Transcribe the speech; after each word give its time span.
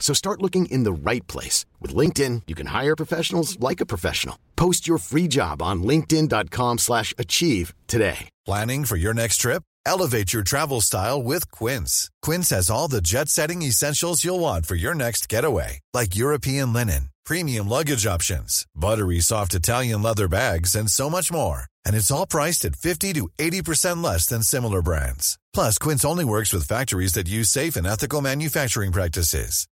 So 0.00 0.14
start 0.14 0.42
looking 0.42 0.66
in 0.66 0.82
the 0.82 0.92
right 0.92 1.24
place. 1.28 1.66
With 1.78 1.94
LinkedIn, 1.94 2.42
you 2.48 2.56
can 2.56 2.66
hire 2.66 2.96
professionals 2.96 3.60
like 3.60 3.80
a 3.80 3.86
professional. 3.86 4.36
Post 4.56 4.88
your 4.88 4.98
free 4.98 5.28
job 5.28 5.62
on 5.62 5.84
linkedin.com 5.84 6.78
slash 6.78 7.14
achieve 7.16 7.74
today. 7.86 8.28
Planning 8.44 8.84
for 8.86 8.96
your 8.96 9.14
next 9.14 9.36
trip? 9.36 9.62
Elevate 9.86 10.32
your 10.32 10.42
travel 10.42 10.80
style 10.80 11.22
with 11.22 11.50
Quince. 11.50 12.10
Quince 12.22 12.50
has 12.50 12.68
all 12.70 12.88
the 12.88 13.00
jet-setting 13.00 13.62
essentials 13.62 14.24
you'll 14.24 14.40
want 14.40 14.66
for 14.66 14.74
your 14.74 14.94
next 14.94 15.28
getaway, 15.28 15.80
like 15.94 16.16
European 16.16 16.72
linen, 16.72 17.08
premium 17.24 17.68
luggage 17.68 18.06
options, 18.06 18.66
buttery 18.74 19.20
soft 19.20 19.54
Italian 19.54 20.02
leather 20.02 20.28
bags, 20.28 20.74
and 20.74 20.90
so 20.90 21.08
much 21.08 21.32
more. 21.32 21.64
And 21.86 21.96
it's 21.96 22.10
all 22.10 22.26
priced 22.26 22.64
at 22.64 22.76
50 22.76 23.14
to 23.14 23.28
80% 23.38 24.02
less 24.04 24.26
than 24.26 24.42
similar 24.42 24.82
brands. 24.82 25.38
Plus, 25.54 25.78
Quince 25.78 26.04
only 26.04 26.24
works 26.24 26.52
with 26.52 26.68
factories 26.68 27.14
that 27.14 27.28
use 27.28 27.48
safe 27.48 27.76
and 27.76 27.86
ethical 27.86 28.20
manufacturing 28.20 28.92
practices. 28.92 29.66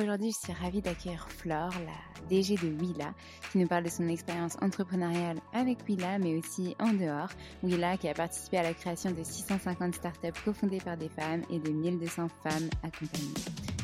Aujourd'hui, 0.00 0.32
je 0.32 0.46
suis 0.46 0.52
ravie 0.54 0.80
d'accueillir 0.80 1.28
Flore, 1.28 1.74
la 1.84 2.26
DG 2.30 2.54
de 2.54 2.68
Willa, 2.80 3.12
qui 3.52 3.58
nous 3.58 3.66
parle 3.66 3.84
de 3.84 3.90
son 3.90 4.08
expérience 4.08 4.56
entrepreneuriale 4.62 5.36
avec 5.52 5.86
Willa, 5.86 6.18
mais 6.18 6.36
aussi 6.36 6.74
en 6.80 6.94
dehors. 6.94 7.28
Willa 7.62 7.98
qui 7.98 8.08
a 8.08 8.14
participé 8.14 8.56
à 8.56 8.62
la 8.62 8.72
création 8.72 9.10
de 9.10 9.22
650 9.22 9.94
startups 9.96 10.40
cofondées 10.42 10.80
par 10.80 10.96
des 10.96 11.10
femmes 11.10 11.42
et 11.50 11.58
de 11.58 11.70
1200 11.70 12.28
femmes 12.42 12.70
accompagnées. 12.82 13.34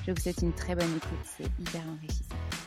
Je 0.07 0.13
vous 0.13 0.21
souhaite 0.21 0.41
une 0.41 0.55
très 0.55 0.75
bonne 0.75 0.97
écoute, 0.97 1.19
c'est 1.37 1.51
hyper 1.61 1.83
enrichissant. 1.87 2.66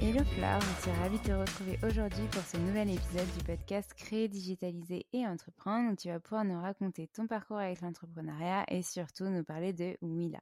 Hello 0.00 0.22
Flore, 0.22 0.60
je 0.60 0.82
suis 0.82 0.90
ravie 1.00 1.18
de 1.18 1.24
te 1.24 1.32
retrouver 1.32 1.76
aujourd'hui 1.82 2.24
pour 2.30 2.42
ce 2.42 2.56
nouvel 2.56 2.88
épisode 2.88 3.26
du 3.36 3.44
podcast 3.44 3.92
Créer, 3.94 4.28
digitaliser 4.28 5.06
et 5.12 5.26
entreprendre 5.26 5.92
où 5.92 5.96
tu 5.96 6.06
vas 6.06 6.20
pouvoir 6.20 6.44
nous 6.44 6.60
raconter 6.60 7.08
ton 7.08 7.26
parcours 7.26 7.58
avec 7.58 7.80
l'entrepreneuriat 7.80 8.64
et 8.68 8.82
surtout 8.82 9.24
nous 9.24 9.42
parler 9.42 9.72
de 9.72 9.96
Willa. 10.00 10.38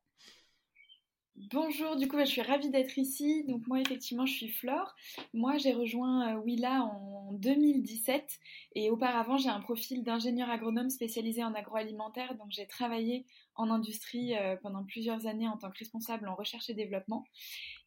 Bonjour, 1.52 1.96
du 1.96 2.08
coup, 2.08 2.18
je 2.18 2.24
suis 2.24 2.40
ravie 2.40 2.70
d'être 2.70 2.98
ici. 2.98 3.44
Donc 3.44 3.66
moi, 3.66 3.80
effectivement, 3.80 4.24
je 4.24 4.32
suis 4.32 4.48
Flore. 4.48 4.94
Moi, 5.34 5.58
j'ai 5.58 5.74
rejoint 5.74 6.34
Willa 6.36 6.82
en 6.82 7.32
2017 7.34 8.38
et 8.74 8.90
auparavant, 8.90 9.36
j'ai 9.36 9.50
un 9.50 9.60
profil 9.60 10.02
d'ingénieur 10.02 10.48
agronome 10.48 10.88
spécialisé 10.88 11.44
en 11.44 11.52
agroalimentaire. 11.54 12.34
Donc 12.36 12.48
j'ai 12.50 12.66
travaillé 12.66 13.26
en 13.54 13.70
industrie 13.70 14.34
pendant 14.62 14.84
plusieurs 14.84 15.26
années 15.26 15.48
en 15.48 15.58
tant 15.58 15.70
que 15.70 15.78
responsable 15.78 16.28
en 16.28 16.34
recherche 16.34 16.70
et 16.70 16.74
développement. 16.74 17.24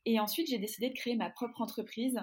Et 0.05 0.19
ensuite, 0.19 0.47
j'ai 0.49 0.59
décidé 0.59 0.89
de 0.89 0.95
créer 0.95 1.15
ma 1.15 1.29
propre 1.29 1.61
entreprise. 1.61 2.19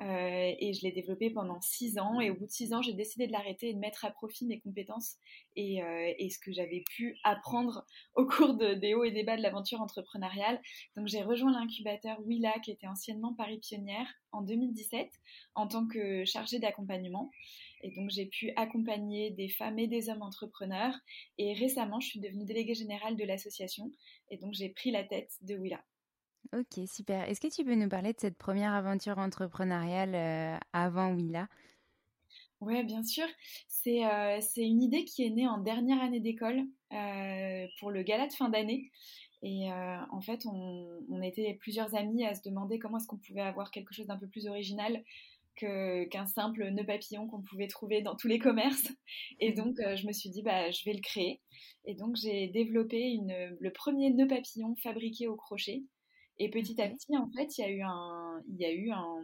Euh, 0.00 0.54
et 0.58 0.72
je 0.72 0.82
l'ai 0.82 0.90
développée 0.90 1.30
pendant 1.30 1.60
six 1.60 1.98
ans. 1.98 2.20
Et 2.20 2.30
au 2.30 2.34
bout 2.34 2.46
de 2.46 2.50
six 2.50 2.72
ans, 2.72 2.82
j'ai 2.82 2.94
décidé 2.94 3.26
de 3.26 3.32
l'arrêter 3.32 3.68
et 3.68 3.74
de 3.74 3.78
mettre 3.78 4.04
à 4.04 4.10
profit 4.10 4.46
mes 4.46 4.58
compétences 4.58 5.16
et, 5.54 5.82
euh, 5.82 6.12
et 6.18 6.28
ce 6.28 6.38
que 6.40 6.52
j'avais 6.52 6.82
pu 6.96 7.16
apprendre 7.22 7.84
au 8.16 8.26
cours 8.26 8.54
de, 8.54 8.74
des 8.74 8.94
hauts 8.94 9.04
et 9.04 9.12
des 9.12 9.22
bas 9.22 9.36
de 9.36 9.42
l'aventure 9.42 9.80
entrepreneuriale. 9.80 10.60
Donc 10.96 11.06
j'ai 11.06 11.22
rejoint 11.22 11.52
l'incubateur 11.52 12.20
Willa, 12.24 12.52
qui 12.64 12.72
était 12.72 12.88
anciennement 12.88 13.34
Paris 13.34 13.58
Pionnière, 13.58 14.08
en 14.32 14.42
2017, 14.42 15.08
en 15.54 15.68
tant 15.68 15.86
que 15.86 16.24
chargée 16.24 16.58
d'accompagnement. 16.58 17.30
Et 17.82 17.94
donc 17.94 18.10
j'ai 18.10 18.26
pu 18.26 18.50
accompagner 18.56 19.30
des 19.30 19.48
femmes 19.48 19.78
et 19.78 19.86
des 19.86 20.08
hommes 20.08 20.22
entrepreneurs. 20.22 20.94
Et 21.38 21.52
récemment, 21.52 22.00
je 22.00 22.08
suis 22.08 22.20
devenue 22.20 22.44
déléguée 22.44 22.74
générale 22.74 23.16
de 23.16 23.24
l'association. 23.24 23.90
Et 24.30 24.38
donc 24.38 24.54
j'ai 24.54 24.70
pris 24.70 24.90
la 24.90 25.04
tête 25.04 25.30
de 25.42 25.54
Willa. 25.54 25.82
Ok, 26.52 26.86
super. 26.86 27.28
Est-ce 27.28 27.40
que 27.40 27.52
tu 27.52 27.64
peux 27.64 27.74
nous 27.74 27.88
parler 27.88 28.12
de 28.12 28.20
cette 28.20 28.36
première 28.36 28.74
aventure 28.74 29.18
entrepreneuriale 29.18 30.14
euh, 30.14 30.58
avant 30.72 31.14
Willa? 31.14 31.48
Oui, 32.60 32.84
bien 32.84 33.02
sûr. 33.02 33.26
C'est 33.68 34.04
euh, 34.04 34.40
une 34.56 34.82
idée 34.82 35.04
qui 35.04 35.24
est 35.24 35.30
née 35.30 35.48
en 35.48 35.58
dernière 35.58 36.00
année 36.02 36.20
d'école 36.20 36.62
euh, 36.92 37.66
pour 37.80 37.90
le 37.90 38.02
gala 38.02 38.26
de 38.26 38.32
fin 38.32 38.48
d'année. 38.48 38.90
Et 39.44 39.72
en 39.72 40.20
fait, 40.20 40.46
on, 40.46 41.00
on, 41.10 41.20
était 41.20 41.54
plusieurs 41.54 41.96
amis 41.96 42.24
à 42.24 42.32
se 42.32 42.48
demander 42.48 42.78
comment 42.78 42.98
est-ce 42.98 43.08
qu'on 43.08 43.16
pouvait 43.16 43.40
avoir 43.40 43.72
quelque 43.72 43.92
chose 43.92 44.06
d'un 44.06 44.16
peu 44.16 44.28
plus 44.28 44.46
original 44.46 45.02
qu'un 45.56 46.26
simple 46.26 46.70
nœud 46.70 46.84
papillon 46.84 47.26
qu'on 47.28 47.42
pouvait 47.42 47.68
trouver 47.68 48.02
dans 48.02 48.16
tous 48.16 48.28
les 48.28 48.38
commerces. 48.38 48.88
Et 49.40 49.52
donc, 49.52 49.78
euh, 49.80 49.96
je 49.96 50.06
me 50.06 50.12
suis 50.12 50.30
dit, 50.30 50.42
bah, 50.42 50.70
je 50.70 50.84
vais 50.84 50.94
le 50.94 51.00
créer. 51.00 51.40
Et 51.84 51.94
donc, 51.94 52.16
j'ai 52.16 52.48
développé 52.48 52.98
une, 52.98 53.56
le 53.58 53.72
premier 53.72 54.10
nœud 54.10 54.26
papillon 54.26 54.74
fabriqué 54.82 55.28
au 55.28 55.36
crochet. 55.36 55.82
Et 56.38 56.50
petit 56.50 56.80
à 56.80 56.88
petit, 56.88 57.16
en 57.16 57.30
fait, 57.30 57.56
il 57.58 57.60
y 57.60 57.64
a 57.64 57.70
eu, 57.70 57.82
un, 57.82 58.42
il 58.48 58.60
y 58.60 58.64
a 58.64 58.72
eu 58.72 58.90
un, 58.90 59.22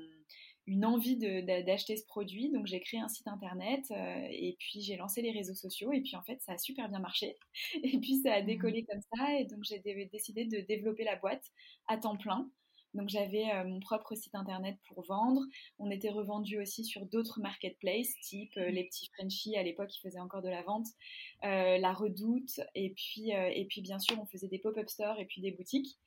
une 0.67 0.85
envie 0.85 1.17
d'acheter 1.17 1.97
ce 1.97 2.05
produit. 2.05 2.51
Donc, 2.51 2.67
j'ai 2.67 2.81
créé 2.81 3.01
un 3.01 3.09
site 3.09 3.27
internet 3.27 3.85
euh, 3.91 4.27
et 4.31 4.57
puis 4.59 4.83
j'ai 4.83 4.97
lancé 4.97 5.23
les 5.23 5.33
réseaux 5.33 5.55
sociaux. 5.55 5.93
Et 5.93 6.01
puis, 6.03 6.15
en 6.17 6.23
fait, 6.23 6.41
ça 6.43 6.53
a 6.53 6.59
super 6.59 6.89
bien 6.89 7.01
marché. 7.01 7.37
Et 7.83 7.99
puis, 7.99 8.21
ça 8.23 8.35
a 8.35 8.43
décollé 8.43 8.85
comme 8.85 9.01
ça. 9.15 9.39
Et 9.39 9.47
donc, 9.47 9.65
j'ai 9.65 9.81
décidé 10.13 10.45
de 10.45 10.61
développer 10.61 11.05
la 11.05 11.17
boîte 11.17 11.45
à 11.89 11.97
temps 11.97 12.17
plein 12.17 12.51
Donc 12.95 13.09
j'avais 13.11 13.51
euh, 13.53 13.65
mon 13.65 13.81
propre 13.81 14.15
site 14.15 14.35
internet 14.35 14.77
pour 14.89 15.05
vendre. 15.05 15.43
On 15.79 15.91
était 15.91 16.09
revendu 16.09 16.59
aussi 16.59 16.85
sur 16.85 17.05
d'autres 17.07 17.41
marketplaces, 17.41 18.15
type 18.23 18.57
euh, 18.57 18.71
les 18.71 18.85
petits 18.85 19.11
Frenchies 19.15 19.57
à 19.57 19.63
l'époque 19.63 19.89
qui 19.89 20.01
faisaient 20.01 20.21
encore 20.21 20.43
de 20.43 20.49
la 20.49 20.63
vente, 20.63 20.87
euh, 21.45 21.79
la 21.79 21.93
Redoute, 21.93 22.61
et 22.75 22.91
puis 22.91 23.31
et 23.31 23.67
puis 23.69 23.83
bien 23.83 23.99
sûr 23.99 24.19
on 24.21 24.27
faisait 24.27 24.49
des 24.49 24.59
pop-up 24.59 24.89
stores 24.89 25.19
et 25.19 25.27
puis 25.27 25.41
des 25.41 25.53
boutiques. 25.53 25.99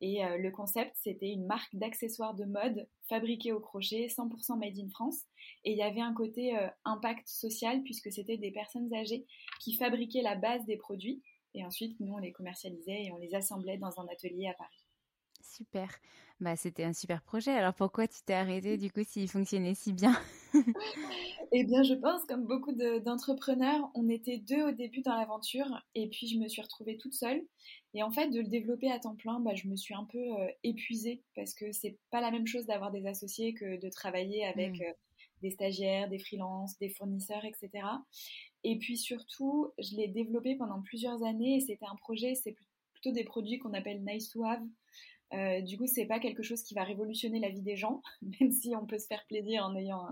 Et 0.00 0.20
le 0.22 0.50
concept 0.50 0.96
c'était 0.96 1.30
une 1.30 1.46
marque 1.46 1.74
d'accessoires 1.74 2.34
de 2.34 2.44
mode 2.44 2.88
fabriquée 3.08 3.52
au 3.52 3.60
crochet, 3.60 4.08
100% 4.08 4.58
made 4.58 4.78
in 4.78 4.88
France. 4.88 5.20
Et 5.64 5.72
il 5.72 5.78
y 5.78 5.82
avait 5.82 6.00
un 6.00 6.14
côté 6.14 6.58
impact 6.84 7.28
social 7.28 7.82
puisque 7.82 8.10
c'était 8.10 8.36
des 8.36 8.50
personnes 8.50 8.92
âgées 8.94 9.26
qui 9.60 9.74
fabriquaient 9.74 10.22
la 10.22 10.34
base 10.34 10.64
des 10.66 10.76
produits. 10.76 11.22
Et 11.54 11.64
ensuite, 11.64 12.00
nous, 12.00 12.14
on 12.14 12.18
les 12.18 12.32
commercialisait 12.32 13.04
et 13.04 13.12
on 13.12 13.18
les 13.18 13.34
assemblait 13.34 13.76
dans 13.76 14.00
un 14.00 14.06
atelier 14.08 14.48
à 14.48 14.54
Paris. 14.54 14.91
Super. 15.42 15.88
Bah, 16.40 16.56
c'était 16.56 16.84
un 16.84 16.92
super 16.92 17.22
projet. 17.22 17.52
Alors 17.52 17.74
pourquoi 17.74 18.08
tu 18.08 18.22
t'es 18.24 18.34
arrêtée 18.34 18.76
du 18.76 18.90
coup 18.90 19.02
s'il 19.04 19.28
fonctionnait 19.28 19.74
si 19.74 19.92
bien? 19.92 20.16
Eh 21.54 21.64
bien, 21.64 21.82
je 21.82 21.92
pense, 21.92 22.24
comme 22.24 22.46
beaucoup 22.46 22.72
d'entrepreneurs, 22.72 23.90
on 23.94 24.08
était 24.08 24.38
deux 24.38 24.62
au 24.62 24.72
début 24.72 25.02
dans 25.02 25.14
l'aventure 25.14 25.82
et 25.94 26.08
puis 26.08 26.26
je 26.26 26.38
me 26.38 26.48
suis 26.48 26.62
retrouvée 26.62 26.96
toute 26.96 27.12
seule. 27.12 27.42
Et 27.92 28.02
en 28.02 28.10
fait, 28.10 28.30
de 28.30 28.40
le 28.40 28.48
développer 28.48 28.90
à 28.90 28.98
temps 28.98 29.16
plein, 29.16 29.38
bah, 29.38 29.54
je 29.54 29.68
me 29.68 29.76
suis 29.76 29.92
un 29.92 30.04
peu 30.04 30.18
euh, 30.18 30.48
épuisée 30.64 31.20
parce 31.36 31.52
que 31.52 31.70
c'est 31.70 31.98
pas 32.10 32.22
la 32.22 32.30
même 32.30 32.46
chose 32.46 32.64
d'avoir 32.64 32.90
des 32.90 33.06
associés 33.06 33.52
que 33.52 33.78
de 33.78 33.90
travailler 33.90 34.46
avec 34.46 34.78
mmh. 34.78 34.82
euh, 34.82 34.92
des 35.42 35.50
stagiaires, 35.50 36.08
des 36.08 36.18
freelances, 36.18 36.78
des 36.78 36.88
fournisseurs, 36.88 37.44
etc. 37.44 37.86
Et 38.64 38.78
puis 38.78 38.96
surtout, 38.96 39.72
je 39.78 39.94
l'ai 39.96 40.08
développé 40.08 40.56
pendant 40.56 40.80
plusieurs 40.80 41.22
années 41.22 41.56
et 41.56 41.60
c'était 41.60 41.84
un 41.84 41.96
projet, 41.96 42.34
c'est 42.34 42.56
plutôt 42.94 43.12
des 43.12 43.24
produits 43.24 43.58
qu'on 43.58 43.74
appelle 43.74 44.02
nice 44.02 44.30
to 44.30 44.42
have. 44.44 44.62
Euh, 45.34 45.62
du 45.62 45.78
coup, 45.78 45.86
c'est 45.86 46.06
pas 46.06 46.20
quelque 46.20 46.42
chose 46.42 46.62
qui 46.62 46.74
va 46.74 46.84
révolutionner 46.84 47.40
la 47.40 47.48
vie 47.48 47.62
des 47.62 47.76
gens, 47.76 48.02
même 48.40 48.50
si 48.50 48.74
on 48.76 48.86
peut 48.86 48.98
se 48.98 49.06
faire 49.06 49.24
plaisir 49.26 49.64
en 49.64 49.74
ayant 49.76 50.06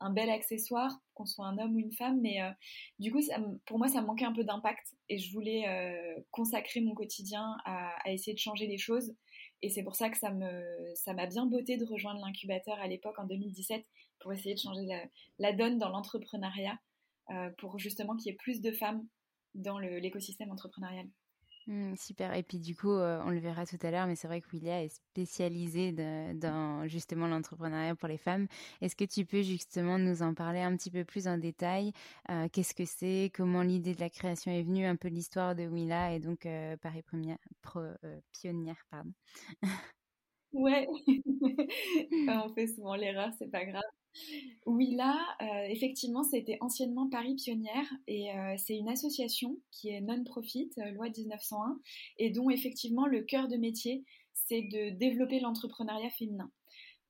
un, 0.00 0.10
bel 0.10 0.28
accessoire, 0.28 1.00
qu'on 1.14 1.26
soit 1.26 1.46
un 1.46 1.58
homme 1.58 1.76
ou 1.76 1.78
une 1.78 1.92
femme. 1.92 2.20
Mais 2.20 2.42
euh, 2.42 2.50
du 2.98 3.12
coup, 3.12 3.20
pour 3.66 3.78
moi, 3.78 3.88
ça 3.88 4.02
manquait 4.02 4.24
un 4.24 4.32
peu 4.32 4.44
d'impact 4.44 4.94
et 5.08 5.18
je 5.18 5.32
voulais 5.32 5.68
euh, 5.68 6.20
consacrer 6.30 6.80
mon 6.80 6.94
quotidien 6.94 7.56
à, 7.64 7.94
essayer 8.06 8.34
de 8.34 8.38
changer 8.38 8.66
les 8.66 8.78
choses. 8.78 9.14
Et 9.62 9.70
c'est 9.70 9.82
pour 9.82 9.94
ça 9.94 10.10
que 10.10 10.18
ça 10.18 10.30
m'a 10.30 11.26
bien 11.26 11.46
botté 11.46 11.76
de 11.76 11.84
rejoindre 11.84 12.20
l'incubateur 12.24 12.78
à 12.78 12.86
l'époque 12.88 13.18
en 13.18 13.24
2017 13.24 13.84
pour 14.20 14.32
essayer 14.32 14.54
de 14.54 14.60
changer 14.60 14.86
la, 15.38 15.52
donne 15.52 15.78
dans 15.78 15.88
l'entrepreneuriat, 15.88 16.78
pour 17.56 17.78
justement 17.78 18.16
qu'il 18.16 18.30
y 18.30 18.34
ait 18.34 18.36
plus 18.36 18.60
de 18.60 18.70
femmes 18.70 19.06
dans 19.54 19.78
l'écosystème 19.78 20.50
entrepreneurial. 20.52 21.06
Mmh, 21.68 21.96
super. 21.96 22.32
Et 22.34 22.44
puis 22.44 22.58
du 22.60 22.76
coup, 22.76 22.92
euh, 22.92 23.20
on 23.24 23.30
le 23.30 23.40
verra 23.40 23.66
tout 23.66 23.78
à 23.82 23.90
l'heure, 23.90 24.06
mais 24.06 24.14
c'est 24.14 24.28
vrai 24.28 24.40
que 24.40 24.48
Willia 24.52 24.84
est 24.84 24.88
spécialisée 24.88 25.90
dans 25.92 26.86
justement 26.86 27.26
l'entrepreneuriat 27.26 27.96
pour 27.96 28.08
les 28.08 28.18
femmes. 28.18 28.46
Est-ce 28.80 28.94
que 28.94 29.04
tu 29.04 29.24
peux 29.24 29.42
justement 29.42 29.98
nous 29.98 30.22
en 30.22 30.32
parler 30.34 30.60
un 30.60 30.76
petit 30.76 30.92
peu 30.92 31.04
plus 31.04 31.26
en 31.26 31.38
détail? 31.38 31.92
Euh, 32.30 32.46
Qu'est-ce 32.52 32.72
que 32.74 32.84
c'est? 32.84 33.32
Comment 33.34 33.62
l'idée 33.62 33.94
de 33.96 34.00
la 34.00 34.10
création 34.10 34.52
est 34.52 34.62
venue? 34.62 34.86
Un 34.86 34.94
peu 34.96 35.08
l'histoire 35.08 35.56
de 35.56 35.66
Willa 35.66 36.14
et 36.14 36.20
donc 36.20 36.46
euh, 36.46 36.76
Paris 36.76 37.02
première, 37.02 37.38
pionnière, 38.32 38.86
pardon. 38.90 39.12
ouais, 40.52 40.86
on 42.28 42.54
fait 42.54 42.66
souvent 42.68 42.94
l'erreur, 42.96 43.30
c'est 43.38 43.50
pas 43.50 43.64
grave. 43.64 43.82
Oui, 44.66 44.96
là, 44.96 45.16
euh, 45.42 45.68
effectivement, 45.68 46.24
c'était 46.24 46.58
anciennement 46.60 47.08
Paris 47.08 47.36
Pionnière 47.36 47.86
et 48.08 48.32
euh, 48.32 48.54
c'est 48.58 48.76
une 48.76 48.88
association 48.88 49.58
qui 49.70 49.90
est 49.90 50.00
non-profit, 50.00 50.70
euh, 50.78 50.90
loi 50.90 51.08
1901, 51.08 51.78
et 52.18 52.30
dont 52.30 52.50
effectivement 52.50 53.06
le 53.06 53.22
cœur 53.22 53.46
de 53.46 53.56
métier, 53.56 54.04
c'est 54.32 54.62
de 54.62 54.90
développer 54.90 55.38
l'entrepreneuriat 55.38 56.10
féminin. 56.10 56.50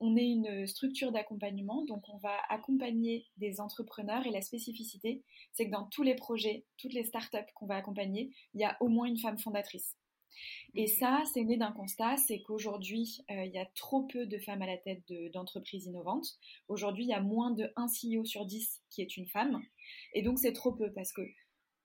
On 0.00 0.16
est 0.16 0.26
une 0.26 0.66
structure 0.66 1.10
d'accompagnement, 1.12 1.82
donc 1.86 2.02
on 2.10 2.18
va 2.18 2.36
accompagner 2.50 3.26
des 3.38 3.60
entrepreneurs 3.60 4.26
et 4.26 4.30
la 4.30 4.42
spécificité, 4.42 5.22
c'est 5.52 5.66
que 5.66 5.72
dans 5.72 5.86
tous 5.86 6.02
les 6.02 6.14
projets, 6.14 6.66
toutes 6.76 6.92
les 6.92 7.04
startups 7.04 7.38
qu'on 7.54 7.66
va 7.66 7.76
accompagner, 7.76 8.30
il 8.52 8.60
y 8.60 8.64
a 8.64 8.76
au 8.80 8.88
moins 8.88 9.06
une 9.06 9.18
femme 9.18 9.38
fondatrice. 9.38 9.96
Et 10.74 10.86
ça, 10.86 11.22
c'est 11.32 11.44
né 11.44 11.56
d'un 11.56 11.72
constat, 11.72 12.16
c'est 12.16 12.40
qu'aujourd'hui, 12.42 13.24
euh, 13.30 13.44
il 13.44 13.52
y 13.52 13.58
a 13.58 13.66
trop 13.74 14.02
peu 14.02 14.26
de 14.26 14.38
femmes 14.38 14.62
à 14.62 14.66
la 14.66 14.76
tête 14.76 15.02
d'entreprises 15.32 15.86
innovantes. 15.86 16.38
Aujourd'hui, 16.68 17.04
il 17.04 17.08
y 17.08 17.14
a 17.14 17.20
moins 17.20 17.50
de 17.50 17.70
1 17.76 17.86
CEO 17.86 18.24
sur 18.24 18.44
10 18.44 18.82
qui 18.90 19.02
est 19.02 19.16
une 19.16 19.26
femme. 19.26 19.62
Et 20.12 20.22
donc, 20.22 20.38
c'est 20.38 20.52
trop 20.52 20.72
peu 20.72 20.92
parce 20.92 21.12
que 21.12 21.22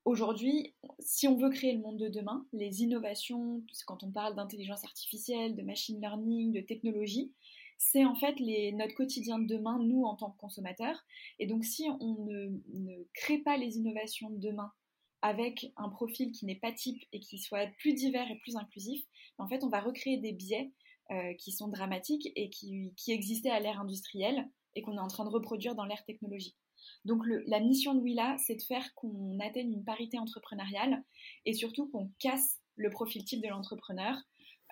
aujourd'hui, 0.05 0.73
si 0.99 1.27
on 1.27 1.37
veut 1.37 1.49
créer 1.49 1.73
le 1.73 1.81
monde 1.81 1.97
de 1.97 2.07
demain, 2.07 2.45
les 2.53 2.81
innovations, 2.81 3.63
quand 3.85 4.03
on 4.03 4.11
parle 4.11 4.35
d'intelligence 4.35 4.83
artificielle, 4.83 5.55
de 5.55 5.61
machine 5.61 5.99
learning, 6.01 6.51
de 6.51 6.61
technologie, 6.61 7.31
c'est 7.77 8.05
en 8.05 8.15
fait 8.15 8.39
les, 8.39 8.71
notre 8.73 8.93
quotidien 8.93 9.39
de 9.39 9.47
demain, 9.47 9.79
nous 9.79 10.03
en 10.03 10.15
tant 10.15 10.31
que 10.31 10.37
consommateurs. 10.37 11.03
Et 11.39 11.47
donc, 11.47 11.65
si 11.65 11.87
on 11.99 12.25
ne 12.25 13.03
crée 13.13 13.39
pas 13.39 13.57
les 13.57 13.77
innovations 13.77 14.29
de 14.29 14.37
demain 14.37 14.71
avec 15.21 15.71
un 15.77 15.89
profil 15.89 16.31
qui 16.31 16.45
n'est 16.45 16.55
pas 16.55 16.71
type 16.71 17.03
et 17.11 17.19
qui 17.19 17.37
soit 17.37 17.67
plus 17.77 17.93
divers 17.93 18.29
et 18.29 18.37
plus 18.37 18.55
inclusif, 18.55 19.03
en 19.37 19.47
fait, 19.47 19.63
on 19.63 19.69
va 19.69 19.79
recréer 19.79 20.17
des 20.17 20.33
biais 20.33 20.71
euh, 21.11 21.33
qui 21.33 21.51
sont 21.51 21.67
dramatiques 21.67 22.31
et 22.35 22.49
qui, 22.49 22.93
existaient 23.07 23.49
à 23.49 23.59
l'ère 23.59 23.81
industrielle 23.81 24.47
et 24.75 24.81
qu'on 24.81 24.95
est 24.95 25.01
en 25.01 25.07
train 25.07 25.25
de 25.25 25.29
reproduire 25.29 25.75
dans 25.75 25.85
l'ère 25.85 26.05
technologique. 26.05 26.57
Donc 27.05 27.23
la 27.47 27.59
mission 27.59 27.93
de 27.93 27.99
Willa, 27.99 28.35
c'est 28.37 28.55
de 28.55 28.61
faire 28.61 28.93
qu'on 28.95 29.37
atteigne 29.39 29.73
une 29.73 29.83
parité 29.83 30.17
entrepreneuriale 30.17 31.03
et 31.45 31.53
surtout 31.53 31.89
qu'on 31.89 32.09
casse 32.19 32.59
le 32.75 32.89
profil 32.89 33.25
type 33.25 33.41
de 33.41 33.49
l'entrepreneur. 33.49 34.15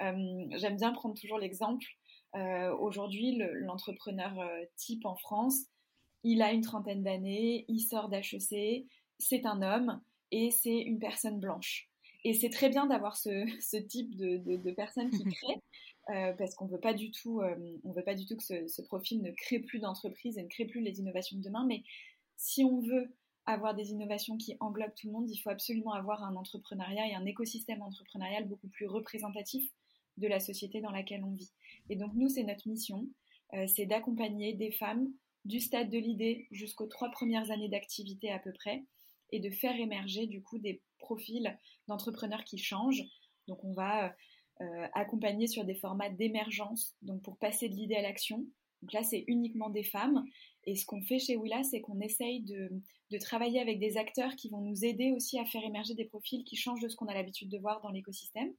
Euh, 0.02 0.46
j'aime 0.56 0.78
bien 0.78 0.94
prendre 0.94 1.20
toujours 1.20 1.40
l'exemple. 1.40 1.86
Euh, 2.36 2.74
aujourd'hui, 2.78 3.38
l'entrepreneur 3.56 4.34
type 4.78 5.06
en 5.06 5.16
France, 5.16 5.66
il 6.24 6.42
a 6.42 6.52
une 6.54 6.62
trentaine 6.62 7.04
d'années, 7.04 7.66
il 7.68 7.82
sort 7.82 8.10
d'HEC, 8.10 8.86
c'est 9.20 9.46
un 9.46 9.62
homme, 9.62 10.02
et 10.32 10.52
c'est 10.52 10.78
une 10.78 11.00
personne 11.00 11.40
blanche. 11.40 11.90
Et 12.26 12.34
c'est 12.34 12.50
très 12.50 12.70
bien 12.70 12.86
d'avoir 12.86 13.18
ce, 13.18 13.46
ce, 13.62 13.78
type 13.78 14.16
de, 14.16 14.38
de, 14.38 14.72
personnes 14.72 15.10
qui 15.10 15.24
créent, 15.24 15.62
euh, 16.10 16.34
parce 16.34 16.56
qu'on 16.56 16.68
veut 16.68 16.80
pas 16.80 16.94
du 16.94 17.12
tout, 17.12 17.42
euh, 17.42 17.56
on 17.84 17.92
veut 17.92 18.04
pas 18.04 18.16
du 18.16 18.26
tout 18.26 18.36
que 18.36 18.44
ce, 18.44 18.68
ce 18.68 18.82
profil 18.82 19.22
ne 19.22 19.32
crée 19.32 19.60
plus 19.60 19.80
d'entreprises 19.80 20.38
et 20.38 20.44
ne 20.44 20.50
crée 20.50 20.66
plus 20.66 20.82
les 20.82 21.00
innovations 21.00 21.38
de 21.38 21.44
demain. 21.44 21.66
Mais 21.66 21.84
si 22.38 22.64
on 22.64 22.82
veut 22.82 23.14
avoir 23.46 23.74
des 23.74 23.92
innovations 23.92 24.38
qui 24.38 24.56
englobent 24.60 24.94
tout 24.96 25.08
le 25.08 25.14
monde, 25.14 25.30
il 25.30 25.38
faut 25.38 25.50
absolument 25.50 25.94
avoir 25.94 26.24
un 26.24 26.36
entrepreneuriat 26.36 27.08
et 27.08 27.16
un 27.16 27.26
écosystème 27.26 27.82
entrepreneurial 27.82 28.48
beaucoup 28.48 28.68
plus 28.68 28.86
représentatif 28.86 29.70
de 30.18 30.28
la 30.28 30.40
société 30.40 30.82
dans 30.82 30.92
laquelle 30.92 31.24
on 31.24 31.32
vit. 31.32 31.52
Et 31.90 31.96
donc 31.96 32.14
nous, 32.14 32.30
c'est 32.30 32.44
notre 32.44 32.68
mission, 32.68 33.08
euh, 33.54 33.66
c'est 33.68 33.86
d'accompagner 33.86 34.54
des 34.54 34.72
femmes 34.72 35.12
du 35.46 35.60
stade 35.60 35.90
de 35.90 35.98
l'idée 35.98 36.48
jusqu'aux 36.52 36.88
trois 36.88 37.10
premières 37.10 37.50
années 37.50 37.70
d'activité 37.70 38.32
à 38.32 38.40
peu 38.40 38.52
près, 38.52 38.84
et 39.32 39.40
de 39.40 39.50
faire 39.50 39.76
émerger 39.80 40.28
du 40.28 40.42
coup 40.42 40.60
des 40.60 40.82
profils 41.00 41.58
d'entrepreneurs 41.88 42.44
qui 42.44 42.58
changent. 42.58 43.04
Donc 43.48 43.64
on 43.64 43.74
va 43.74 44.14
euh, 44.62 44.88
accompagner 44.94 45.48
sur 45.48 45.64
des 45.64 45.76
formats 45.76 46.10
d'émergence, 46.10 46.96
donc 47.02 47.22
pour 47.22 47.38
passer 47.38 47.70
de 47.70 47.76
l'idée 47.76 47.96
à 47.96 48.02
l'action. 48.02 48.46
Donc 48.82 48.94
là, 48.94 49.04
c'est 49.04 49.24
uniquement 49.28 49.70
des 49.70 49.84
femmes. 49.84 50.26
Et 50.66 50.76
ce 50.76 50.86
qu'on 50.86 51.02
fait 51.02 51.20
chez 51.20 51.38
Willa, 51.38 51.64
c'est 51.64 51.82
qu'on 51.82 52.00
essaye 52.00 52.42
de, 52.42 52.70
travailler 53.20 53.60
avec 53.60 53.80
des 53.80 53.98
acteurs 53.98 54.36
qui 54.36 54.50
vont 54.50 54.62
nous 54.62 54.86
aider 54.86 55.12
aussi 55.12 55.40
à 55.40 55.46
faire 55.46 55.64
émerger 55.64 55.96
des 55.96 56.06
profils 56.06 56.44
qui 56.44 56.56
changent 56.56 56.82
de 56.82 56.88
ce 56.88 56.96
qu'on 56.96 57.08
a 57.08 57.14
l'habitude 57.14 57.50
de 57.50 57.58
voir 57.58 57.82
dans 57.82 57.90
l'écosystème. 57.90 58.54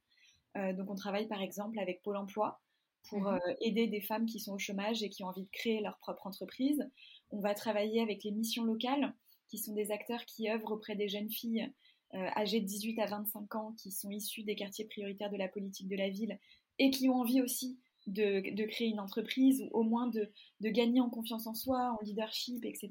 Euh, 0.56 0.73
donc 0.73 0.90
on 0.90 0.97
travaille 0.97 1.28
par 1.28 1.40
exemple 1.40 1.78
avec 1.78 2.02
Pôle 2.02 2.16
Emploi 2.16 2.61
pour 3.09 3.28
euh, 3.28 3.38
aider 3.61 3.87
des 3.87 4.00
femmes 4.00 4.26
qui 4.26 4.40
sont 4.40 4.54
au 4.54 4.59
chômage 4.59 5.02
et 5.02 5.09
qui 5.09 5.23
ont 5.23 5.28
envie 5.28 5.44
de 5.44 5.50
créer 5.52 5.80
leur 5.80 5.99
propre 5.99 6.26
entreprise. 6.26 6.83
On 7.30 7.40
va 7.40 7.54
travailler 7.54 8.02
avec 8.02 8.25
les 8.25 8.33
missions 8.33 8.64
locales 8.64 9.14
qui 9.50 9.59
sont 9.59 9.75
des 9.75 9.90
acteurs 9.90 10.25
qui 10.25 10.49
œuvrent 10.49 10.73
auprès 10.73 10.97
des 10.97 11.09
jeunes 11.09 11.30
filles 11.30 11.71
euh, 12.14 12.28
âgées 12.37 12.61
de 12.61 12.66
18 12.66 12.99
à 13.00 13.07
25 13.07 13.54
ans, 13.57 13.75
qui 13.76 13.90
sont 13.90 14.11
issues 14.11 14.45
des 14.45 14.54
quartiers 14.54 14.87
prioritaires 14.87 15.30
de 15.30 15.37
la 15.37 15.49
politique 15.49 15.88
de 15.88 15.97
la 15.97 16.09
ville 16.09 16.38
et 16.78 16.90
qui 16.90 17.09
ont 17.09 17.16
envie 17.16 17.42
aussi 17.42 17.78
de, 18.07 18.66
créer 18.66 18.88
une 18.88 19.00
entreprise 19.00 19.69
ou 19.73 19.80
au 19.80 19.83
moins 19.83 20.09
de, 20.09 20.30
gagner 20.62 21.00
en 21.00 21.11
confiance 21.11 21.47
en 21.47 21.54
soi, 21.54 21.97
en 22.00 22.04
leadership, 22.04 22.64
etc. 22.64 22.90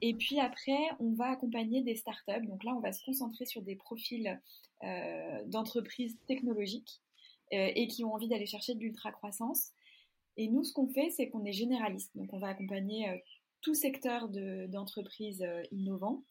Et 0.00 0.14
puis 0.14 0.40
après, 0.40 0.78
on 0.98 1.12
va 1.12 1.30
accompagner 1.30 1.82
des 1.82 1.94
startups. 1.94 2.46
Donc 2.46 2.64
là, 2.64 2.74
on 2.74 2.80
va 2.80 2.92
se 2.92 3.04
concentrer 3.04 3.46
sur 3.46 3.62
des 3.62 3.76
profils 3.76 4.40
euh, 4.82 5.44
d'entreprises 5.46 6.18
technologiques 6.26 7.00
euh, 7.52 7.70
et 7.74 7.86
qui 7.86 8.04
ont 8.04 8.12
envie 8.12 8.28
d'aller 8.28 8.46
chercher 8.46 8.74
de 8.74 8.80
l'ultra-croissance. 8.80 9.70
Et 10.36 10.48
nous, 10.48 10.64
ce 10.64 10.72
qu'on 10.72 10.88
fait, 10.88 11.10
c'est 11.10 11.28
qu'on 11.28 11.44
est 11.44 11.52
généraliste. 11.52 12.10
Donc 12.16 12.32
on 12.32 12.38
va 12.38 12.48
accompagner 12.48 13.22
tout 13.60 13.74
secteur 13.74 14.28
d'entreprises 14.28 15.42
euh, 15.42 15.62
innovants. 15.72 16.24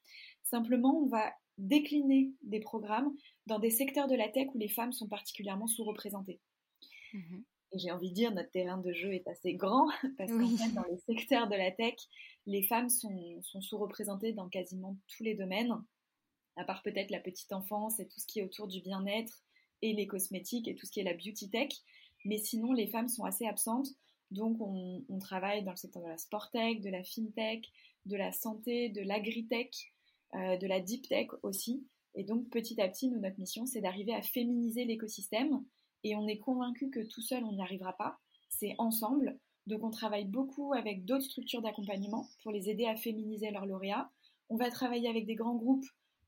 Simplement, 0.43 0.99
on 1.03 1.07
va 1.07 1.33
décliner 1.57 2.31
des 2.41 2.59
programmes 2.59 3.13
dans 3.45 3.59
des 3.59 3.69
secteurs 3.69 4.07
de 4.07 4.15
la 4.15 4.29
tech 4.29 4.47
où 4.53 4.57
les 4.57 4.69
femmes 4.69 4.93
sont 4.93 5.07
particulièrement 5.07 5.67
sous-représentées. 5.67 6.39
Mhm. 7.13 7.43
Et 7.71 7.79
j'ai 7.79 7.91
envie 7.91 8.09
de 8.09 8.15
dire, 8.15 8.31
notre 8.33 8.49
terrain 8.49 8.77
de 8.77 8.93
jeu 8.93 9.13
est 9.13 9.27
assez 9.27 9.53
grand 9.53 9.87
parce 10.17 10.31
qu'en 10.31 10.57
fait, 10.57 10.73
dans 10.73 10.85
les 10.89 10.97
secteurs 10.97 11.47
de 11.47 11.55
la 11.55 11.71
tech, 11.71 11.95
les 12.45 12.63
femmes 12.63 12.89
sont, 12.89 13.41
sont 13.43 13.61
sous-représentées 13.61 14.33
dans 14.33 14.49
quasiment 14.49 14.97
tous 15.07 15.23
les 15.23 15.35
domaines, 15.35 15.73
à 16.55 16.63
part 16.63 16.81
peut-être 16.81 17.11
la 17.11 17.19
petite 17.19 17.51
enfance 17.51 17.99
et 17.99 18.07
tout 18.07 18.19
ce 18.19 18.25
qui 18.25 18.39
est 18.39 18.43
autour 18.43 18.67
du 18.67 18.81
bien-être 18.81 19.43
et 19.81 19.93
les 19.93 20.07
cosmétiques 20.07 20.67
et 20.67 20.75
tout 20.75 20.85
ce 20.85 20.91
qui 20.91 20.99
est 20.99 21.03
la 21.03 21.13
beauty 21.13 21.49
tech. 21.49 21.71
mais 22.25 22.37
sinon 22.37 22.73
les 22.73 22.87
femmes 22.87 23.07
sont 23.07 23.23
assez 23.23 23.45
absentes. 23.45 23.89
Donc 24.31 24.57
on, 24.61 25.19
travaille 25.19 25.63
dans 25.63 25.71
le 25.71 25.77
secteur 25.77 26.03
de 26.03 26.07
la 26.07 26.17
sporttech, 26.17 26.81
de 26.81 26.89
la 26.89 27.03
fintech, 27.03 27.71
de 28.05 28.15
la 28.15 28.31
santé, 28.31 28.89
de 28.89 29.01
l'agritech, 29.01 29.93
euh, 30.35 30.57
de 30.57 30.67
la 30.67 30.79
deep 30.79 31.07
tech 31.07 31.27
aussi. 31.43 31.85
Et 32.15 32.23
donc 32.23 32.49
petit 32.49 32.79
à 32.81 32.87
petit, 32.87 33.09
nous, 33.09 33.19
notre 33.19 33.39
mission, 33.39 33.65
c'est 33.65 33.81
d'arriver 33.81 34.13
à 34.13 34.21
féminiser 34.21 34.85
l'écosystème. 34.85 35.63
Et 36.03 36.15
on 36.15 36.27
est 36.27 36.37
convaincu 36.37 36.89
que 36.89 37.01
tout 37.01 37.21
seul, 37.21 37.43
on 37.43 37.53
n'y 37.53 37.61
arrivera 37.61 37.93
pas. 37.93 38.19
C'est 38.49 38.75
ensemble. 38.77 39.37
Donc 39.67 39.83
on 39.83 39.91
travaille 39.91 40.25
beaucoup 40.25 40.73
avec 40.73 41.05
d'autres 41.05 41.25
structures 41.25 41.61
d'accompagnement 41.61 42.27
pour 42.41 42.51
les 42.51 42.69
aider 42.69 42.85
à 42.85 42.95
féminiser 42.95 43.51
leurs 43.51 43.65
lauréats. 43.65 44.11
On 44.49 44.57
va 44.57 44.71
travailler 44.71 45.09
avec 45.09 45.25
des 45.25 45.35
grands 45.35 45.55
groupes 45.55 45.85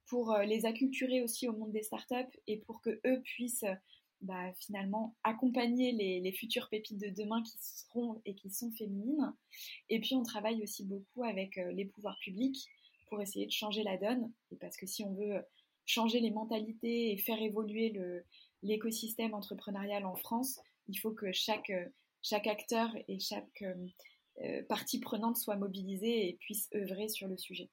pour 0.08 0.31
euh, 0.31 0.43
les 0.43 0.65
acculturer 0.65 1.24
aussi 1.24 1.48
au 1.48 1.53
monde 1.53 1.72
des 1.72 1.84
startups 1.84 2.38
et 2.48 2.58
pour 2.58 2.81
que 2.81 3.00
eux 3.05 3.22
puissent 3.22 3.65
bah, 4.21 4.53
finalement 4.59 5.15
accompagner 5.23 5.91
les, 5.91 6.31
futures 6.31 6.69
pépites 6.69 6.99
de 6.99 7.09
demain 7.09 7.41
qui 7.43 7.57
seront 7.59 8.21
et 8.25 8.35
qui 8.35 8.49
sont 8.49 8.71
féminines. 8.71 9.33
Et 9.89 9.99
puis 9.99 10.15
on 10.15 10.23
travaille 10.23 10.61
aussi 10.63 10.85
beaucoup 10.85 11.23
avec 11.23 11.57
euh, 11.57 11.71
les 11.71 11.85
pouvoirs 11.85 12.17
publics 12.21 12.67
pour 13.07 13.21
essayer 13.21 13.45
de 13.45 13.51
changer 13.51 13.83
la 13.83 13.97
donne. 13.97 14.31
Et 14.51 14.55
parce 14.55 14.77
que 14.77 14.85
si 14.85 15.03
on 15.03 15.13
veut 15.13 15.43
changer 15.85 16.19
les 16.19 16.31
mentalités 16.31 17.11
et 17.11 17.17
faire 17.17 17.41
évoluer 17.41 17.93
l'écosystème 18.63 19.33
entrepreneurial 19.33 20.05
en 20.05 20.15
France, 20.15 20.59
il 20.87 20.97
faut 20.97 21.11
que 21.11 21.31
chaque, 21.31 21.71
chaque 22.21 22.47
acteur 22.47 22.89
et 23.07 23.19
chaque 23.19 23.63
euh, 24.43 24.63
partie 24.69 24.99
prenante 24.99 25.37
soit 25.37 25.57
mobilisée 25.57 26.29
et 26.29 26.33
puisse 26.33 26.69
œuvrer 26.73 27.09
sur 27.09 27.27
le 27.27 27.37
sujet. 27.37 27.69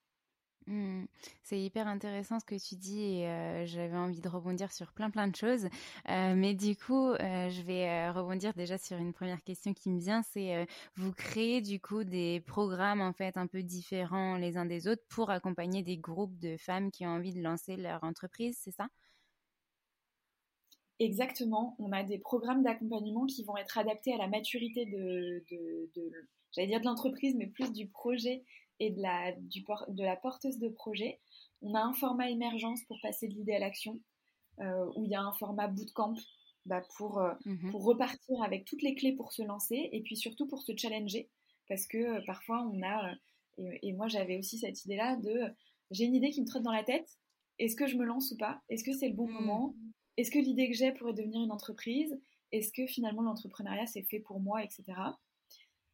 Mmh. 0.68 1.06
C'est 1.42 1.58
hyper 1.58 1.88
intéressant 1.88 2.38
ce 2.40 2.44
que 2.44 2.54
tu 2.54 2.76
dis 2.76 3.00
et 3.00 3.26
euh, 3.26 3.64
j'avais 3.64 3.96
envie 3.96 4.20
de 4.20 4.28
rebondir 4.28 4.70
sur 4.70 4.92
plein 4.92 5.08
plein 5.08 5.26
de 5.26 5.34
choses. 5.34 5.64
Euh, 6.10 6.34
mais 6.36 6.52
du 6.52 6.76
coup, 6.76 7.08
euh, 7.12 7.48
je 7.48 7.62
vais 7.62 8.10
rebondir 8.10 8.52
déjà 8.52 8.76
sur 8.76 8.98
une 8.98 9.14
première 9.14 9.42
question 9.42 9.72
qui 9.72 9.88
me 9.88 9.98
vient, 9.98 10.22
c'est 10.22 10.66
vous 10.96 11.12
créez 11.12 11.62
du 11.62 11.80
coup 11.80 12.04
des 12.04 12.40
programmes 12.46 13.00
en 13.00 13.14
fait 13.14 13.38
un 13.38 13.46
peu 13.46 13.62
différents 13.62 14.36
les 14.36 14.58
uns 14.58 14.66
des 14.66 14.88
autres 14.88 15.02
pour 15.08 15.30
accompagner 15.30 15.82
des 15.82 15.96
groupes 15.96 16.38
de 16.38 16.58
femmes 16.58 16.90
qui 16.90 17.06
ont 17.06 17.10
envie 17.10 17.32
de 17.32 17.42
lancer 17.42 17.76
leur 17.76 18.04
entreprise, 18.04 18.58
c'est 18.60 18.72
ça? 18.72 18.88
Exactement. 20.98 21.76
On 21.78 21.92
a 21.92 22.02
des 22.02 22.18
programmes 22.18 22.62
d'accompagnement 22.62 23.24
qui 23.24 23.42
vont 23.44 23.56
être 23.56 23.78
adaptés 23.78 24.12
à 24.12 24.18
la 24.18 24.28
maturité 24.28 24.84
de, 24.84 25.44
j'allais 26.52 26.68
dire 26.68 26.80
de 26.80 26.86
l'entreprise, 26.86 27.36
mais 27.36 27.46
plus 27.46 27.72
du 27.72 27.88
projet 27.88 28.44
et 28.80 28.90
de 28.90 29.00
la, 29.00 29.32
du, 29.32 29.64
de 29.88 30.02
la 30.02 30.16
porteuse 30.16 30.58
de 30.58 30.68
projet. 30.68 31.20
On 31.62 31.74
a 31.74 31.80
un 31.80 31.92
format 31.92 32.30
émergence 32.30 32.82
pour 32.84 32.98
passer 33.00 33.28
de 33.28 33.34
l'idée 33.34 33.54
à 33.54 33.58
l'action, 33.58 34.00
euh, 34.60 34.90
où 34.96 35.04
il 35.04 35.10
y 35.10 35.14
a 35.14 35.22
un 35.22 35.32
format 35.32 35.68
bootcamp 35.68 36.14
bah, 36.66 36.82
pour, 36.96 37.18
euh, 37.18 37.32
mhm. 37.44 37.70
pour 37.70 37.84
repartir 37.84 38.42
avec 38.42 38.64
toutes 38.64 38.82
les 38.82 38.94
clés 38.94 39.12
pour 39.12 39.32
se 39.32 39.42
lancer 39.42 39.88
et 39.92 40.02
puis 40.02 40.16
surtout 40.16 40.46
pour 40.46 40.62
se 40.62 40.72
challenger. 40.76 41.28
Parce 41.68 41.86
que 41.86 41.98
euh, 41.98 42.20
parfois 42.26 42.68
on 42.72 42.82
a, 42.82 43.14
et, 43.58 43.92
moi 43.92 44.08
j'avais 44.08 44.38
aussi 44.38 44.58
cette 44.58 44.84
idée-là 44.84 45.16
de 45.16 45.52
j'ai 45.90 46.04
une 46.04 46.14
idée 46.14 46.30
qui 46.30 46.42
me 46.42 46.46
trotte 46.46 46.62
dans 46.62 46.72
la 46.72 46.84
tête, 46.84 47.08
est-ce 47.58 47.74
que 47.74 47.86
je 47.86 47.96
me 47.96 48.04
lance 48.04 48.30
ou 48.32 48.36
pas? 48.36 48.60
Est-ce 48.68 48.84
que 48.84 48.92
c'est 48.92 49.08
le 49.08 49.14
bon 49.14 49.26
mhm. 49.26 49.34
moment? 49.34 49.74
Est-ce 50.16 50.30
que 50.30 50.38
l'idée 50.38 50.68
que 50.68 50.76
j'ai 50.76 50.92
pourrait 50.92 51.14
devenir 51.14 51.42
une 51.42 51.52
entreprise? 51.52 52.20
Est-ce 52.52 52.72
que 52.72 52.86
finalement 52.86 53.22
l'entrepreneuriat 53.22 53.86
c'est 53.86 54.02
fait 54.02 54.20
pour 54.20 54.40
moi, 54.40 54.62
etc. 54.62 54.84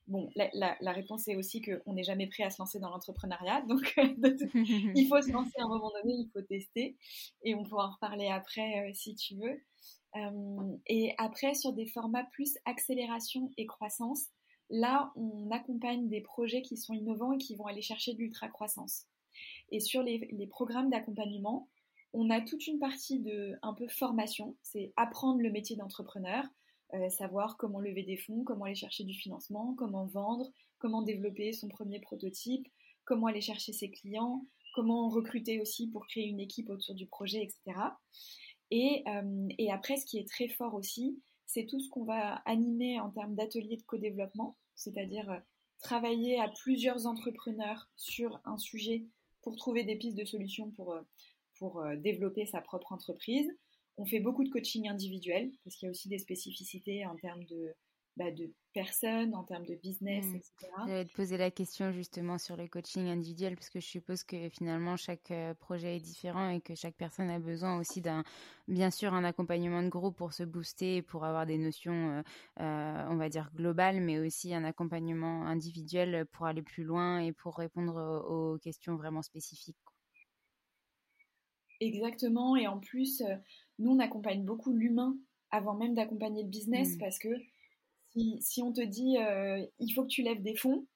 Bon, 0.06 0.28
la, 0.34 0.92
réponse 0.92 1.28
est 1.28 1.37
aussi 1.37 1.62
qu'on 1.62 1.94
n'est 1.94 2.02
jamais 2.02 2.26
prêt 2.26 2.42
à 2.42 2.50
se 2.50 2.61
lancer 2.61 2.78
dans 2.78 2.90
l'entrepreneuriat, 2.90 3.62
donc 3.68 3.94
il 4.54 5.06
faut 5.08 5.23
se 5.23 5.32
lancer 5.32 5.58
à 5.58 5.64
un 5.64 5.68
moment 5.68 5.90
donné, 6.02 6.14
il 6.14 6.30
faut 6.32 6.42
tester, 6.42 6.96
et 7.42 7.54
on 7.54 7.64
pourra 7.64 7.88
en 7.88 7.92
reparler 7.92 8.28
après 8.28 8.88
euh, 8.88 8.92
si 8.94 9.14
tu 9.14 9.37
veux. 9.37 9.62
Euh, 10.16 10.76
et 10.87 11.14
après, 11.18 11.54
sur 11.54 11.73
des 11.73 11.87
formats 11.87 12.25
plus 12.32 12.56
accélération 12.66 13.50
et 13.56 13.66
croissance, 13.66 14.26
là, 14.68 15.11
on 15.16 15.50
accompagne 15.50 16.08
des 16.08 16.20
projets 16.20 16.62
qui 16.62 16.76
sont 16.76 16.92
innovants 16.92 17.32
et 17.32 17.38
qui 17.38 17.56
vont 17.56 17.66
aller 17.66 17.82
chercher 17.82 18.12
de 18.12 18.18
l'ultra-croissance. 18.18 19.06
Et 19.70 19.80
sur 19.80 20.02
les, 20.02 20.28
les 20.32 20.46
programmes 20.46 20.90
d'accompagnement, 20.90 21.68
on 22.12 22.30
a 22.30 22.40
toute 22.40 22.66
une 22.66 22.78
partie 22.78 23.20
de 23.20 23.58
un 23.62 23.75
peu 23.75 23.88
formation, 23.88 24.56
c'est 24.62 24.92
apprendre 24.96 25.40
le 25.40 25.50
métier 25.50 25.76
d'entrepreneur, 25.76 26.44
euh, 26.93 27.09
savoir 27.09 27.57
comment 27.57 27.81
lever 27.81 28.03
des 28.03 28.17
fonds, 28.17 28.45
comment 28.45 28.67
aller 28.67 28.75
chercher 28.75 29.05
du 29.05 29.14
financement, 29.14 29.75
comment 29.76 30.07
vendre, 30.07 30.47
comment 30.79 31.03
développer 31.03 31.53
son 31.53 31.69
premier 31.69 31.99
prototype, 31.99 32.67
comment 33.05 33.26
aller 33.26 33.41
chercher 33.41 33.73
ses 33.73 33.91
clients, 33.91 34.47
comment 34.75 35.09
recruter 35.09 35.61
aussi 35.61 35.88
pour 35.88 36.07
créer 36.07 36.26
une 36.26 36.41
équipe 36.41 36.69
autour 36.69 36.95
du 36.95 37.07
projet, 37.07 37.43
etc. 37.43 37.81
Euh, 38.73 39.49
et, 39.59 39.73
après, 39.73 39.97
ce 39.97 40.05
qui 40.05 40.19
est 40.19 40.29
très 40.29 40.49
fort 40.49 40.75
aussi, 40.75 41.21
c'est 41.47 41.67
tout 41.67 41.81
ce 41.81 41.88
qu'on 41.88 42.05
va 42.05 42.37
animer 42.45 43.00
en 43.00 43.11
termes 43.11 43.35
d'ateliers 43.35 43.76
de 43.76 43.83
co-développement, 43.83 44.57
c'est-à-dire 44.75 45.31
euh, 45.31 45.38
travailler 45.81 46.38
à 46.38 46.49
plusieurs 46.49 47.07
entrepreneurs 47.07 47.88
sur 47.97 48.41
un 48.45 48.59
sujet 48.59 49.05
pour 49.43 49.57
trouver 49.57 49.85
des 49.85 49.97
pistes 49.97 50.19
de 50.19 50.25
solutions 50.25 50.71
pour, 50.71 50.97
pour 51.59 51.85
développer 51.99 52.47
sa 52.47 52.62
propre 52.62 52.93
entreprise. 52.93 53.50
On 53.97 54.05
fait 54.05 54.21
beaucoup 54.21 54.45
de 54.45 54.51
coaching 54.51 54.89
individuel 54.89 55.53
parce 55.63 55.77
qu'il 55.77 55.87
y 55.87 55.89
a 55.89 55.91
aussi 55.91 56.09
des 56.09 56.19
spécificités 56.19 57.07
en 57.07 57.17
termes 57.17 57.45
de, 57.45 57.75
bah, 58.17 58.31
de 58.31 58.53
personnes, 58.75 59.35
en 59.35 59.43
termes 59.43 59.67
de 59.67 59.75
business, 59.75 60.25
hmm. 60.25 60.37
etc. 60.37 60.53
J'allais 60.87 61.05
te 61.05 61.13
poser 61.15 61.37
la 61.37 61.51
question 61.51 61.91
justement 61.91 62.39
sur 62.39 62.57
le 62.57 62.69
coaching 62.69 63.09
individuel 63.09 63.57
parce 63.57 63.71
que 63.71 63.81
je 63.81 63.87
suppose 63.87 64.23
que 64.23 64.49
finalement 64.51 64.97
chaque 64.97 65.33
euh, 65.33 65.53
projet 65.55 65.97
est 65.97 66.01
différent 66.01 66.49
et 66.51 66.61
que 66.61 66.77
chaque 66.77 66.95
personne 66.95 67.29
a 67.29 67.41
besoin 67.41 67.77
aussi 67.77 68.01
d'un, 68.01 68.23
bien 68.69 68.93
sûr, 68.93 69.15
un 69.15 69.25
accompagnement 69.25 69.83
de 69.83 69.89
groupe 69.89 70.17
pour 70.17 70.33
se 70.33 70.45
booster, 70.45 71.03
pour 71.03 71.25
avoir 71.25 71.45
des 71.45 71.59
notions, 71.59 72.11
euh, 72.11 72.23
euh, 72.61 73.07
on 73.09 73.17
va 73.17 73.29
dire 73.29 73.51
globales, 73.53 74.01
mais 74.01 74.21
aussi 74.21 74.55
un 74.55 74.63
accompagnement 74.63 75.45
individuel 75.47 76.25
pour 76.27 76.47
aller 76.47 76.63
plus 76.63 76.85
loin 76.85 77.19
et 77.19 77.33
pour 77.33 77.57
répondre 77.57 78.25
aux 78.29 78.59
questions 78.59 78.95
vraiment 78.95 79.23
spécifiques. 79.23 79.77
Exactement. 81.81 82.55
Et 82.55 82.69
en 82.69 82.79
plus, 82.79 83.23
nous, 83.78 83.93
on 83.93 83.99
accompagne 83.99 84.45
beaucoup 84.45 84.73
l'humain 84.73 85.16
avant 85.50 85.75
même 85.75 85.95
d'accompagner 85.95 86.43
le 86.43 86.49
business 86.49 86.95
mm. 86.95 86.99
parce 86.99 87.19
que 87.19 87.28
si, 88.40 88.62
on 88.62 88.73
te 88.73 88.81
dit 88.81 89.19
euh, 89.19 89.64
il 89.78 89.90
faut 89.93 90.02
que 90.02 90.09
tu 90.09 90.23
lèves 90.23 90.43
des 90.43 90.54
fonds, 90.54 90.87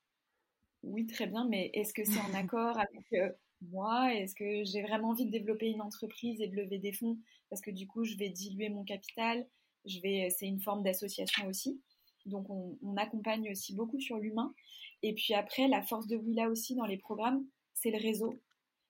oui, 0.85 1.07
très 1.07 1.27
bien, 1.27 1.47
mais 1.49 1.71
est-ce 1.75 1.93
que 1.93 2.05
c'est 2.05 2.21
en 2.21 2.35
accord 2.35 2.79
avec 2.79 3.13
euh, 3.15 3.31
moi? 3.71 4.15
Est-ce 4.15 4.35
que 4.35 4.65
j'ai 4.65 4.83
vraiment 4.83 5.11
envie 5.11 5.27
de 5.27 5.31
développer 5.31 5.69
une 5.69 5.83
entreprise 5.83 6.41
et 6.41 6.47
de 6.47 6.57
lever 6.57 6.79
des 6.79 6.93
fonds? 6.93 7.19
Parce 7.51 7.61
que 7.61 7.71
du 7.71 7.87
coup, 7.87 8.05
je 8.05 8.17
vais 8.17 8.29
diluer 8.29 8.69
mon 8.69 8.85
capital. 8.85 9.47
Je 9.85 10.01
vais, 10.01 10.29
c'est 10.31 10.47
une 10.47 10.61
forme 10.61 10.83
d'association 10.83 11.47
aussi. 11.49 11.81
Donc, 12.27 12.49
on, 12.51 12.79
on, 12.83 12.97
accompagne 12.97 13.51
aussi 13.51 13.75
beaucoup 13.75 13.99
sur 13.99 14.19
l'humain. 14.19 14.55
Et 15.03 15.15
puis 15.15 15.35
après, 15.35 15.67
la 15.67 15.83
force 15.83 16.07
de 16.07 16.17
Willa 16.17 16.49
aussi 16.51 16.75
dans 16.75 16.85
les 16.85 16.99
programmes, 16.99 17.45
c'est 17.75 17.91
le 17.91 17.99
réseau 17.99 18.39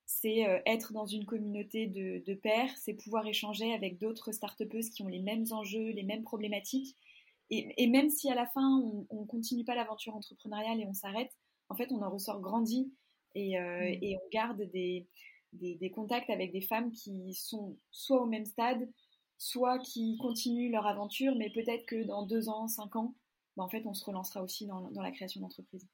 c'est 0.08 0.48
euh, 0.48 0.58
être 0.64 0.94
dans 0.94 1.04
une 1.04 1.26
communauté 1.26 1.86
de, 1.86 2.24
de 2.24 2.34
pairs, 2.34 2.70
c'est 2.78 2.94
pouvoir 2.94 3.26
échanger 3.26 3.74
avec 3.74 3.98
d'autres 3.98 4.32
start 4.32 4.56
qui 4.90 5.02
ont 5.02 5.06
les 5.06 5.20
mêmes 5.20 5.44
enjeux, 5.50 5.90
les 5.90 6.02
mêmes 6.02 6.22
problématiques. 6.22 6.96
Et, 7.50 7.86
même 7.86 8.10
si 8.10 8.30
à 8.30 8.34
la 8.34 8.46
fin, 8.46 8.78
on 9.10 9.20
ne 9.20 9.26
continue 9.26 9.64
pas 9.64 9.74
l'aventure 9.74 10.16
entrepreneuriale 10.16 10.80
et 10.80 10.86
on 10.86 10.94
s'arrête, 10.94 11.30
en 11.68 11.74
fait, 11.74 11.92
on 11.92 12.02
en 12.02 12.10
ressort 12.10 12.40
grandi 12.40 12.90
et, 13.34 13.58
euh, 13.58 13.80
mm. 13.80 13.98
et 14.02 14.16
on 14.16 14.28
garde 14.30 14.62
des, 14.70 15.06
des, 15.52 15.76
des, 15.76 15.90
contacts 15.90 16.30
avec 16.30 16.52
des 16.52 16.62
femmes 16.62 16.90
qui 16.90 17.34
sont 17.34 17.76
soit 17.90 18.22
au 18.22 18.26
même 18.26 18.44
stade, 18.46 18.90
soit 19.36 19.78
qui 19.78 20.16
continuent 20.18 20.70
leur 20.70 20.86
aventure, 20.86 21.34
mais 21.36 21.50
peut-être 21.50 21.86
que 21.86 22.02
dans 22.04 22.24
deux 22.24 22.48
ans, 22.48 22.66
cinq 22.66 22.96
ans, 22.96 23.14
bah, 23.56 23.64
en 23.64 23.68
fait, 23.68 23.84
on 23.86 23.94
se 23.94 24.04
relancera 24.06 24.42
aussi 24.42 24.66
dans, 24.66 24.90
dans 24.90 25.02
la 25.02 25.10
création 25.10 25.40
d'entreprise. 25.40 25.86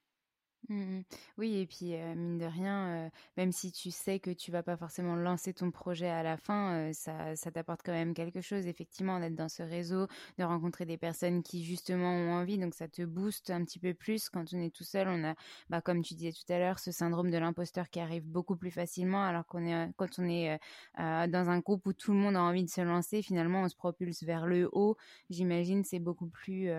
Mmh 0.70 1.00
oui, 1.36 1.58
et 1.58 1.66
puis 1.66 1.92
mine 2.16 2.38
de 2.38 2.46
rien, 2.46 3.10
même 3.36 3.52
si 3.52 3.70
tu 3.70 3.90
sais 3.90 4.18
que 4.18 4.30
tu 4.30 4.50
vas 4.50 4.62
pas 4.62 4.76
forcément 4.78 5.14
lancer 5.14 5.52
ton 5.52 5.70
projet 5.70 6.08
à 6.08 6.22
la 6.22 6.38
fin, 6.38 6.90
ça, 6.94 7.36
ça 7.36 7.50
t'apporte 7.50 7.82
quand 7.84 7.92
même 7.92 8.14
quelque 8.14 8.40
chose, 8.40 8.66
effectivement, 8.66 9.20
d'être 9.20 9.34
dans 9.34 9.48
ce 9.50 9.62
réseau, 9.62 10.06
de 10.38 10.44
rencontrer 10.44 10.86
des 10.86 10.96
personnes 10.96 11.42
qui 11.42 11.64
justement 11.64 12.10
ont 12.12 12.32
envie, 12.32 12.56
donc 12.56 12.72
ça 12.74 12.88
te 12.88 13.02
booste 13.02 13.50
un 13.50 13.62
petit 13.64 13.78
peu 13.78 13.92
plus. 13.92 14.30
Quand 14.30 14.44
on 14.54 14.58
est 14.60 14.74
tout 14.74 14.84
seul, 14.84 15.08
on 15.08 15.24
a, 15.24 15.34
bah, 15.68 15.82
comme 15.82 16.02
tu 16.02 16.14
disais 16.14 16.32
tout 16.32 16.50
à 16.50 16.58
l'heure, 16.58 16.78
ce 16.78 16.92
syndrome 16.92 17.30
de 17.30 17.36
l'imposteur 17.38 17.90
qui 17.90 18.00
arrive 18.00 18.24
beaucoup 18.24 18.56
plus 18.56 18.70
facilement, 18.70 19.22
alors 19.24 19.46
qu'on 19.46 19.66
est 19.66 19.90
quand 19.96 20.18
on 20.18 20.24
est 20.28 20.58
dans 20.96 21.50
un 21.50 21.58
groupe 21.58 21.84
où 21.86 21.92
tout 21.92 22.12
le 22.12 22.18
monde 22.18 22.36
a 22.36 22.42
envie 22.42 22.64
de 22.64 22.70
se 22.70 22.80
lancer, 22.80 23.20
finalement, 23.22 23.62
on 23.64 23.68
se 23.68 23.76
propulse 23.76 24.22
vers 24.22 24.46
le 24.46 24.68
haut. 24.72 24.96
J'imagine 25.28 25.84
c'est 25.84 25.98
beaucoup 25.98 26.28
plus 26.28 26.70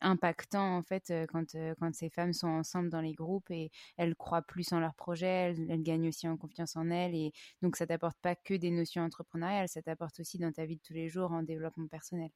impactant 0.00 0.76
en 0.76 0.82
fait 0.82 1.12
quand 1.28 1.54
quand 1.78 1.94
ces 1.94 2.10
femmes 2.10 2.32
sont 2.32 2.48
ensemble 2.48 2.88
dans 2.90 3.00
les 3.00 3.14
groupe 3.20 3.50
et 3.50 3.70
elles 3.96 4.16
croient 4.16 4.42
plus 4.42 4.72
en 4.72 4.80
leur 4.80 4.94
projet, 4.94 5.54
elles, 5.68 5.82
gagnent 5.82 6.08
aussi 6.08 6.28
en 6.28 6.36
confiance 6.36 6.76
en 6.76 6.90
elles 6.90 7.14
et 7.14 7.32
donc 7.62 7.76
ça 7.76 7.86
t'apporte 7.86 8.18
pas 8.20 8.34
que 8.34 8.54
des 8.54 8.70
notions 8.70 9.02
entrepreneuriales, 9.02 9.68
ça 9.68 9.82
t'apporte 9.82 10.20
aussi 10.20 10.38
dans 10.38 10.52
ta 10.52 10.66
vie 10.66 10.76
de 10.76 10.82
tous 10.82 10.94
les 10.94 11.08
jours 11.08 11.32
en 11.32 11.42
développement 11.42 11.86
personnel. 11.86 12.30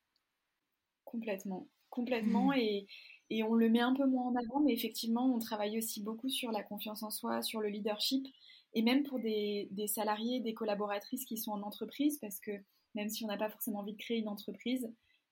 Complètement, 1.04 1.68
complètement 1.90 2.48
mmh. 2.48 2.58
et, 2.58 2.86
et 3.30 3.42
on 3.42 3.54
le 3.54 3.68
met 3.68 3.80
un 3.80 3.94
peu 3.94 4.06
moins 4.06 4.28
en 4.28 4.34
avant, 4.36 4.60
mais 4.60 4.72
effectivement 4.72 5.34
on 5.34 5.38
travaille 5.38 5.78
aussi 5.78 6.02
beaucoup 6.02 6.28
sur 6.28 6.52
la 6.52 6.62
confiance 6.62 7.02
en 7.02 7.10
soi, 7.10 7.42
sur 7.42 7.60
le 7.60 7.68
leadership 7.68 8.26
et 8.74 8.82
même 8.82 9.04
pour 9.04 9.18
des, 9.18 9.68
des 9.70 9.86
salariés, 9.86 10.40
des 10.40 10.54
collaboratrices 10.54 11.24
qui 11.24 11.38
sont 11.38 11.52
en 11.52 11.62
entreprise 11.62 12.18
parce 12.18 12.40
que 12.40 12.52
même 12.94 13.08
si 13.08 13.24
on 13.24 13.28
n'a 13.28 13.36
pas 13.36 13.50
forcément 13.50 13.80
envie 13.80 13.92
de 13.92 13.98
créer 13.98 14.18
une 14.18 14.28
entreprise, 14.28 14.88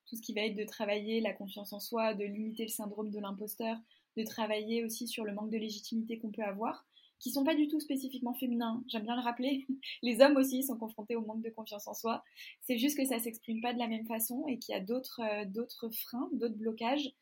tout 0.07 0.17
ce 0.17 0.23
qui 0.23 0.35
va 0.35 0.43
être 0.43 0.57
de 0.57 0.65
travailler 0.65 1.21
la 1.21 1.33
confiance 1.33 1.73
en 1.73 1.81
soi, 1.81 2.15
de 2.15 2.25
limiter 2.25 2.65
le 2.65 2.69
syndrome 2.69 3.11
de 3.11 3.19
l'imposteur, 3.19 3.77
de 4.17 4.25
travailler 4.25 4.85
aussi 4.85 5.07
sur 5.07 5.25
le 5.25 5.33
manque 5.33 5.51
de 5.51 5.59
légitimité 5.59 6.19
qu'on 6.19 6.31
peut 6.31 6.43
avoir, 6.43 6.85
qui 7.19 7.31
sont 7.31 7.45
pas 7.45 7.55
du 7.55 7.69
tout 7.69 7.79
spécifiquement 7.79 8.35
féminins. 8.35 8.83
J'aime 8.89 9.05
bien 9.05 9.15
le 9.15 9.23
rappeler. 9.23 9.67
Les 10.03 10.21
hommes 10.21 10.37
aussi 10.37 10.65
sont 10.65 10.77
confrontés 10.77 11.15
au 11.15 11.25
manque 11.25 11.43
de 11.43 11.51
confiance 11.51 11.87
en 11.87 11.95
soi. 11.95 12.25
C'est 12.63 12.79
juste 12.79 12.97
que 12.97 13.05
ça 13.05 13.21
s'exprime 13.21 13.61
pas 13.61 13.73
de 13.73 13.79
la 13.79 13.87
même 13.87 14.07
façon 14.07 14.45
et 14.49 14.59
qu'il 14.59 14.75
y 14.75 14.77
a 14.77 14.81
d'autres 14.81 15.21
euh, 15.21 15.91
freins, 16.05 16.29
d'autres 16.33 16.57
blocages. 16.57 17.13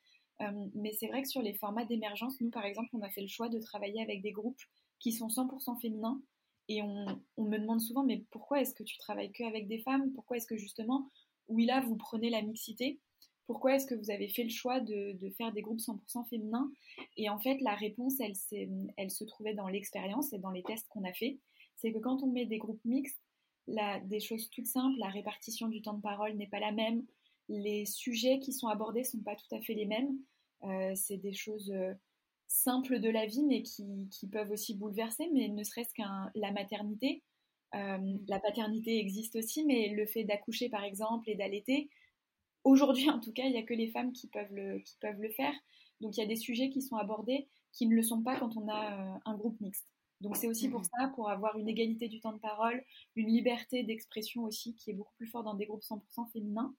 Euh, 0.40 0.68
mais 0.74 0.92
c'est 0.92 1.08
vrai 1.08 1.20
que 1.20 1.28
sur 1.28 1.42
les 1.42 1.52
formats 1.52 1.84
d'émergence, 1.84 2.40
nous 2.40 2.50
par 2.50 2.64
exemple, 2.64 2.88
on 2.94 3.02
a 3.02 3.10
fait 3.10 3.20
le 3.20 3.28
choix 3.28 3.50
de 3.50 3.60
travailler 3.60 4.00
avec 4.00 4.22
des 4.22 4.32
groupes 4.32 4.62
qui 4.98 5.12
sont 5.12 5.28
100% 5.28 5.78
féminins. 5.80 6.20
Et 6.68 6.82
on, 6.82 7.20
on, 7.36 7.44
me 7.44 7.58
demande 7.58 7.80
souvent, 7.80 8.04
mais 8.04 8.24
pourquoi 8.30 8.60
est-ce 8.60 8.74
que 8.74 8.84
tu 8.84 8.96
travailles 8.96 9.32
que 9.32 9.42
avec 9.44 9.68
des 9.68 9.80
femmes? 9.80 10.12
Pourquoi 10.12 10.36
est-ce 10.36 10.46
que 10.46 10.56
justement, 10.56 11.08
oui 11.48 11.66
là, 11.66 11.80
vous 11.80 11.96
prenez 11.96 12.30
la 12.30 12.42
mixité? 12.42 13.00
Pourquoi 13.50 13.74
est-ce 13.74 13.86
que 13.86 13.96
vous 13.96 14.12
avez 14.12 14.28
fait 14.28 14.44
le 14.44 14.48
choix 14.48 14.78
de, 14.78 15.18
faire 15.36 15.50
des 15.50 15.60
groupes 15.60 15.80
100% 15.80 16.24
féminins 16.28 16.70
Et 17.16 17.28
en 17.28 17.40
fait, 17.40 17.60
la 17.62 17.74
réponse, 17.74 18.14
elle, 18.20 18.36
se 18.36 19.24
trouvait 19.24 19.54
dans 19.54 19.66
l'expérience 19.66 20.32
et 20.32 20.38
dans 20.38 20.52
les 20.52 20.62
tests 20.62 20.86
qu'on 20.88 21.02
a 21.02 21.12
fait. 21.12 21.36
C'est 21.74 21.92
que 21.92 21.98
quand 21.98 22.22
on 22.22 22.28
met 22.28 22.46
des 22.46 22.58
groupes 22.58 22.84
mixtes, 22.84 23.20
des 24.04 24.20
choses 24.20 24.50
toutes 24.50 24.68
simples, 24.68 24.96
la 25.00 25.08
répartition 25.08 25.66
du 25.66 25.82
temps 25.82 25.94
de 25.94 26.00
parole 26.00 26.34
n'est 26.34 26.46
pas 26.46 26.60
la 26.60 26.70
même, 26.70 27.04
les 27.48 27.86
sujets 27.86 28.38
qui 28.38 28.52
sont 28.52 28.68
abordés 28.68 29.02
sont 29.02 29.18
pas 29.18 29.34
tout 29.34 29.52
à 29.52 29.60
fait 29.60 29.74
les 29.74 29.86
mêmes. 29.86 30.16
Euh, 30.62 30.92
c'est 30.94 31.16
des 31.16 31.32
choses 31.32 31.72
euh, 31.72 31.92
simples 32.46 33.00
de 33.00 33.08
la 33.08 33.26
vie, 33.26 33.42
mais 33.42 33.62
qui, 33.62 34.28
peuvent 34.30 34.52
aussi 34.52 34.76
bouleverser, 34.76 35.28
mais 35.34 35.48
ne 35.48 35.64
serait-ce 35.64 35.92
qu'un 35.92 36.30
la 36.36 36.52
maternité. 36.52 37.24
Euh, 37.74 38.16
la 38.28 38.38
paternité 38.38 39.00
existe 39.00 39.34
aussi, 39.34 39.64
mais 39.64 39.88
le 39.88 40.06
fait 40.06 40.22
d'accoucher, 40.22 40.68
par 40.68 40.84
exemple, 40.84 41.28
et 41.28 41.34
d'allaiter, 41.34 41.90
Aujourd'hui, 42.64 43.08
en 43.10 43.20
tout 43.20 43.32
cas, 43.32 43.44
il 43.44 43.52
n'y 43.52 43.58
a 43.58 43.62
que 43.62 43.74
les 43.74 43.90
femmes 43.90 44.12
qui 44.12 44.28
peuvent, 44.28 44.52
le, 44.52 44.78
qui 44.80 44.96
peuvent 45.00 45.20
le 45.20 45.30
faire. 45.30 45.54
Donc, 46.00 46.16
il 46.16 46.20
y 46.20 46.22
a 46.22 46.26
des 46.26 46.36
sujets 46.36 46.70
qui 46.70 46.82
sont 46.82 46.96
abordés 46.96 47.48
qui 47.72 47.86
ne 47.86 47.94
le 47.94 48.02
sont 48.02 48.22
pas 48.22 48.38
quand 48.38 48.56
on 48.56 48.68
a 48.68 49.14
euh, 49.14 49.18
un 49.24 49.36
groupe 49.36 49.60
mixte. 49.60 49.86
Donc, 50.20 50.36
c'est 50.36 50.48
aussi 50.48 50.68
pour 50.68 50.80
mmh. 50.80 50.88
ça, 50.98 51.08
pour 51.14 51.30
avoir 51.30 51.56
une 51.56 51.68
égalité 51.68 52.08
du 52.08 52.20
temps 52.20 52.32
de 52.32 52.38
parole, 52.38 52.84
une 53.16 53.28
liberté 53.28 53.84
d'expression 53.84 54.44
aussi 54.44 54.74
qui 54.74 54.90
est 54.90 54.94
beaucoup 54.94 55.14
plus 55.16 55.26
forte 55.26 55.44
dans 55.44 55.54
des 55.54 55.66
groupes 55.66 55.82
100% 55.82 56.30
féminins, 56.32 56.74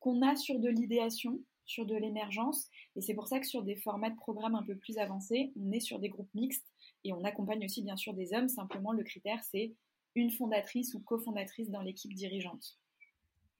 qu'on 0.00 0.22
a 0.22 0.36
sur 0.36 0.58
de 0.58 0.68
l'idéation, 0.68 1.40
sur 1.64 1.86
de 1.86 1.94
l'émergence. 1.94 2.68
Et 2.96 3.00
c'est 3.00 3.14
pour 3.14 3.26
ça 3.26 3.40
que 3.40 3.46
sur 3.46 3.62
des 3.62 3.76
formats 3.76 4.10
de 4.10 4.16
programmes 4.16 4.54
un 4.54 4.62
peu 4.62 4.76
plus 4.76 4.98
avancés, 4.98 5.52
on 5.58 5.72
est 5.72 5.80
sur 5.80 5.98
des 5.98 6.08
groupes 6.08 6.32
mixtes 6.34 6.66
et 7.04 7.12
on 7.12 7.24
accompagne 7.24 7.64
aussi 7.64 7.82
bien 7.82 7.96
sûr 7.96 8.12
des 8.14 8.34
hommes. 8.34 8.48
Simplement, 8.48 8.92
le 8.92 9.02
critère, 9.02 9.42
c'est 9.44 9.74
une 10.14 10.30
fondatrice 10.30 10.94
ou 10.94 11.00
cofondatrice 11.00 11.70
dans 11.70 11.82
l'équipe 11.82 12.12
dirigeante. 12.12 12.78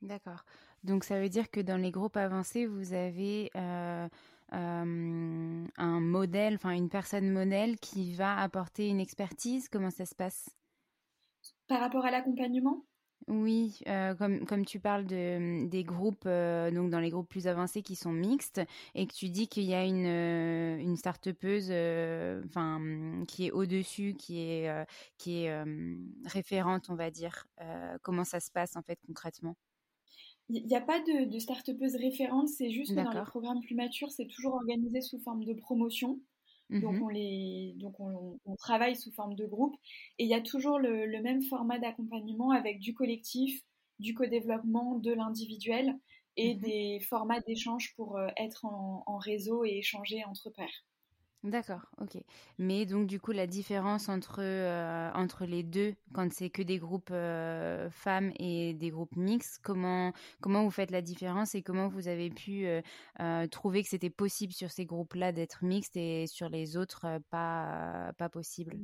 D'accord. 0.03 0.45
Donc 0.85 1.05
ça 1.05 1.21
veut 1.21 1.29
dire 1.29 1.51
que 1.51 1.61
dans 1.61 1.77
les 1.77 1.91
groupes 1.91 2.17
avancés, 2.17 2.67
vous 2.67 2.93
avez 2.93 3.51
euh, 3.57 4.09
euh, 4.53 5.67
un 5.77 6.01
modèle, 6.01 6.55
enfin 6.55 6.71
une 6.71 6.89
personne 6.89 7.31
modèle 7.31 7.79
qui 7.79 8.15
va 8.15 8.39
apporter 8.39 8.89
une 8.89 9.01
expertise. 9.01 9.69
Comment 9.69 9.91
ça 9.91 10.07
se 10.07 10.15
passe? 10.15 10.49
Par 11.67 11.81
rapport 11.81 12.05
à 12.05 12.11
l'accompagnement? 12.11 12.85
Oui, 13.27 13.81
euh, 13.89 14.15
comme, 14.15 14.47
comme 14.47 14.65
tu 14.65 14.81
parles 14.81 15.05
de, 15.05 15.67
des 15.69 15.85
groupes, 15.85 16.25
donc 16.25 16.89
dans 16.89 17.01
les 17.01 17.11
groupes 17.11 17.29
plus 17.29 17.47
avancés 17.47 17.83
qui 17.83 17.95
sont 17.95 18.13
mixtes, 18.13 18.63
et 18.95 19.07
que 19.07 19.13
tu 19.13 19.29
dis 19.29 19.49
qu'il 19.49 19.65
y 19.65 19.75
a 19.75 19.85
une, 19.85 20.07
une 20.81 20.97
start-upeuse 20.97 21.71
enfin, 22.47 22.81
qui 23.27 23.49
est 23.49 23.51
au-dessus, 23.51 24.15
qui 24.15 24.41
est, 24.41 24.87
qui 25.19 25.45
est 25.45 25.63
référente, 26.25 26.89
on 26.89 26.95
va 26.95 27.11
dire. 27.11 27.47
comment 28.03 28.25
ça 28.25 28.41
se 28.41 28.51
passe 28.51 28.77
en 28.77 28.83
fait 28.83 28.99
concrètement? 29.07 29.57
Il 30.51 30.67
n'y 30.67 30.77
a 30.77 30.81
pas 30.81 31.01
de, 31.01 31.25
de 31.25 31.39
start-upeuse 31.39 31.97
référente, 31.97 32.49
c'est 32.49 32.71
juste 32.71 32.95
que 32.95 33.01
dans 33.01 33.13
les 33.13 33.27
programmes 33.27 33.61
plus 33.61 33.75
matures, 33.75 34.11
c'est 34.11 34.27
toujours 34.27 34.55
organisé 34.55 35.01
sous 35.01 35.19
forme 35.21 35.45
de 35.45 35.53
promotion. 35.53 36.21
Donc, 36.71 36.97
mmh 36.97 37.03
on, 37.03 37.09
les, 37.09 37.75
donc 37.77 37.99
on, 37.99 38.57
travaille 38.57 38.95
sous 38.95 39.11
forme 39.13 39.35
de 39.35 39.47
groupe. 39.47 39.75
Et 40.19 40.25
il 40.25 40.29
y 40.29 40.35
a 40.35 40.41
toujours 40.43 40.79
le, 40.79 41.23
même 41.23 41.43
format 41.43 41.79
d'accompagnement 41.79 42.51
avec 42.51 42.79
du 42.79 42.93
collectif, 42.93 43.63
du 43.99 44.13
co-développement, 44.13 44.99
de 44.99 45.13
l'individuel 45.13 45.99
et 46.37 46.55
mmh 46.55 46.61
des 46.61 47.01
formats 47.09 47.41
d'échange 47.41 47.95
pour 47.97 48.19
euh, 48.19 48.29
être 48.37 48.67
en, 48.67 49.03
en, 49.07 49.17
réseau 49.17 49.65
et 49.65 49.79
échanger 49.79 50.25
entre 50.25 50.51
pairs. 50.51 50.85
D'accord, 51.45 51.87
ok. 52.01 52.19
Mais 52.59 52.85
donc 52.85 53.07
du 53.07 53.21
coup 53.21 53.31
la 53.31 53.47
différence 53.47 54.09
entre 54.09 54.41
euh, 54.43 55.11
les 55.47 55.63
deux, 55.63 55.95
quand 56.13 56.33
c'est 56.33 56.51
que 56.51 56.63
des 56.63 56.79
groupes 56.79 57.11
euh, 57.13 57.89
femmes 57.91 58.33
et 58.41 58.75
des 58.75 58.91
groupes 58.91 59.15
mixtes, 59.15 59.61
comment 59.63 60.13
comment 60.41 60.65
vous 60.65 60.71
faites 60.73 60.91
la 60.91 61.01
différence 61.01 61.55
et 61.55 61.63
comment 61.63 61.87
vous 61.89 62.09
avez 62.09 62.31
pu 62.31 62.67
euh, 63.21 63.47
trouver 63.49 63.85
que 63.85 63.89
c'était 63.89 64.11
possible 64.11 64.53
sur 64.53 64.73
ces 64.73 64.85
groupes-là 64.85 65.31
d'être 65.31 65.65
mixtes 65.65 65.97
et 65.97 66.27
sur 66.27 66.49
les 66.49 66.77
autres 66.77 67.07
pas 67.31 68.13
pas 68.19 68.29
possible? 68.29 68.81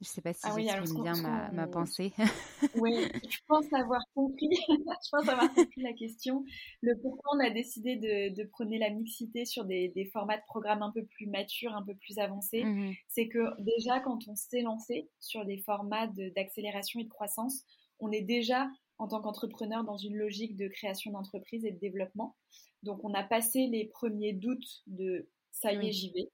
Je 0.00 0.08
sais 0.08 0.22
pas 0.22 0.32
si 0.32 0.40
ah 0.44 0.54
j'exprime 0.56 1.02
bien 1.02 1.16
ma, 1.20 1.50
ma, 1.50 1.66
pensée. 1.66 2.14
oui, 2.76 3.06
je 3.28 3.38
pense 3.46 3.70
avoir 3.72 4.00
compris. 4.14 4.48
je 4.68 5.10
pense 5.10 5.28
avoir 5.28 5.52
compris 5.52 5.82
la 5.82 5.92
question. 5.92 6.44
Le 6.80 6.98
pourquoi 6.98 7.36
on 7.36 7.40
a 7.40 7.50
décidé 7.50 7.96
de, 7.96 8.34
de 8.34 8.48
prôner 8.48 8.78
la 8.78 8.88
mixité 8.88 9.44
sur 9.44 9.66
des, 9.66 9.88
des, 9.88 10.06
formats 10.06 10.38
de 10.38 10.42
programmes 10.46 10.82
un 10.82 10.90
peu 10.90 11.04
plus 11.04 11.26
matures, 11.26 11.74
un 11.74 11.82
peu 11.82 11.94
plus 11.94 12.18
avancés, 12.18 12.64
mmh 12.64 12.92
c'est 13.08 13.28
que 13.28 13.60
déjà 13.62 14.00
quand 14.00 14.26
on 14.28 14.34
s'est 14.34 14.62
lancé 14.62 15.08
sur 15.20 15.44
des 15.44 15.58
formats 15.58 16.06
d'accélération 16.34 17.00
et 17.00 17.04
de 17.04 17.08
croissance, 17.08 17.64
on 17.98 18.10
est 18.10 18.22
déjà 18.22 18.68
en 18.98 19.08
tant 19.08 19.20
qu'entrepreneur 19.20 19.84
dans 19.84 19.96
une 19.96 20.16
logique 20.16 20.56
de 20.56 20.68
création 20.68 21.10
d'entreprise 21.10 21.64
et 21.64 21.72
de 21.72 21.78
développement. 21.78 22.36
Donc 22.82 23.04
on 23.04 23.12
a 23.14 23.22
passé 23.22 23.66
les 23.66 23.86
premiers 23.86 24.32
doutes 24.32 24.82
de 24.86 25.28
ça 25.50 25.72
y 25.72 25.88
est, 25.88 25.92
j'y 25.92 26.10
vais. 26.12 26.30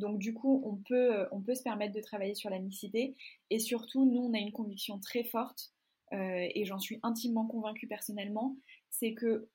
Donc 0.00 0.18
du 0.18 0.34
coup, 0.34 0.62
on 0.64 0.76
peut, 0.76 1.14
euh, 1.14 1.26
on 1.30 1.40
peut 1.40 1.54
se 1.54 1.62
permettre 1.62 1.94
de 1.94 2.00
travailler 2.00 2.34
sur 2.34 2.50
la 2.50 2.58
mixité. 2.58 3.14
Et 3.50 3.58
surtout, 3.58 4.04
nous, 4.04 4.22
on 4.22 4.34
a 4.34 4.38
une 4.38 4.52
conviction 4.52 4.98
très 4.98 5.22
forte, 5.22 5.72
euh, 6.12 6.48
et 6.54 6.64
j'en 6.64 6.78
suis 6.78 6.98
intimement 7.02 7.46
convaincue 7.46 7.86
personnellement, 7.86 8.56
c'est 8.90 9.14
que 9.14 9.48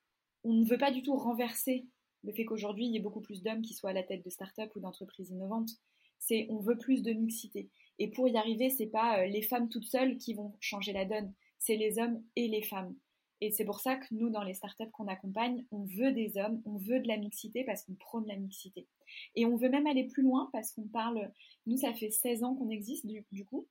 on 0.44 0.54
ne 0.54 0.66
veut 0.66 0.78
pas 0.78 0.92
du 0.92 1.02
tout 1.02 1.16
renverser 1.18 1.88
le 2.24 2.32
fait 2.32 2.46
qu'aujourd'hui, 2.46 2.86
il 2.86 2.94
y 2.94 2.98
ait 2.98 3.02
beaucoup 3.02 3.22
plus 3.22 3.44
d'hommes 3.44 3.62
qui 3.62 3.74
soient 3.74 3.90
à 3.90 3.94
la 3.94 4.04
tête 4.04 4.24
de 4.24 4.30
start-up 4.30 4.72
ou 4.76 4.80
d'entreprises 4.80 5.32
innovantes. 5.32 5.72
C'est 6.20 6.48
on 6.50 6.60
veut 6.60 6.78
plus 6.78 7.04
de 7.04 7.12
mixité. 7.12 7.70
Et 8.00 8.10
pour 8.10 8.28
y 8.28 8.38
arriver, 8.38 8.70
c'est 8.70 8.88
pas 8.88 9.20
euh, 9.20 9.26
les 9.26 9.42
femmes 9.42 9.70
toutes 9.70 9.86
seules 9.86 10.18
qui 10.18 10.34
vont 10.34 10.54
changer 10.60 10.94
la 10.94 11.06
donne, 11.06 11.34
c'est 11.60 11.76
les 11.76 12.00
hommes 12.00 12.24
et 12.36 12.48
les 12.48 12.62
femmes. 12.62 12.96
Et 13.42 13.52
c'est 13.52 13.66
pour 13.66 13.80
ça 13.80 13.96
que 13.96 14.06
nous, 14.12 14.30
dans 14.30 14.44
les 14.44 14.54
startups 14.54 14.90
qu'on 14.94 15.08
accompagne, 15.08 15.66
on 15.72 15.84
veut 15.84 16.12
des 16.12 16.38
hommes, 16.38 16.62
on 16.66 16.78
veut 16.78 17.00
de 17.00 17.08
la 17.08 17.18
mixité 17.18 17.64
parce 17.64 17.84
qu'on 17.84 17.96
prône 17.96 18.28
la 18.28 18.38
mixité. 18.38 18.88
Et 19.36 19.46
on 19.46 19.58
veut 19.58 19.70
même 19.70 19.88
aller 19.88 20.06
plus 20.06 20.24
loin 20.24 20.50
parce 20.54 20.72
qu'on 20.72 20.88
parle, 20.88 21.32
nous, 21.66 21.78
ça 21.78 21.94
fait 21.94 22.10
16 22.10 22.44
ans 22.44 22.56
qu'on 22.56 22.70
existe 22.70 23.06
du, 23.06 23.46
coup. 23.46 23.68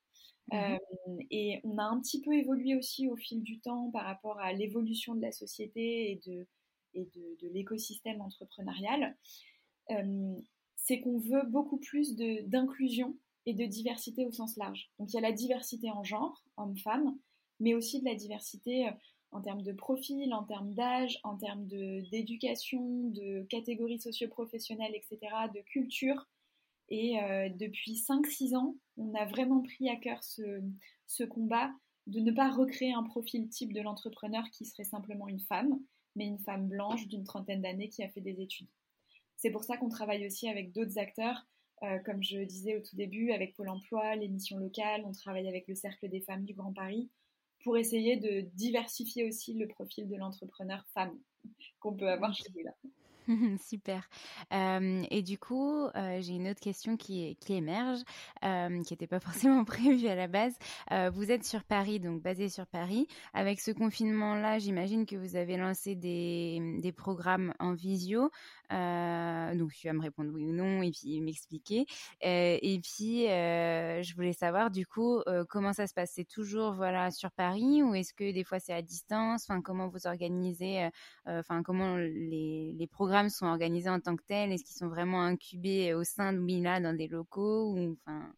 Mhm. 0.52 0.58
Euh, 0.58 1.16
et 1.30 1.60
on 1.64 1.78
a 1.78 1.84
un 1.84 2.00
petit 2.00 2.20
peu 2.20 2.34
évolué 2.34 2.76
aussi 2.76 3.08
au 3.08 3.16
fil 3.16 3.42
du 3.42 3.60
temps 3.60 3.90
par 3.90 4.04
rapport 4.04 4.38
à 4.38 4.52
l'évolution 4.52 5.14
de 5.14 5.22
la 5.22 5.32
société 5.32 6.12
et 6.12 6.20
de, 6.26 6.46
et 6.94 7.08
de, 7.40 7.48
l'écosystème 7.48 8.20
entrepreneurial. 8.20 9.16
Euh, 9.90 10.34
c'est 10.76 11.00
qu'on 11.00 11.18
veut 11.18 11.44
beaucoup 11.46 11.78
plus 11.78 12.14
d'inclusion 12.14 13.16
et 13.46 13.54
de 13.54 13.64
diversité 13.64 14.26
au 14.26 14.32
sens 14.32 14.56
large. 14.56 14.90
Donc 14.98 15.12
il 15.12 15.14
y 15.14 15.18
a 15.18 15.22
la 15.22 15.32
diversité 15.32 15.90
en 15.90 16.04
genre, 16.04 16.42
homme-femme, 16.56 17.16
mais 17.60 17.74
aussi 17.74 18.00
de 18.00 18.04
la 18.04 18.14
diversité 18.14 18.88
euh, 18.88 18.92
en 19.34 19.40
termes 19.40 19.62
de 19.62 19.72
profil, 19.72 20.32
en 20.32 20.44
termes 20.44 20.72
d'âge, 20.74 21.18
en 21.24 21.36
termes 21.36 21.66
d'éducation, 21.66 23.08
de, 23.10 23.42
catégories 23.50 24.00
socio-professionnelles, 24.00 24.94
etc., 24.94 25.18
de 25.52 25.60
culture. 25.60 26.28
Et 26.88 27.20
euh, 27.20 27.48
depuis 27.48 27.94
5-6 27.94 28.54
ans, 28.54 28.76
on 28.96 29.12
a 29.14 29.24
vraiment 29.24 29.60
pris 29.60 29.88
à 29.88 29.96
cœur 29.96 30.22
ce, 30.22 31.24
combat 31.24 31.72
de 32.06 32.20
ne 32.20 32.30
pas 32.30 32.48
recréer 32.48 32.92
un 32.92 33.02
profil 33.02 33.48
type 33.48 33.72
de 33.72 33.80
l'entrepreneur 33.80 34.44
qui 34.52 34.66
serait 34.66 34.84
simplement 34.84 35.26
une 35.26 35.40
femme, 35.40 35.80
mais 36.14 36.26
une 36.26 36.38
femme 36.38 36.68
blanche 36.68 37.08
d'une 37.08 37.24
trentaine 37.24 37.62
d'années 37.62 37.88
qui 37.88 38.04
a 38.04 38.08
fait 38.08 38.20
des 38.20 38.40
études. 38.40 38.68
C'est 39.36 39.50
pour 39.50 39.64
ça 39.64 39.76
qu'on 39.76 39.88
travaille 39.88 40.26
aussi 40.26 40.48
avec 40.48 40.70
d'autres 40.70 40.98
acteurs, 40.98 41.44
euh, 41.82 41.98
comme 42.06 42.22
je 42.22 42.38
disais 42.44 42.76
au 42.76 42.80
tout 42.80 42.94
début, 42.94 43.32
avec 43.32 43.56
Pôle 43.56 43.68
Emploi, 43.70 44.14
l'émission 44.14 44.58
locale, 44.58 45.02
on 45.04 45.12
travaille 45.12 45.48
avec 45.48 45.66
le 45.66 45.74
Cercle 45.74 46.08
des 46.08 46.20
femmes 46.20 46.44
du 46.44 46.54
Grand 46.54 46.72
Paris 46.72 47.10
pour 47.64 47.76
essayer 47.76 48.16
de 48.16 48.42
diversifier 48.54 49.26
aussi 49.26 49.54
le 49.54 49.66
profil 49.66 50.08
de 50.08 50.16
l'entrepreneur 50.16 50.84
femme 50.94 51.18
qu'on 51.80 51.94
peut 51.94 52.08
avoir 52.08 52.32
chez 52.34 52.44
nous 52.54 52.62
là. 52.62 52.72
Super. 53.66 54.08
Euh, 54.52 55.02
et 55.10 55.22
du 55.22 55.38
coup, 55.38 55.86
euh, 55.86 56.20
j'ai 56.20 56.34
une 56.34 56.48
autre 56.48 56.60
question 56.60 56.96
qui, 56.96 57.36
émerge, 57.48 58.00
euh, 58.44 58.82
qui 58.82 58.92
n'était 58.92 59.06
pas 59.06 59.20
forcément 59.48 59.64
prévue 59.64 60.08
à 60.08 60.14
la 60.14 60.28
base. 60.28 60.54
vous 61.12 61.30
êtes 61.30 61.44
sur 61.44 61.64
Paris, 61.64 62.00
donc 62.00 62.22
basé 62.22 62.48
sur 62.48 62.66
Paris. 62.66 63.06
Avec 63.32 63.60
ce 63.60 63.70
confinement-là, 63.70 64.58
j'imagine 64.58 65.06
que 65.06 65.16
vous 65.16 65.36
avez 65.36 65.56
lancé 65.56 65.94
des 65.94 66.92
programmes 66.96 67.54
en 67.58 67.72
visio. 67.72 68.30
Donc, 69.54 69.72
tu 69.72 69.86
vas 69.86 69.92
me 69.92 70.00
répondre 70.00 70.30
oui 70.32 70.44
ou 70.44 70.52
non 70.52 70.82
et 70.82 70.90
puis 70.90 71.20
m'expliquer. 71.20 71.86
et 72.20 72.80
puis, 72.82 73.26
je 73.26 74.14
voulais 74.14 74.32
savoir 74.32 74.70
du 74.70 74.86
coup 74.86 75.20
comment 75.48 75.72
ça 75.72 75.86
se 75.86 75.94
passe? 75.94 76.12
C'est 76.14 76.28
toujours 76.28 76.72
voilà 76.74 77.10
sur 77.10 77.30
Paris 77.30 77.82
ou 77.82 77.94
est-ce 77.94 78.12
que 78.14 78.32
des 78.32 78.44
fois 78.44 78.60
c'est 78.60 78.74
à 78.74 78.82
distance? 78.82 79.44
Enfin, 79.48 79.60
comment 79.60 79.88
vous 79.88 80.06
organisez 80.06 80.88
Enfin, 81.26 81.62
comment 81.62 81.96
les, 81.96 82.88
programmes 82.90 83.28
sont 83.28 83.46
organisés 83.46 83.90
en 83.90 84.00
tant 84.00 84.16
que 84.16 84.22
tels? 84.24 84.52
Est-ce 84.52 84.64
qu'ils 84.64 84.76
sont 84.76 84.88
vraiment 84.88 85.22
incubés 85.22 85.94
au 85.94 86.04
sein 86.04 86.32
de 86.32 86.38
Mila 86.38 86.80
dans 86.80 86.96
des 86.96 87.08
locaux 87.08 87.74
ou, 87.74 87.96
enfin... 88.06 88.32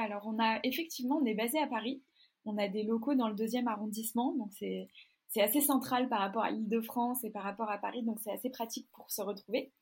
Alors 0.00 0.22
on 0.26 0.38
a 0.38 0.58
effectivement, 0.64 1.18
on 1.22 1.24
est 1.24 1.34
basé 1.34 1.58
à 1.58 1.66
Paris. 1.66 2.02
On 2.44 2.58
a 2.58 2.68
des 2.68 2.82
locaux 2.82 3.14
dans 3.14 3.28
le 3.28 3.34
deuxième 3.34 3.68
arrondissement, 3.68 4.34
donc 4.34 4.52
c'est 4.52 4.88
c'est 5.32 5.42
assez 5.42 5.60
central 5.60 6.08
par 6.08 6.20
rapport 6.20 6.42
à 6.42 6.50
l'Île-de-France 6.50 7.24
et 7.24 7.30
par 7.30 7.42
rapport 7.42 7.70
à 7.70 7.78
Paris, 7.78 8.02
donc 8.02 8.20
c'est 8.20 8.32
assez 8.32 8.50
pratique 8.50 8.88
pour 8.92 9.10
se 9.10 9.22
retrouver. 9.22 9.72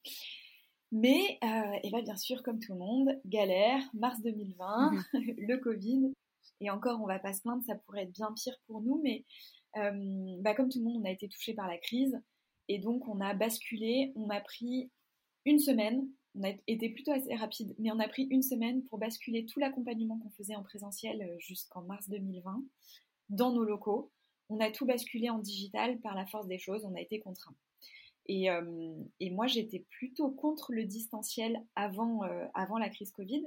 Mais, 0.93 1.39
euh, 1.45 1.79
et 1.83 1.91
bien, 1.91 2.03
bien 2.03 2.17
sûr, 2.17 2.43
comme 2.43 2.59
tout 2.59 2.73
le 2.73 2.79
monde, 2.79 3.21
galère, 3.25 3.81
mars 3.95 4.21
2020, 4.23 4.93
mhm. 4.93 5.03
le 5.39 5.57
Covid, 5.57 6.13
et 6.61 6.71
encore, 6.71 7.01
on 7.01 7.07
va 7.07 7.19
pas 7.19 7.33
se 7.33 7.43
plaindre, 7.43 7.65
ça 7.65 7.75
pourrait 7.75 8.03
être 8.03 8.13
bien 8.13 8.33
pire 8.33 8.57
pour 8.67 8.81
nous, 8.81 9.01
mais 9.03 9.25
euh, 9.77 10.37
bah, 10.41 10.55
comme 10.55 10.69
tout 10.69 10.79
le 10.79 10.85
monde, 10.85 11.01
on 11.03 11.05
a 11.05 11.11
été 11.11 11.29
touché 11.29 11.55
par 11.55 11.69
la 11.69 11.79
crise. 11.79 12.21
Et 12.69 12.79
donc, 12.79 13.09
on 13.09 13.21
a 13.21 13.35
basculé, 13.35 14.13
on 14.15 14.29
a 14.31 14.41
pris 14.41 14.91
une 15.45 15.59
semaine, 15.59 16.07
on 16.35 16.45
a 16.45 16.53
été 16.67 16.91
plutôt 16.91 17.13
assez 17.13 17.35
rapide, 17.35 17.75
mais 17.79 17.91
on 17.91 17.99
a 17.99 18.09
pris 18.09 18.25
une 18.31 18.43
semaine 18.43 18.85
pour 18.85 18.99
basculer 18.99 19.47
tout 19.47 19.59
l'accompagnement 19.59 20.19
qu'on 20.19 20.31
faisait 20.31 20.55
en 20.55 20.63
présentiel 20.63 21.23
euh, 21.23 21.37
jusqu'en 21.39 21.83
mars 21.83 22.09
2020 22.09 22.63
dans 23.31 23.53
nos 23.53 23.65
locaux. 23.65 24.13
On 24.51 24.61
a 24.61 24.71
tout 24.71 24.85
basculé 24.85 25.31
en 25.31 25.39
digital 25.39 25.99
par 26.01 26.15
la 26.15 26.27
force 26.27 26.47
des 26.47 26.59
choses, 26.59 26.85
on 26.85 26.95
a 26.95 27.01
été 27.01 27.21
contraints. 27.21 27.55
Et, 28.27 28.51
euh, 28.51 28.95
moi, 29.31 29.47
j'étais 29.47 29.87
plutôt 29.91 30.31
contre 30.31 30.73
le 30.73 30.85
distanciel 30.85 31.65
avant, 31.75 32.25
euh, 32.25 32.47
avant 32.55 32.79
la 32.79 32.91
crise 32.91 33.13
Covid, 33.13 33.45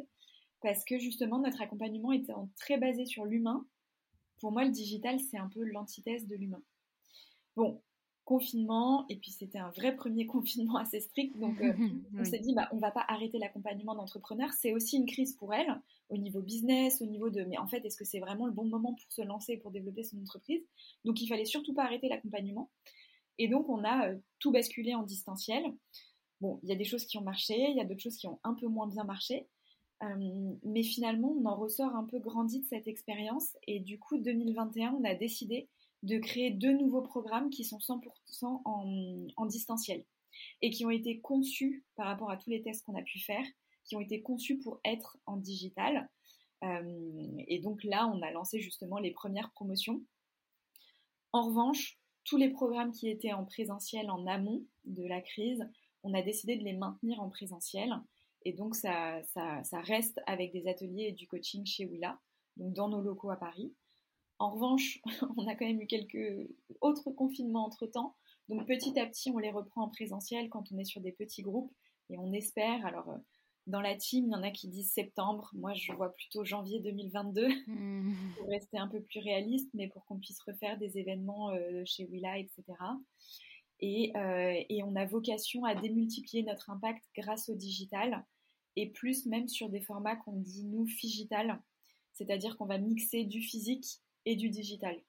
parce 0.62 0.84
que 0.84 0.98
justement, 0.98 1.40
notre 1.40 1.62
accompagnement 1.62 2.12
était 2.12 2.34
très 2.58 2.78
basé 2.78 3.06
sur 3.06 3.26
l'humain. 3.26 3.66
Pour 4.40 4.52
moi, 4.52 4.64
le 4.64 4.72
digital, 4.72 5.20
c'est 5.20 5.38
un 5.38 5.50
peu 5.50 5.64
l'antithèse 5.64 6.26
de 6.26 6.36
l'humain. 6.36 6.62
Bon, 7.56 7.82
confinement 8.26 9.06
et 9.10 9.18
puis 9.18 9.32
c'était 9.32 9.60
un 9.60 9.72
vrai 9.72 9.96
premier 9.96 10.26
confinement 10.28 10.78
assez 10.78 11.02
strict 11.02 11.38
donc 11.38 11.60
euh, 11.62 11.74
on 12.18 12.24
s'est 12.24 12.40
dit 12.40 12.54
bah 12.54 12.70
on 12.72 12.78
va 12.78 12.92
pas 12.92 13.04
arrêter 13.08 13.38
l'accompagnement 13.38 13.96
d'entrepreneurs 13.96 14.54
c'est 14.54 14.72
aussi 14.72 14.98
une 14.98 15.06
crise 15.06 15.34
pour 15.36 15.54
elle 15.54 15.82
au 16.10 16.18
niveau 16.18 16.42
business 16.42 17.02
au 17.02 17.06
niveau 17.06 17.30
de 17.30 17.44
mais 17.44 17.58
en 17.58 17.68
fait 17.68 17.84
est-ce 17.86 17.98
que 17.98 18.06
c'est 18.06 18.20
vraiment 18.20 18.46
le 18.46 18.52
bon 18.52 18.66
moment 18.66 18.94
pour 18.94 19.12
se 19.12 19.22
lancer 19.22 19.58
pour 19.58 19.72
développer 19.72 20.04
son 20.04 20.20
entreprise? 20.20 20.64
Donc 21.06 21.22
il 21.22 21.28
fallait 21.28 21.46
surtout 21.46 21.74
pas 21.74 21.84
arrêter 21.84 22.10
l'accompagnement. 22.10 22.70
Et 23.40 23.48
donc 23.48 23.70
on 23.70 23.84
a 23.84 24.10
euh, 24.10 24.18
tout 24.40 24.52
basculé 24.52 24.94
en 24.94 25.04
distanciel. 25.04 25.64
Bon 26.42 26.60
il 26.64 26.70
y 26.70 26.72
a 26.72 26.76
des 26.76 26.86
choses 26.86 27.06
qui 27.06 27.18
ont 27.18 27.24
marché 27.24 27.56
il 27.58 27.78
y 27.78 27.82
a 27.82 27.86
d'autres 27.86 28.02
choses 28.02 28.18
qui 28.18 28.28
ont 28.28 28.40
un 28.44 28.54
peu 28.54 28.68
moins 28.68 28.88
bien 28.88 29.04
marché. 29.04 29.48
Euh, 30.04 30.54
mais 30.64 30.84
finalement 30.84 31.36
on 31.40 31.46
en 31.46 31.56
ressort 31.56 31.96
un 31.96 32.06
peu 32.06 32.20
grandi 32.20 32.62
de 32.62 32.66
cette 32.66 32.88
expérience. 32.88 33.56
Et 33.68 33.80
du 33.80 34.00
coup 34.00 34.18
2021 34.18 34.98
on 35.00 35.04
a 35.04 35.16
décidé 35.16 35.70
de 36.04 36.18
créer 36.18 36.52
deux 36.52 36.74
nouveaux 36.74 37.02
programmes 37.02 37.50
qui 37.50 37.64
sont 37.64 37.78
100% 37.78 38.62
en, 38.66 39.46
distanciel 39.46 40.04
et 40.62 40.70
qui 40.70 40.86
ont 40.86 40.90
été 40.90 41.20
conçus 41.22 41.86
par 41.96 42.08
rapport 42.08 42.30
à 42.30 42.38
tous 42.38 42.50
les 42.50 42.62
tests 42.62 42.86
qu'on 42.86 42.96
a 42.96 43.02
pu 43.02 43.20
faire, 43.20 43.46
qui 43.86 43.96
ont 43.96 44.02
été 44.02 44.22
conçus 44.22 44.58
pour 44.60 44.80
être 44.86 45.18
en 45.26 45.38
digital. 45.38 46.10
Euh, 46.64 47.28
et 47.48 47.60
donc 47.60 47.84
là, 47.84 48.10
on 48.14 48.22
a 48.22 48.32
lancé 48.32 48.60
justement 48.60 48.98
les 48.98 49.12
premières 49.12 49.52
promotions. 49.52 50.02
En 51.32 51.48
revanche, 51.48 52.00
tous 52.24 52.38
les 52.38 52.50
programmes 52.50 52.92
qui 52.92 53.10
étaient 53.10 53.34
en 53.34 53.46
présentiel 53.46 54.10
en 54.10 54.26
amont 54.28 54.64
de 54.86 55.04
la 55.04 55.22
crise, 55.22 55.68
on 56.04 56.14
a 56.14 56.22
décidé 56.22 56.56
de 56.56 56.64
les 56.64 56.74
maintenir 56.74 57.20
en 57.22 57.30
présentiel. 57.30 57.94
Et 58.46 58.54
donc 58.54 58.76
ça, 58.76 59.22
ça 59.24 59.82
reste 59.82 60.22
avec 60.26 60.52
des 60.52 60.68
ateliers 60.68 61.08
et 61.08 61.12
du 61.14 61.28
coaching 61.28 61.66
chez 61.66 61.86
Willa, 61.86 62.20
donc 62.58 62.74
dans 62.74 62.90
nos 62.90 63.02
locaux 63.02 63.32
à 63.32 63.38
Paris. 63.38 63.74
En 64.40 64.52
revanche, 64.52 65.00
on 65.38 65.48
a 65.48 65.56
quand 65.56 65.66
même 65.66 65.82
eu 65.82 65.88
quelques 65.88 66.50
autres 66.82 67.12
confinements 67.12 67.66
entre-temps. 67.66 68.16
Donc 68.50 68.68
petit 68.68 69.00
à 69.00 69.06
petit, 69.06 69.32
on 69.32 69.38
les 69.38 69.52
reprend 69.52 69.84
en 69.84 69.90
présentiel 69.90 70.50
quand 70.50 70.72
on 70.72 70.78
est 70.78 70.86
sur 70.86 71.02
des 71.02 71.14
petits 71.14 71.42
groupes 71.42 71.74
et 72.10 72.18
on 72.18 72.34
espère. 72.34 72.86
Alors 72.86 73.10
euh, 73.10 73.18
dans 73.68 73.82
la 73.82 73.96
team, 73.96 74.26
il 74.28 74.32
y 74.32 74.36
en 74.36 74.44
a 74.44 74.52
qui 74.52 74.68
disent 74.68 74.92
septembre. 74.92 75.50
Moi, 75.54 75.74
je 75.74 75.94
vois 75.94 76.14
plutôt 76.14 76.44
janvier 76.44 76.80
2022 76.80 77.48
mmh. 77.68 78.14
pour 78.38 78.48
rester 78.50 78.78
un 78.78 78.88
peu 78.88 79.02
plus 79.02 79.20
réaliste, 79.20 79.70
mais 79.74 79.88
pour 79.88 80.06
qu'on 80.06 80.20
puisse 80.20 80.42
refaire 80.42 80.78
des 80.78 80.98
événements 80.98 81.52
euh, 81.52 81.84
chez 81.86 82.06
Willa, 82.06 82.38
etc. 82.38 82.64
Euh, 83.84 84.64
et, 84.70 84.84
on 84.84 84.96
a 84.96 85.06
vocation 85.06 85.66
à 85.66 85.76
démultiplier 85.76 86.44
notre 86.44 86.70
impact 86.70 87.04
grâce 87.18 87.50
au 87.50 87.56
digital 87.56 88.24
et 88.76 88.90
plus 88.90 89.26
même 89.26 89.48
sur 89.48 89.70
des 89.70 89.82
formats 89.82 90.16
qu'on 90.16 90.38
dit 90.38 90.64
nous 90.64 90.88
figital, 90.88 91.62
c'est-à-dire 92.14 92.58
qu'on 92.58 92.66
va 92.66 92.78
mixer 92.78 93.26
du 93.26 93.42
physique 93.42 93.86
et 94.26 94.36
du 94.36 94.50
digital. 94.50 95.02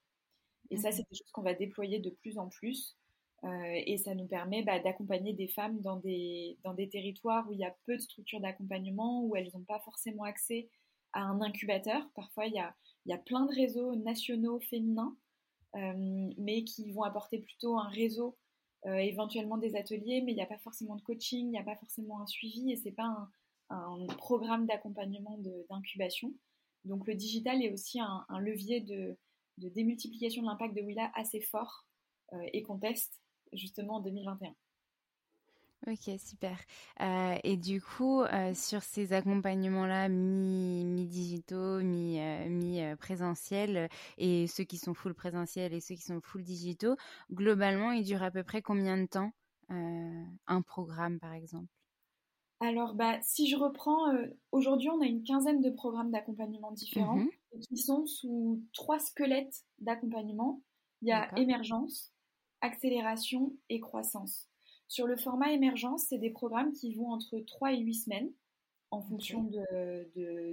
Et 0.71 0.77
ça, 0.77 0.91
c'est 0.91 1.07
des 1.09 1.17
choses 1.17 1.31
qu'on 1.31 1.41
va 1.41 1.53
déployer 1.53 1.99
de 1.99 2.09
plus 2.09 2.37
en 2.37 2.49
plus. 2.49 2.97
Euh, 3.43 3.81
et 3.85 3.97
ça 3.97 4.15
nous 4.15 4.25
permet 4.25 4.63
bah, 4.63 4.79
d'accompagner 4.79 5.33
des 5.33 5.47
femmes 5.47 5.79
dans 5.81 5.97
des, 5.97 6.57
territoires 6.91 7.47
où 7.49 7.53
il 7.53 7.59
y 7.59 7.65
a 7.65 7.75
peu 7.85 7.95
de 7.95 8.01
structures 8.01 8.39
d'accompagnement, 8.39 9.23
où 9.23 9.35
elles 9.35 9.49
n'ont 9.53 9.63
pas 9.63 9.79
forcément 9.79 10.23
accès 10.23 10.69
à 11.13 11.21
un 11.21 11.41
incubateur. 11.41 12.01
Parfois, 12.15 12.47
il 12.47 12.53
y 12.53 13.13
a, 13.13 13.17
plein 13.19 13.45
de 13.45 13.53
réseaux 13.53 13.95
nationaux 13.95 14.59
féminins, 14.61 15.15
euh, 15.75 16.31
mais 16.37 16.63
qui 16.63 16.91
vont 16.91 17.03
apporter 17.03 17.39
plutôt 17.39 17.77
un 17.77 17.89
réseau, 17.89 18.37
euh, 18.87 18.95
éventuellement 18.95 19.57
des 19.57 19.75
ateliers, 19.75 20.21
mais 20.21 20.31
il 20.31 20.35
n'y 20.35 20.41
a 20.41 20.47
pas 20.47 20.57
forcément 20.59 20.95
de 20.95 21.01
coaching, 21.01 21.45
il 21.45 21.51
n'y 21.51 21.59
a 21.59 21.63
pas 21.63 21.75
forcément 21.75 22.21
un 22.21 22.27
suivi, 22.27 22.71
et 22.71 22.77
c'est 22.77 22.91
pas 22.91 23.03
un, 23.03 23.29
programme 24.17 24.67
d'accompagnement 24.67 25.39
d'incubation. 25.69 26.31
Donc 26.83 27.07
le 27.07 27.15
digital 27.15 27.63
est 27.63 27.73
aussi 27.73 27.99
un, 27.99 28.25
levier 28.39 28.79
de, 28.79 29.17
démultiplication 29.57 30.43
de 30.43 30.47
l'impact 30.47 30.75
de 30.75 30.81
Willa 30.81 31.11
assez 31.15 31.41
fort 31.41 31.87
et 32.53 32.61
qu'on 32.61 32.77
justement 33.55 33.95
en 33.95 33.99
2021. 34.01 34.53
Ok, 35.87 36.19
super. 36.19 36.57
Euh, 37.01 37.37
et 37.43 37.57
du 37.57 37.79
coup, 37.79 38.21
euh, 38.21 38.55
sur 38.55 38.81
ces 38.81 39.13
accompagnements-là, 39.13 40.09
mi-digitaux, 40.09 41.81
mi, 41.81 42.19
mi-présentiels, 42.49 43.89
et 44.17 44.47
ceux 44.47 44.63
qui 44.63 44.77
sont 44.77 44.95
full 44.95 45.13
présentiels 45.13 45.73
et 45.73 45.81
ceux 45.81 45.93
qui 45.93 46.01
sont 46.01 46.21
full 46.21 46.41
digitaux, 46.41 46.95
globalement, 47.31 47.91
ils 47.91 48.03
durent 48.03 48.23
à 48.23 48.31
peu 48.31 48.43
près 48.43 48.63
combien 48.63 48.97
de 48.97 49.05
temps 49.05 49.31
un 49.69 50.61
programme, 50.61 51.19
par 51.19 51.33
exemple? 51.33 51.67
Alors, 52.59 52.95
bah, 52.95 53.19
si 53.21 53.47
je 53.47 53.57
reprends, 53.57 54.09
euh, 54.13 54.27
aujourd'hui, 54.51 54.89
on 54.89 55.01
a 55.01 55.05
une 55.05 55.23
quinzaine 55.23 55.61
de 55.61 55.69
programmes 55.69 56.11
d'accompagnement 56.11 56.71
différents 56.71 57.17
mhm. 57.17 57.29
qui 57.67 57.77
sont 57.77 58.05
sous 58.05 58.63
trois 58.73 58.99
squelettes 58.99 59.65
d'accompagnement. 59.79 60.61
Il 61.01 61.09
y 61.09 61.11
a 61.11 61.29
émergence, 61.37 62.13
accélération 62.65 63.53
et 63.69 63.79
croissance. 63.79 64.49
Sur 64.87 65.07
le 65.07 65.17
format 65.17 65.51
émergence, 65.51 66.07
c'est 66.09 66.17
des 66.17 66.29
programmes 66.29 66.73
qui 66.73 66.93
vont 66.93 67.11
entre 67.11 67.39
3 67.39 67.73
et 67.73 67.79
8 67.79 67.93
semaines 67.93 68.31
en 68.91 69.01
fonction 69.01 69.49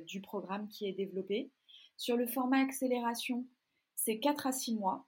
du 0.07 0.21
programme 0.21 0.69
qui 0.69 0.87
est 0.87 0.93
développé. 0.93 1.51
Sur 1.97 2.17
le 2.17 2.27
format 2.27 2.61
accélération, 2.61 3.47
c'est 3.95 4.19
4 4.19 4.47
à 4.47 4.53
6 4.53 4.75
mois 4.75 5.07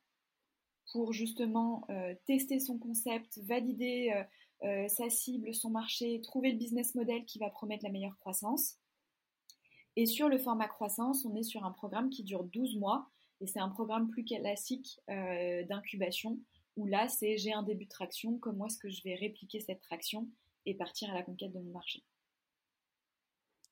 pour 0.93 1.13
justement 1.13 1.85
euh, 1.91 2.15
tester 2.27 2.61
son 2.61 2.79
concept, 2.79 3.39
valider 3.39 4.13
euh, 4.15 4.23
euh, 4.67 4.89
sa 4.89 5.11
cible, 5.11 5.55
son 5.55 5.71
marché, 5.71 6.21
trouver 6.21 6.53
le 6.53 6.59
business 6.59 6.95
model 6.95 7.25
qui 7.25 7.39
va 7.39 7.51
promettre 7.51 7.85
la 7.85 7.91
meilleure 7.91 8.19
croissance. 8.19 8.77
Et 9.97 10.07
sur 10.07 10.29
le 10.29 10.39
format 10.39 10.69
croissance, 10.69 11.25
on 11.25 11.35
est 11.35 11.43
sur 11.43 11.65
un 11.65 11.71
programme 11.71 12.11
qui 12.11 12.23
dure 12.23 12.45
12 12.45 12.77
mois 12.77 13.09
et 13.41 13.47
c'est 13.47 13.61
un 13.61 13.69
programme 13.69 14.09
plus 14.09 14.25
classique 14.25 15.01
d'incubation 15.69 16.39
où 16.77 16.87
là, 16.87 17.09
c'est 17.09 17.37
j'ai 17.37 17.53
un 17.53 17.63
début 17.63 17.85
de 17.85 17.91
traction, 17.91 18.39
comment 18.39 18.67
est-ce 18.67 18.79
que 18.79 18.91
je 18.91 19.03
vais 19.03 19.15
répliquer 19.15 19.61
cette 19.61 19.81
traction 19.81 20.29
et 20.67 20.75
partir 20.75 21.11
à 21.11 21.15
la 21.15 21.23
conquête 21.23 21.53
de 21.53 21.61
mon 21.61 21.73
marché. 21.73 22.03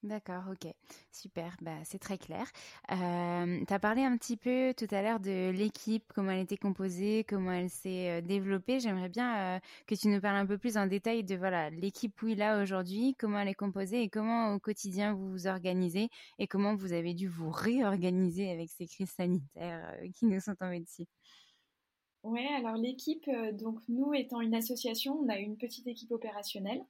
D'accord, 0.03 0.43
ok, 0.51 0.69
super, 1.12 1.57
bah, 1.62 1.77
c'est 1.85 2.01
très 2.01 2.19
clair. 2.19 2.45
Euh, 2.91 3.65
tu 3.65 3.73
as 3.73 3.79
parlé 3.79 4.03
un 4.03 4.17
petit 4.17 4.37
peu 4.37 4.75
tout 4.77 4.93
à 4.93 5.01
l'heure 5.01 5.21
de 5.21 5.51
l'équipe, 5.51 6.03
comment 6.12 6.33
elle 6.33 6.41
était 6.41 6.57
composée, 6.57 7.25
comment 7.29 7.53
elle 7.53 7.71
s'est 7.71 8.19
euh, 8.19 8.21
développée. 8.21 8.81
J'aimerais 8.81 9.09
bien 9.09 9.57
euh, 9.57 9.61
que 9.87 9.95
tu 9.95 10.09
nous 10.09 10.21
parles 10.21 10.38
un 10.38 10.47
peu 10.47 10.59
plus 10.59 10.77
en 10.77 10.88
détail 10.88 11.23
de 11.23 11.37
voilà 11.37 11.71
l'équipe 11.71 12.21
où 12.21 12.27
il 12.27 12.43
a 12.43 12.61
aujourd'hui, 12.61 13.15
comment 13.17 13.38
elle 13.38 13.47
est 13.47 13.55
composée 13.55 14.03
et 14.03 14.09
comment 14.09 14.53
au 14.55 14.59
quotidien 14.59 15.15
vous 15.15 15.31
vous 15.31 15.47
organisez 15.47 16.09
et 16.41 16.49
comment 16.49 16.75
vous 16.75 16.93
avez 16.93 17.15
dû 17.15 17.29
vous 17.29 17.51
réorganiser 17.51 18.51
avec 18.51 18.71
ces 18.71 18.88
crises 18.88 19.12
sanitaires 19.12 19.97
qui 20.17 20.27
nous 20.27 20.41
sont 20.41 20.57
tombées 20.57 20.81
dessus. 20.81 21.07
Ouais, 22.23 22.47
alors 22.57 22.77
l'équipe, 22.77 23.29
donc 23.55 23.81
nous 23.89 24.15
étant 24.15 24.41
une 24.41 24.55
association, 24.55 25.19
on 25.19 25.29
a 25.29 25.39
une 25.39 25.57
petite 25.57 25.87
équipe 25.87 26.13
opérationnelle 26.13 26.85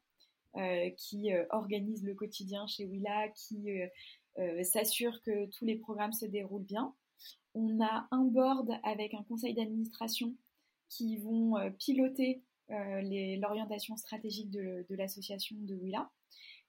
qui 0.99 1.31
organise 1.49 2.05
le 2.05 2.15
quotidien 2.15 2.67
chez 2.67 2.85
Willa, 2.85 3.29
qui 3.31 3.71
s'assure 4.63 5.23
que 5.23 5.47
tous 5.47 5.65
les 5.65 5.77
programmes 5.77 6.13
se 6.13 6.27
déroulent 6.27 6.65
bien. 6.65 6.95
On 7.55 7.83
a 7.83 8.07
un 8.11 8.25
board 8.25 8.71
avec 8.83 9.15
un 9.15 9.23
conseil 9.23 9.55
d'administration 9.55 10.35
qui 10.91 11.17
vont 11.17 11.55
piloter 11.79 12.43
l'orientation 12.69 13.97
stratégique 13.97 14.51
de, 14.51 14.85
de 14.89 14.95
l'association 14.95 15.57
de 15.61 15.75
Willa. 15.75 16.11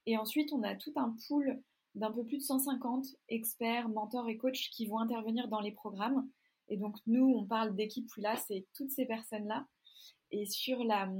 Et 0.06 0.16
ensuite, 0.16 0.52
on 0.52 0.62
a 0.62 0.74
tout 0.74 0.92
un 0.96 1.14
pool 1.28 1.62
d'un 1.94 2.10
peu 2.10 2.24
plus 2.24 2.38
de 2.38 2.42
150 2.42 3.06
experts, 3.28 3.88
mentors 3.88 4.28
et 4.28 4.36
coachs 4.36 4.70
qui 4.72 4.86
vont 4.86 4.98
intervenir 4.98 5.48
dans 5.48 5.60
les 5.60 5.72
programmes. 5.72 6.28
Et 6.68 6.76
donc, 6.76 6.96
nous, 7.06 7.26
on 7.36 7.44
parle 7.46 7.74
d'équipe 7.74 8.08
Willa, 8.16 8.36
c'est 8.36 8.66
toutes 8.74 8.90
ces 8.90 9.06
personnes-là. 9.06 9.66
Et 10.30 10.46
sur 10.46 10.84
la, 10.84 11.10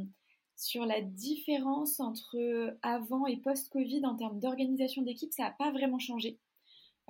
sur 0.56 0.86
la 0.86 1.00
différence 1.00 2.00
entre 2.00 2.76
avant 2.82 3.26
et 3.26 3.36
post-Covid 3.36 4.04
en 4.04 4.16
termes 4.16 4.40
d'organisation 4.40 5.02
d'équipe, 5.02 5.32
ça 5.32 5.44
n'a 5.44 5.50
pas 5.50 5.70
vraiment 5.70 5.98
changé. 5.98 6.38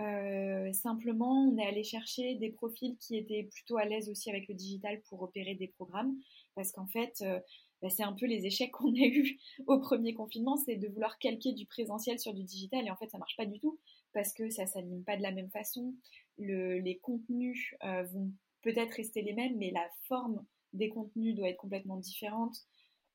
Euh, 0.00 0.72
simplement, 0.72 1.48
on 1.48 1.56
est 1.56 1.66
allé 1.66 1.84
chercher 1.84 2.34
des 2.34 2.50
profils 2.50 2.96
qui 2.98 3.16
étaient 3.16 3.44
plutôt 3.44 3.76
à 3.76 3.84
l'aise 3.84 4.08
aussi 4.08 4.28
avec 4.28 4.48
le 4.48 4.54
digital 4.54 5.00
pour 5.08 5.22
opérer 5.22 5.54
des 5.54 5.68
programmes, 5.68 6.16
parce 6.56 6.72
qu'en 6.72 6.88
fait, 6.88 7.14
euh, 7.22 7.38
bah, 7.80 7.90
c'est 7.90 8.02
un 8.02 8.12
peu 8.12 8.26
les 8.26 8.46
échecs 8.46 8.72
qu'on 8.72 8.92
a 8.94 9.06
eus 9.06 9.38
au 9.66 9.78
premier 9.78 10.14
confinement, 10.14 10.56
c'est 10.56 10.76
de 10.76 10.88
vouloir 10.88 11.18
calquer 11.18 11.52
du 11.52 11.66
présentiel 11.66 12.18
sur 12.18 12.34
du 12.34 12.42
digital 12.42 12.86
et 12.86 12.90
en 12.90 12.96
fait 12.96 13.10
ça 13.10 13.18
marche 13.18 13.36
pas 13.36 13.46
du 13.46 13.60
tout 13.60 13.78
parce 14.14 14.32
que 14.32 14.48
ça 14.48 14.66
s'anime 14.66 15.04
pas 15.04 15.16
de 15.16 15.22
la 15.22 15.32
même 15.32 15.50
façon. 15.50 15.94
Les 16.38 16.98
contenus 17.02 17.74
euh, 17.84 18.02
vont 18.04 18.30
peut-être 18.62 18.92
rester 18.92 19.22
les 19.22 19.34
mêmes, 19.34 19.56
mais 19.56 19.70
la 19.70 19.88
forme 20.08 20.44
des 20.72 20.88
contenus 20.88 21.34
doit 21.34 21.48
être 21.48 21.58
complètement 21.58 21.96
différente. 21.96 22.56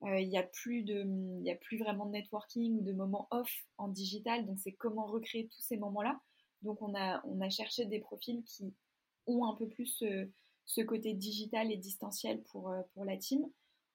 Euh, 0.03 0.19
il 0.19 0.29
n'y 0.29 0.38
a 0.38 0.43
plus 0.43 0.84
de, 0.84 1.05
a 1.49 1.55
plus 1.55 1.77
vraiment 1.77 2.05
de 2.05 2.12
networking 2.12 2.77
ou 2.77 2.82
de 2.82 2.93
moments 2.93 3.27
off 3.32 3.51
en 3.77 3.89
digital, 3.89 4.45
donc 4.45 4.58
c'est 4.60 4.71
comment 4.71 5.05
recréer 5.05 5.47
tous 5.47 5.62
ces 5.62 5.77
moments-là. 5.77 6.19
Donc 6.62 6.82
on 6.82 6.95
a, 6.95 7.21
on 7.25 7.41
a 7.41 7.49
cherché 7.49 7.86
des 7.86 7.99
profils 7.99 8.43
qui 8.43 8.73
ont 9.27 9.45
un 9.45 9.55
peu 9.55 9.67
plus 9.67 10.03
ce, 10.65 10.82
côté 10.82 11.13
digital 11.13 11.71
et 11.71 11.77
distanciel 11.77 12.41
pour, 12.43 12.69
euh, 12.69 12.82
pour 12.93 13.03
la 13.03 13.17
team. 13.17 13.45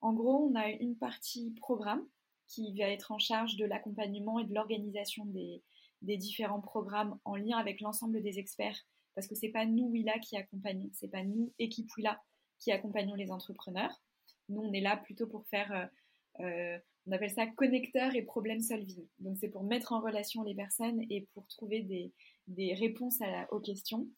En 0.01 0.13
gros, 0.13 0.51
on 0.51 0.55
a 0.55 0.69
une 0.69 0.97
partie 0.97 1.53
programme 1.53 2.05
qui 2.47 2.77
va 2.79 2.89
être 2.91 3.11
en 3.11 3.19
charge 3.19 3.57
de 3.57 3.65
l'accompagnement 3.65 4.39
et 4.39 4.45
de 4.45 4.55
l'organisation 4.55 5.25
des, 5.27 5.63
différents 6.03 6.61
programmes 6.61 7.19
en 7.25 7.37
lien 7.37 7.57
avec 7.57 7.81
l'ensemble 7.81 8.23
des 8.23 8.39
experts, 8.39 8.79
parce 9.15 9.27
que 9.27 9.35
c'est 9.35 9.49
pas 9.49 9.67
nous 9.67 9.89
Willa 9.89 10.19
qui 10.19 10.37
accompagnons, 10.37 10.91
c'est 10.93 11.09
pas 11.09 11.23
nous 11.23 11.53
équipe 11.59 11.91
Willa 11.97 12.21
qui 12.59 12.73
accompagnons 12.73 13.15
les 13.15 13.31
entrepreneurs. 13.31 14.03
Nous, 14.49 14.61
on 14.61 14.73
est 14.73 14.81
là 14.81 14.97
plutôt 14.97 15.27
pour 15.27 15.47
faire, 15.47 15.73
euh, 15.73 16.45
euh, 16.45 16.79
on 17.07 17.13
appelle 17.13 17.31
ça 17.31 17.47
connecteur 17.47 18.15
et 18.15 18.23
problem 18.23 18.61
solving. 18.61 19.07
Donc 19.19 19.37
c'est 19.39 19.49
pour 19.49 19.65
mettre 19.65 19.93
en 19.93 20.01
relation 20.01 20.43
les 20.43 20.55
personnes 20.55 21.03
et 21.11 21.27
pour 21.35 21.47
trouver 21.49 21.83
des, 21.83 22.75
réponses 22.75 23.21
aux 23.51 23.61
questions. 23.61 24.09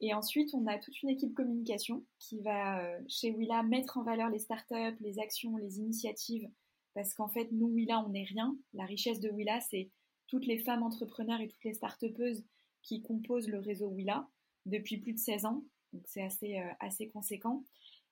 Et 0.00 0.14
ensuite, 0.14 0.54
on 0.54 0.66
a 0.66 0.78
toute 0.78 1.02
une 1.02 1.08
équipe 1.08 1.34
communication 1.34 2.04
qui 2.20 2.40
va, 2.40 2.80
euh, 2.80 3.00
chez 3.08 3.32
Willa, 3.32 3.64
mettre 3.64 3.98
en 3.98 4.04
valeur 4.04 4.30
les 4.30 4.38
startups, 4.38 4.96
les 5.00 5.18
actions, 5.18 5.56
les 5.56 5.78
initiatives. 5.78 6.48
Parce 6.94 7.14
qu'en 7.14 7.28
fait, 7.28 7.50
nous, 7.50 7.68
Willa, 7.68 8.04
on 8.06 8.10
n'est 8.10 8.24
rien. 8.24 8.56
La 8.74 8.84
richesse 8.84 9.18
de 9.18 9.30
Willa, 9.30 9.60
c'est 9.60 9.90
toutes 10.28 10.46
les 10.46 10.58
femmes 10.58 10.84
entrepreneurs 10.84 11.40
et 11.40 11.48
toutes 11.48 11.64
les 11.64 11.74
startupeuses 11.74 12.44
qui 12.88 13.02
composent 13.02 13.48
le 13.48 13.58
réseau 13.58 13.88
Willa 13.88 14.26
depuis 14.64 14.96
plus 14.96 15.12
de 15.12 15.18
16 15.18 15.44
ans. 15.44 15.62
Donc, 15.92 16.02
c'est 16.06 16.22
assez, 16.22 16.58
euh, 16.58 16.72
assez 16.80 17.08
conséquent. 17.08 17.64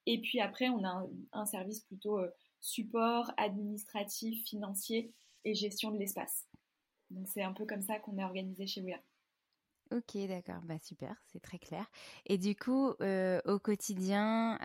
Et 0.04 0.20
puis 0.20 0.40
après, 0.40 0.68
on 0.68 0.84
a 0.84 1.06
un, 1.32 1.46
service 1.46 1.80
plutôt 1.80 2.18
euh, 2.18 2.28
support, 2.60 3.32
administratif, 3.38 4.44
financier 4.44 5.12
et 5.44 5.54
gestion 5.54 5.90
de 5.90 5.98
l'espace. 5.98 6.46
Donc, 7.10 7.26
c'est 7.26 7.42
un 7.42 7.54
peu 7.54 7.64
comme 7.64 7.80
ça 7.80 7.98
qu'on 7.98 8.18
est 8.18 8.24
organisé 8.24 8.66
chez 8.66 8.82
Willa. 8.82 9.00
Ok, 9.92 10.16
d'accord, 10.26 10.62
bah 10.64 10.78
super, 10.82 11.14
c'est 11.26 11.40
très 11.40 11.58
clair. 11.58 11.88
Et 12.26 12.38
du 12.38 12.56
coup, 12.56 12.92
euh, 13.00 13.40
au 13.44 13.60
quotidien, 13.60 14.58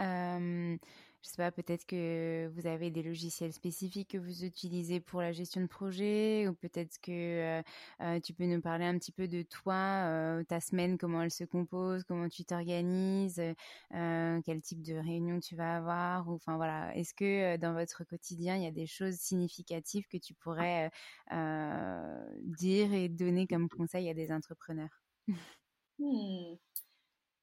je 1.23 1.29
sais 1.29 1.37
pas, 1.37 1.51
peut-être 1.51 1.85
que 1.85 2.49
vous 2.55 2.65
avez 2.67 2.89
des 2.89 3.03
logiciels 3.03 3.53
spécifiques 3.53 4.09
que 4.11 4.17
vous 4.17 4.43
utilisez 4.43 4.99
pour 4.99 5.21
la 5.21 5.31
gestion 5.31 5.61
de 5.61 5.67
projet, 5.67 6.47
ou 6.47 6.53
peut-être 6.53 6.99
que 6.99 7.61
euh, 8.01 8.19
tu 8.21 8.33
peux 8.33 8.45
nous 8.45 8.59
parler 8.61 8.85
un 8.85 8.97
petit 8.97 9.11
peu 9.11 9.27
de 9.27 9.43
toi, 9.43 10.41
ta 10.47 10.59
semaine, 10.59 10.97
comment 10.97 11.21
elle 11.21 11.31
se 11.31 11.43
compose, 11.43 12.03
comment 12.03 12.27
tu 12.27 12.43
t'organises, 12.43 13.41
quel 13.91 14.61
type 14.61 14.81
de 14.81 14.95
réunion 14.95 15.39
tu 15.39 15.55
vas 15.55 15.77
avoir, 15.77 16.27
enfin 16.29 16.55
voilà, 16.55 16.95
est-ce 16.95 17.13
que 17.13 17.57
dans 17.57 17.73
votre 17.73 18.03
quotidien 18.03 18.55
il 18.55 18.63
y 18.63 18.67
a 18.67 18.71
des 18.71 18.87
choses 18.87 19.15
significatives 19.15 20.07
que 20.07 20.17
tu 20.17 20.33
pourrais 20.33 20.89
dire 21.29 22.93
et 22.93 23.09
donner 23.09 23.47
comme 23.47 23.69
conseil 23.69 24.09
à 24.09 24.13
des 24.13 24.31
entrepreneurs? 24.31 25.01
Hmm. 25.99 26.57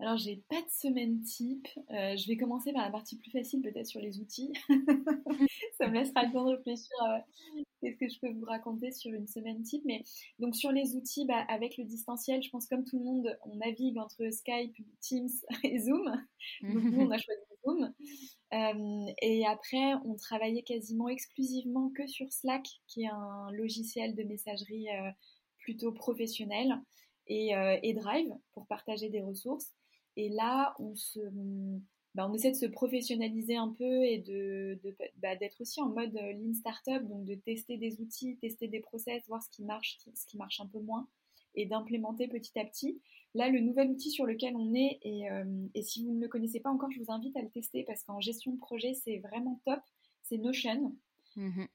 Alors, 0.01 0.17
j'ai 0.17 0.43
pas 0.49 0.63
de 0.63 0.71
semaine 0.71 1.21
type. 1.23 1.67
Euh, 1.91 2.17
je 2.17 2.29
vais 2.29 2.37
commencer 2.37 2.73
par 2.73 2.85
la 2.85 2.91
partie 2.91 3.17
plus 3.17 3.33
facile, 3.33 3.63
peut-être 3.63 3.87
sur 3.87 4.01
les 4.01 4.21
outils. 4.21 4.53
Ça 5.79 5.89
me 5.89 5.95
laissera 5.95 6.25
le 6.25 6.33
temps 6.33 6.45
de 6.45 6.57
réfléchir 6.57 6.95
à 7.05 7.25
qu'est-ce 7.81 7.97
que 7.99 8.09
je 8.09 8.21
peux 8.21 8.33
vous 8.33 8.45
raconter 8.45 8.93
sur 8.93 9.13
une 9.13 9.27
semaine 9.27 9.63
type. 9.63 9.83
Mais 9.85 10.05
donc, 10.39 10.55
sur 10.55 10.71
les 10.71 10.95
outils, 10.95 11.27
bah, 11.27 11.45
avec 11.49 11.77
le 11.79 11.85
distanciel, 11.85 12.43
je 12.43 12.51
pense 12.51 12.67
comme 12.67 12.85
tout 12.85 12.99
le 12.99 13.05
monde, 13.05 13.39
on 13.45 13.57
navigue 13.57 13.99
entre 13.99 14.31
Skype, 14.31 14.77
Teams 15.01 15.31
et 15.65 15.81
Zoom. 15.81 16.05
Donc, 16.63 16.85
nous, 16.85 17.01
on 17.01 17.11
a 17.11 17.19
choisi 17.19 17.41
Zoom. 17.67 17.93
Euh, 18.55 19.13
et 19.21 19.47
après, 19.47 19.95
on 20.05 20.15
travaillait 20.15 20.63
quasiment 20.63 21.09
exclusivement 21.09 21.91
que 21.91 22.07
sur 22.07 22.33
Slack, 22.33 22.67
qui 22.87 23.03
est 23.03 23.11
un 23.11 23.51
logiciel 23.51 24.15
de 24.15 24.23
messagerie 24.23 24.89
euh, 24.91 25.11
plutôt 25.59 25.91
professionnel. 25.91 26.81
Euh, 27.31 27.79
et, 27.83 27.93
Drive 27.93 28.31
pour 28.53 28.67
partager 28.67 29.11
des 29.11 29.21
ressources. 29.21 29.75
Et 30.19 30.29
là, 30.31 30.75
on 30.81 30.97
se, 30.97 31.21
bah, 32.17 32.29
on 32.29 32.35
essaie 32.35 32.51
de 32.51 32.57
se 32.57 32.67
professionnaliser 32.67 33.55
un 33.55 33.69
peu 33.69 34.03
et 34.05 34.19
de, 34.19 34.77
bah, 35.19 35.37
d'être 35.37 35.61
aussi 35.61 35.81
en 35.81 35.91
mode 35.91 36.17
euh, 36.17 36.33
lean 36.33 36.55
startup, 36.55 37.07
donc 37.07 37.25
de 37.25 37.37
tester 37.37 37.77
des 37.77 38.01
outils, 38.01 38.37
tester 38.39 38.67
des 38.67 38.81
process, 38.81 39.23
voir 39.29 39.41
ce 39.41 39.49
qui 39.49 39.63
marche, 39.63 39.97
ce 40.13 40.27
qui 40.27 40.37
marche 40.37 40.61
un 40.61 40.67
peu 40.67 40.81
moins, 40.81 41.07
et 41.55 41.67
d'implémenter 41.67 42.27
petit 42.27 42.59
à 42.59 42.65
petit. 42.65 43.01
Là, 43.35 43.49
le 43.49 43.61
nouvel 43.61 43.91
outil 43.91 44.11
sur 44.11 44.27
lequel 44.27 44.57
on 44.57 44.75
est, 44.75 44.99
et, 45.03 45.31
euh, 45.31 45.45
et, 45.77 45.83
si 45.83 46.05
vous 46.05 46.13
ne 46.13 46.21
le 46.21 46.27
connaissez 46.27 46.59
pas 46.59 46.71
encore, 46.71 46.91
je 46.91 46.99
vous 46.99 47.13
invite 47.13 47.37
à 47.37 47.43
le 47.43 47.51
tester 47.51 47.85
parce 47.85 48.03
qu'en 48.03 48.21
gestion 48.21 48.51
de 48.51 48.59
projet, 48.59 48.95
c'est 48.95 49.19
vraiment 49.19 49.61
top. 49.65 49.81
C'est 50.25 50.39
Notion. 50.39 50.97
Mmh 51.37 51.67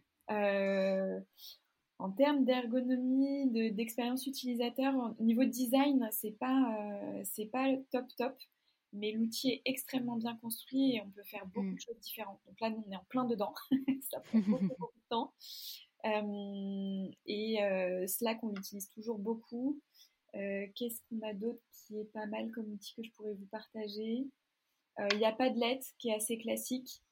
en 1.99 2.11
termes 2.11 2.43
d'ergonomie, 2.43 3.49
d'expérience 3.71 4.25
utilisateur, 4.27 4.93
au 5.19 5.23
niveau 5.23 5.43
de 5.43 5.49
design, 5.49 6.07
c'est 6.11 6.37
pas, 6.37 6.77
euh, 6.77 7.21
c'est 7.23 7.45
pas 7.45 7.67
top 7.91 8.05
top, 8.17 8.35
mais 8.91 9.11
l'outil 9.11 9.51
est 9.51 9.61
extrêmement 9.65 10.17
bien 10.17 10.35
construit 10.37 10.95
et 10.95 11.01
on 11.01 11.09
peut 11.09 11.23
faire 11.23 11.45
beaucoup 11.47 11.67
mm. 11.67 11.75
de 11.75 11.79
choses 11.79 11.99
différentes. 11.99 12.39
Donc 12.45 12.59
là, 12.59 12.69
nous, 12.71 12.83
on 12.87 12.91
est 12.91 12.95
en 12.95 13.05
plein 13.09 13.25
dedans. 13.25 13.53
Ça 14.11 14.19
prend 14.19 14.39
beaucoup, 14.39 14.67
beaucoup 14.79 14.97
de 14.97 15.09
temps. 15.09 15.33
Euh, 16.05 17.09
et 17.25 17.63
euh, 17.63 18.05
Slack, 18.07 18.43
on 18.43 18.49
l'utilise 18.49 18.89
toujours 18.89 19.19
beaucoup. 19.19 19.79
Qu'est-ce 20.33 20.99
qu'on 21.09 21.21
a 21.27 21.33
d'autre 21.33 21.61
qui 21.71 21.99
est 21.99 22.11
pas 22.11 22.25
mal 22.25 22.49
comme 22.51 22.65
outil 22.73 22.95
que 22.95 23.03
je 23.03 23.11
pourrais 23.11 23.33
vous 23.33 23.45
partager? 23.51 24.25
Il 25.11 25.19
y 25.19 25.25
a 25.25 25.31
Padlet 25.31 25.79
qui 25.99 26.09
est 26.09 26.15
assez 26.15 26.39
classique. 26.39 27.03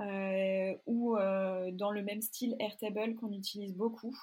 Euh, 0.00 0.74
ou 0.86 1.16
euh, 1.16 1.70
dans 1.70 1.92
le 1.92 2.02
même 2.02 2.20
style 2.20 2.56
Airtable 2.58 3.14
qu'on 3.14 3.32
utilise 3.32 3.74
beaucoup. 3.74 4.16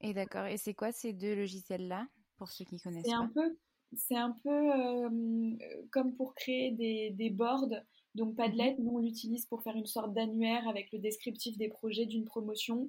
Et 0.00 0.14
d'accord. 0.14 0.46
Et 0.46 0.56
c'est 0.56 0.72
quoi 0.72 0.92
ces 0.92 1.12
deux 1.12 1.34
logiciels-là 1.34 2.06
pour 2.38 2.50
ceux 2.50 2.64
qui 2.64 2.80
connaissent 2.80 3.06
pas 3.06 3.16
un 3.16 3.28
peu, 3.28 3.58
C'est 3.94 4.16
un 4.16 4.34
peu 4.42 4.48
euh, 4.48 5.56
comme 5.90 6.14
pour 6.14 6.34
créer 6.34 6.70
des, 6.70 7.10
des 7.10 7.28
boards. 7.28 7.68
Donc 8.14 8.34
Padlet, 8.34 8.76
mhm. 8.78 8.84
nous 8.84 8.90
on 8.92 8.98
l'utilise 8.98 9.44
pour 9.44 9.62
faire 9.62 9.76
une 9.76 9.86
sorte 9.86 10.14
d'annuaire 10.14 10.66
avec 10.66 10.90
le 10.90 10.98
descriptif 10.98 11.58
des 11.58 11.68
projets 11.68 12.06
d'une 12.06 12.24
promotion. 12.24 12.84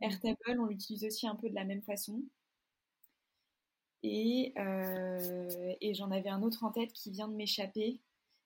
Mhm. 0.00 0.10
Airtable, 0.10 0.60
on 0.60 0.66
l'utilise 0.66 1.04
aussi 1.04 1.28
un 1.28 1.36
peu 1.36 1.48
de 1.48 1.54
la 1.54 1.64
même 1.64 1.82
façon. 1.82 2.20
Et, 4.02 4.54
et 5.80 5.94
j'en 5.94 6.10
avais 6.12 6.28
un 6.28 6.42
autre 6.42 6.62
en 6.62 6.70
tête 6.70 6.92
qui 6.92 7.10
vient 7.10 7.26
de 7.26 7.34
m'échapper. 7.34 8.00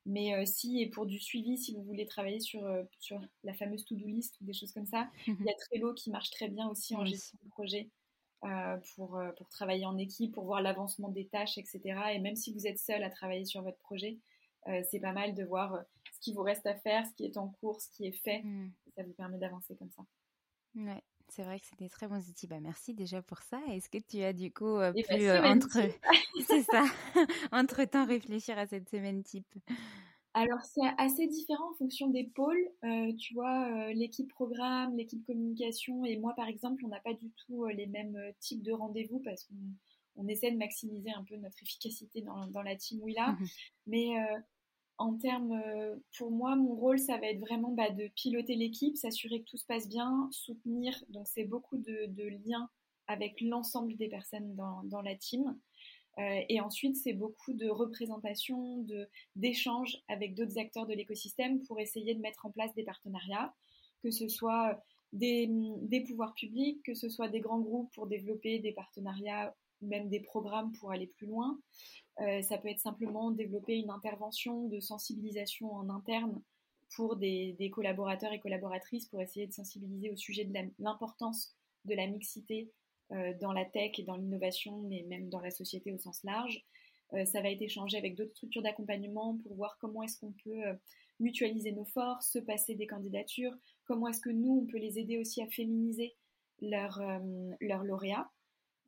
Mais 0.06 0.34
euh, 0.34 0.44
si, 0.46 0.80
et 0.80 0.88
pour 0.88 1.06
du 1.06 1.18
suivi, 1.18 1.58
si 1.58 1.74
vous 1.74 1.82
voulez 1.82 2.06
travailler 2.06 2.40
sur, 2.40 2.64
euh, 2.64 2.82
sur 2.98 3.20
la 3.44 3.52
fameuse 3.52 3.84
to-do 3.84 4.06
list 4.06 4.40
ou 4.40 4.44
des 4.44 4.52
choses 4.52 4.72
comme 4.72 4.86
ça, 4.86 5.10
il 5.26 5.44
y 5.44 5.50
a 5.50 5.54
Trello 5.54 5.92
qui 5.94 6.10
marche 6.10 6.30
très 6.30 6.48
bien 6.48 6.68
aussi 6.68 6.96
en 6.96 7.04
gestion 7.04 7.38
de 7.42 7.48
projet 7.50 7.90
euh, 8.44 8.78
pour, 8.94 9.20
pour 9.36 9.48
travailler 9.50 9.84
en 9.84 9.98
équipe, 9.98 10.32
pour 10.34 10.44
voir 10.44 10.62
l'avancement 10.62 11.08
des 11.10 11.26
tâches, 11.26 11.58
etc. 11.58 11.80
Et 12.14 12.18
même 12.18 12.36
si 12.36 12.52
vous 12.52 12.66
êtes 12.66 12.78
seul 12.78 13.02
à 13.02 13.10
travailler 13.10 13.44
sur 13.44 13.62
votre 13.62 13.78
projet, 13.78 14.18
c'est 14.90 15.00
pas 15.00 15.12
mal 15.12 15.34
de 15.34 15.42
voir 15.42 15.78
ce 16.12 16.20
qui 16.20 16.34
vous 16.34 16.42
reste 16.42 16.66
à 16.66 16.74
faire, 16.74 17.06
ce 17.06 17.14
qui 17.14 17.24
est 17.24 17.38
en 17.38 17.48
cours, 17.48 17.80
ce 17.80 17.88
qui 17.90 18.06
est 18.06 18.12
fait. 18.12 18.42
Mmh. 18.42 18.72
ça 18.94 19.02
vous 19.02 19.12
permet 19.14 19.38
d'avancer 19.38 19.74
comme 19.76 19.90
ça. 19.90 20.02
Ouais. 20.74 21.02
C'est 21.30 21.44
vrai 21.44 21.60
que 21.60 21.66
c'est 21.66 21.78
des 21.78 21.88
très 21.88 22.08
bons 22.08 22.28
outils. 22.28 22.46
Bah, 22.46 22.60
merci 22.60 22.92
déjà 22.92 23.22
pour 23.22 23.38
ça. 23.38 23.60
Est-ce 23.68 23.88
que 23.88 23.98
tu 23.98 24.22
as 24.22 24.32
du 24.32 24.52
coup 24.52 24.76
euh, 24.76 24.92
pu 24.92 25.28
euh, 25.28 25.42
entre 25.44 25.78
c'est 26.46 26.62
ça 26.62 26.84
entre 27.52 27.84
temps 27.84 28.04
réfléchir 28.04 28.58
à 28.58 28.66
cette 28.66 28.88
semaine 28.88 29.22
type 29.22 29.54
alors 30.32 30.60
c'est 30.62 30.86
assez 30.96 31.26
différent 31.26 31.72
en 31.72 31.74
fonction 31.74 32.06
des 32.08 32.22
pôles. 32.22 32.64
Euh, 32.84 33.12
tu 33.18 33.34
vois, 33.34 33.92
l'équipe 33.92 34.28
programme, 34.28 34.96
l'équipe 34.96 35.26
communication 35.26 36.04
et 36.04 36.16
moi 36.18 36.34
par 36.36 36.46
exemple, 36.46 36.84
on 36.84 36.88
n'a 36.88 37.00
pas 37.00 37.14
du 37.14 37.32
tout 37.32 37.66
les 37.66 37.88
mêmes 37.88 38.16
types 38.38 38.62
de 38.62 38.70
rendez-vous 38.70 39.18
parce 39.24 39.42
qu'on 39.42 40.28
essaie 40.28 40.52
de 40.52 40.56
maximiser 40.56 41.10
un 41.10 41.24
peu 41.24 41.34
notre 41.34 41.60
efficacité 41.60 42.22
dans, 42.22 42.62
la 42.62 42.76
team 42.76 43.02
Willa. 43.02 43.32
Mmh 43.32 43.44
Mais 43.88 44.10
en 45.00 45.14
termes, 45.14 45.60
pour 46.16 46.30
moi, 46.30 46.56
mon 46.56 46.74
rôle, 46.74 46.98
ça 46.98 47.16
va 47.16 47.26
être 47.26 47.40
vraiment 47.40 47.72
bah, 47.72 47.90
de 47.90 48.08
piloter 48.14 48.54
l'équipe, 48.54 48.96
s'assurer 48.96 49.40
que 49.40 49.50
tout 49.50 49.56
se 49.56 49.66
passe 49.66 49.88
bien, 49.88 50.28
soutenir. 50.30 50.94
Donc 51.08 51.26
c'est 51.26 51.44
beaucoup 51.44 51.78
de, 51.78 52.28
liens 52.46 52.68
avec 53.06 53.40
l'ensemble 53.40 53.96
des 53.96 54.08
personnes 54.08 54.54
dans 54.54 55.02
la 55.02 55.14
team. 55.16 55.56
Euh, 56.18 56.40
et 56.48 56.60
ensuite, 56.60 56.96
c'est 56.96 57.12
beaucoup 57.12 57.52
de 57.52 57.68
représentation, 57.68 58.84
d'échanges 59.36 59.96
avec 60.08 60.34
d'autres 60.34 60.58
acteurs 60.58 60.86
de 60.86 60.94
l'écosystème 60.94 61.62
pour 61.62 61.80
essayer 61.80 62.14
de 62.14 62.20
mettre 62.20 62.46
en 62.46 62.50
place 62.50 62.74
des 62.74 62.82
partenariats, 62.82 63.54
que 64.02 64.10
ce 64.10 64.28
soit 64.28 64.82
des, 65.12 65.48
des, 65.82 66.00
pouvoirs 66.02 66.34
publics, 66.34 66.82
que 66.84 66.94
ce 66.94 67.08
soit 67.08 67.28
des 67.28 67.40
grands 67.40 67.60
groupes 67.60 67.92
pour 67.94 68.06
développer 68.06 68.58
des 68.58 68.72
partenariats 68.72 69.54
même 69.82 70.08
des 70.08 70.20
programmes 70.20 70.72
pour 70.72 70.92
aller 70.92 71.06
plus 71.06 71.26
loin. 71.26 71.58
Euh, 72.20 72.42
ça 72.42 72.58
peut 72.58 72.68
être 72.68 72.80
simplement 72.80 73.30
développer 73.30 73.76
une 73.76 73.90
intervention 73.90 74.68
de 74.68 74.80
sensibilisation 74.80 75.72
en 75.72 75.88
interne 75.88 76.42
pour 76.94 77.16
des, 77.16 77.70
collaborateurs 77.72 78.32
et 78.32 78.40
collaboratrices 78.40 79.06
pour 79.06 79.22
essayer 79.22 79.46
de 79.46 79.52
sensibiliser 79.52 80.10
au 80.10 80.16
sujet 80.16 80.44
de 80.44 80.52
l'importance 80.78 81.54
de 81.84 81.94
la 81.94 82.06
mixité 82.06 82.70
euh, 83.12 83.32
dans 83.40 83.52
la 83.52 83.64
tech 83.64 83.98
et 83.98 84.02
dans 84.02 84.16
l'innovation, 84.16 84.82
mais 84.82 85.04
même 85.08 85.28
dans 85.28 85.40
la 85.40 85.50
société 85.50 85.92
au 85.92 85.98
sens 85.98 86.22
large. 86.24 86.64
Euh, 87.14 87.24
ça 87.24 87.40
va 87.40 87.50
être 87.50 87.62
échangé 87.62 87.96
avec 87.96 88.16
d'autres 88.16 88.34
structures 88.34 88.62
d'accompagnement 88.62 89.38
pour 89.38 89.54
voir 89.54 89.78
comment 89.80 90.02
est-ce 90.02 90.18
qu'on 90.18 90.34
peut 90.44 90.62
mutualiser 91.20 91.72
nos 91.72 91.84
forces, 91.84 92.32
se 92.32 92.38
passer 92.38 92.74
des 92.74 92.86
candidatures, 92.86 93.54
comment 93.84 94.08
est-ce 94.08 94.20
que 94.20 94.30
nous, 94.30 94.62
on 94.62 94.66
peut 94.66 94.78
les 94.78 94.98
aider 94.98 95.18
aussi 95.18 95.42
à 95.42 95.46
féminiser 95.46 96.16
leurs 96.60 97.00
leur 97.60 97.84
lauréats. 97.84 98.30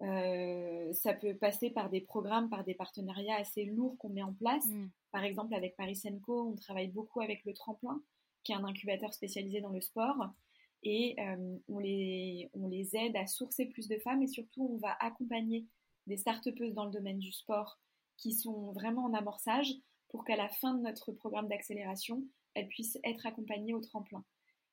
Ça 0.00 1.14
peut 1.14 1.36
passer 1.36 1.70
par 1.70 1.90
des 1.90 2.00
programmes, 2.00 2.48
par 2.48 2.64
des 2.64 2.74
partenariats 2.74 3.36
assez 3.36 3.64
lourds 3.64 3.96
qu'on 3.98 4.08
met 4.08 4.22
en 4.22 4.32
place. 4.32 4.66
Mm. 4.66 4.88
Par 5.12 5.24
exemple, 5.24 5.54
avec 5.54 5.76
Paris 5.76 5.96
Senco, 5.96 6.48
on 6.48 6.56
travaille 6.56 6.88
beaucoup 6.88 7.20
avec 7.20 7.44
le 7.44 7.52
Tremplin, 7.52 8.02
qui 8.42 8.52
est 8.52 8.56
un 8.56 8.64
incubateur 8.64 9.14
spécialisé 9.14 9.60
dans 9.60 9.70
le 9.70 9.80
sport 9.80 10.32
et 10.82 11.14
euh, 11.20 11.58
on, 11.68 11.78
les, 11.78 12.50
on 12.54 12.68
les 12.68 12.96
aide 12.96 13.16
à 13.16 13.26
sourcer 13.26 13.66
plus 13.66 13.88
de 13.88 13.98
femmes 13.98 14.22
et 14.22 14.26
surtout 14.26 14.68
on 14.72 14.78
va 14.78 14.96
accompagner 15.00 15.66
des 16.06 16.16
start 16.16 16.48
dans 16.74 16.86
le 16.86 16.90
domaine 16.90 17.20
du 17.20 17.32
sport 17.32 17.78
qui 18.16 18.32
sont 18.32 18.72
vraiment 18.72 19.04
en 19.04 19.14
amorçage 19.14 19.72
pour 20.08 20.24
qu'à 20.24 20.36
la 20.36 20.48
fin 20.48 20.74
de 20.74 20.82
notre 20.82 21.12
programme 21.12 21.48
d'accélération, 21.48 22.24
elles 22.54 22.68
puissent 22.68 22.98
être 23.04 23.26
accompagnées 23.26 23.74
au 23.74 23.80
tremplin. 23.80 24.24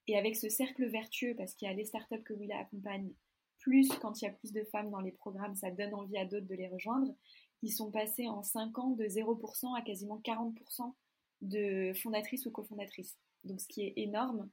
Et 0.08 0.18
avec 0.18 0.36
ce 0.36 0.50
cercle 0.50 0.86
vertueux, 0.88 1.36
parce 1.36 1.54
qu'il 1.54 1.68
y 1.68 1.72
a 1.72 1.74
les 1.74 1.86
startups 1.86 2.24
que 2.24 2.34
Willa 2.34 2.58
accompagne, 2.58 3.14
plus 3.60 3.90
quand 4.02 4.22
il 4.22 4.26
y 4.26 4.28
a 4.28 4.32
plus 4.32 4.52
de 4.52 4.64
femmes 4.72 4.90
dans 4.90 5.00
les 5.00 5.12
programmes, 5.12 5.56
ça 5.56 5.72
donne 5.72 5.94
envie 5.94 6.18
à 6.18 6.26
d'autres 6.26 6.48
de 6.48 6.56
les 6.56 6.68
rejoindre, 6.68 7.14
ils 7.62 7.72
sont 7.72 7.92
passés 7.92 8.28
en 8.28 8.42
5 8.42 8.78
ans 8.80 8.92
de 8.92 9.06
0% 9.06 9.78
à 9.78 9.82
quasiment 9.82 10.22
40% 10.24 10.94
de 11.42 11.94
fondatrices 11.94 12.46
ou 12.46 12.52
cofondatrices. 12.52 13.18
Donc 13.44 13.62
ce 13.62 13.68
qui 13.68 13.82
est 13.82 13.94
énorme 13.98 14.50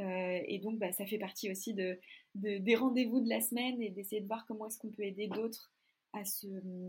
euh, 0.00 0.40
et 0.46 0.58
donc, 0.58 0.78
bah, 0.78 0.92
ça 0.92 1.06
fait 1.06 1.18
partie 1.18 1.50
aussi 1.50 1.74
de, 1.74 1.98
des 2.34 2.76
rendez-vous 2.76 3.20
de 3.20 3.28
la 3.28 3.40
semaine 3.40 3.80
et 3.82 3.90
d'essayer 3.90 4.20
de 4.20 4.26
voir 4.26 4.46
comment 4.46 4.66
est-ce 4.66 4.78
qu'on 4.78 4.90
peut 4.90 5.04
aider 5.04 5.28
d'autres 5.28 5.70
à 6.12 6.24
se, 6.24 6.46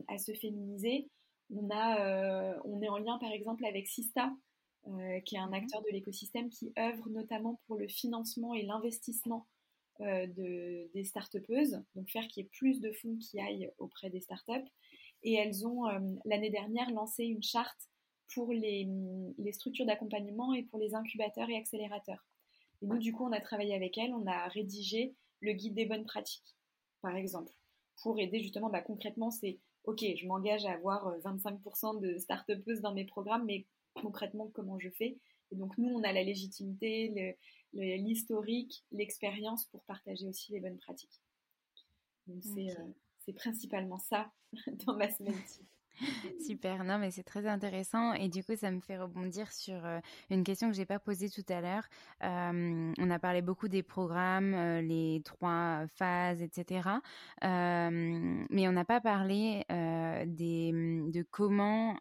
à 0.08 0.17
se 0.17 0.34
féminiser. 0.34 1.10
On, 1.54 1.69
a, 1.69 1.99
euh, 2.02 2.60
on 2.65 2.82
est 2.82 2.89
en 2.89 2.97
lien, 2.97 3.17
par 3.19 3.32
exemple, 3.32 3.65
avec 3.65 3.88
Sista, 3.88 4.34
euh, 4.88 5.19
qui 5.21 5.36
est 5.36 5.39
un 5.39 5.47
mhm. 5.47 5.54
acteur 5.54 5.82
de 5.82 5.89
l'écosystème 5.91 6.49
qui 6.49 6.73
œuvre 6.78 7.10
notamment 7.10 7.60
pour 7.67 7.78
le 7.78 7.88
financement 7.88 8.54
et 8.54 8.63
l'investissement 8.63 9.47
de, 9.99 10.89
des 10.93 11.03
start 11.03 11.38
donc 11.95 12.10
faire 12.10 12.27
qu'il 12.27 12.43
y 12.43 12.45
ait 12.45 12.49
plus 12.49 12.79
de 12.82 12.91
fonds 12.91 13.17
qui 13.17 13.39
aillent 13.39 13.71
auprès 13.77 14.10
des 14.10 14.19
start-up. 14.19 14.63
Et 15.23 15.34
elles 15.34 15.65
ont, 15.65 15.86
l'année 16.25 16.49
dernière, 16.49 16.91
lancé 16.91 17.23
une 17.23 17.43
charte 17.43 17.89
pour 18.34 18.51
les, 18.51 18.89
les 19.38 19.53
structures 19.53 19.86
d'accompagnement 19.86 20.53
et 20.53 20.63
pour 20.63 20.79
les 20.79 20.95
incubateurs 20.95 21.49
et 21.49 21.58
accélérateurs. 21.58 22.25
Et 22.82 22.88
nous, 22.88 22.99
du 22.99 23.13
coup, 23.13 23.25
on 23.25 23.32
a 23.32 23.39
travaillé 23.39 23.73
avec 23.73 23.97
elle, 23.97 24.13
on 24.13 24.27
a 24.27 24.47
rédigé 24.47 25.15
le 25.39 25.53
guide 25.53 25.75
des 25.75 25.86
bonnes 25.86 26.06
pratiques, 26.06 26.56
par 27.01 27.15
exemple, 27.15 27.53
pour 28.01 28.19
aider 28.19 28.41
justement, 28.41 28.69
bah, 28.69 28.82
concrètement, 28.82 29.32
c'est 29.32 29.60
OK, 29.86 29.99
je 30.01 30.27
m'engage 30.27 30.65
à 30.65 30.73
avoir 30.73 31.17
25% 31.19 31.97
euh, 31.97 31.99
de 31.99 32.17
start 32.17 32.49
dans 32.82 32.93
mes 32.93 33.06
programmes, 33.06 33.45
mais 33.45 33.65
concrètement, 33.93 34.49
comment 34.53 34.79
je 34.79 34.89
fais? 34.89 35.17
Et 35.51 35.56
donc, 35.56 35.77
nous, 35.77 35.89
on 35.89 36.03
a 36.03 36.13
la 36.13 36.23
légitimité, 36.23 37.38
l'historique, 37.73 38.86
l'expérience 38.91 39.65
pour 39.65 39.83
partager 39.83 40.27
aussi 40.27 40.51
les 40.51 40.59
bonnes 40.59 40.77
pratiques. 40.77 41.21
Donc, 42.27 42.43
c'est 42.43 42.71
euh, 42.79 43.33
principalement 43.33 43.99
ça 43.99 44.31
dans 44.86 44.95
ma 44.95 45.09
semaine 45.12 45.36
Super, 46.39 46.84
non 46.84 46.97
mais 46.97 47.12
c'est 47.12 47.23
très 47.23 47.45
intéressant 47.47 48.13
et 48.13 48.27
du 48.27 48.43
coup 48.43 48.56
ça 48.56 48.71
me 48.71 48.79
fait 48.79 48.97
rebondir 48.97 49.51
sur 49.51 49.86
euh, 49.86 49.99
une 50.29 50.43
question 50.43 50.69
que 50.69 50.75
j'ai 50.75 50.86
pas 50.86 50.99
posée 50.99 51.29
tout 51.29 51.45
à 51.49 51.62
l'heure. 51.62 51.84
Euh, 52.23 52.91
on 52.97 53.10
a 53.10 53.19
parlé 53.19 53.41
beaucoup 53.41 53.67
des 53.67 53.84
programmes, 53.84 54.53
euh, 54.53 54.82
les 54.82 55.21
trois 55.23 55.86
phases, 55.88 56.41
etc. 56.41 56.99
mais 57.41 58.67
on 58.67 58.71
n'a 58.71 58.86
pas 58.86 59.01
parlé 59.01 59.63
des, 59.69 60.71
de 60.73 61.25
comment, 61.29 61.95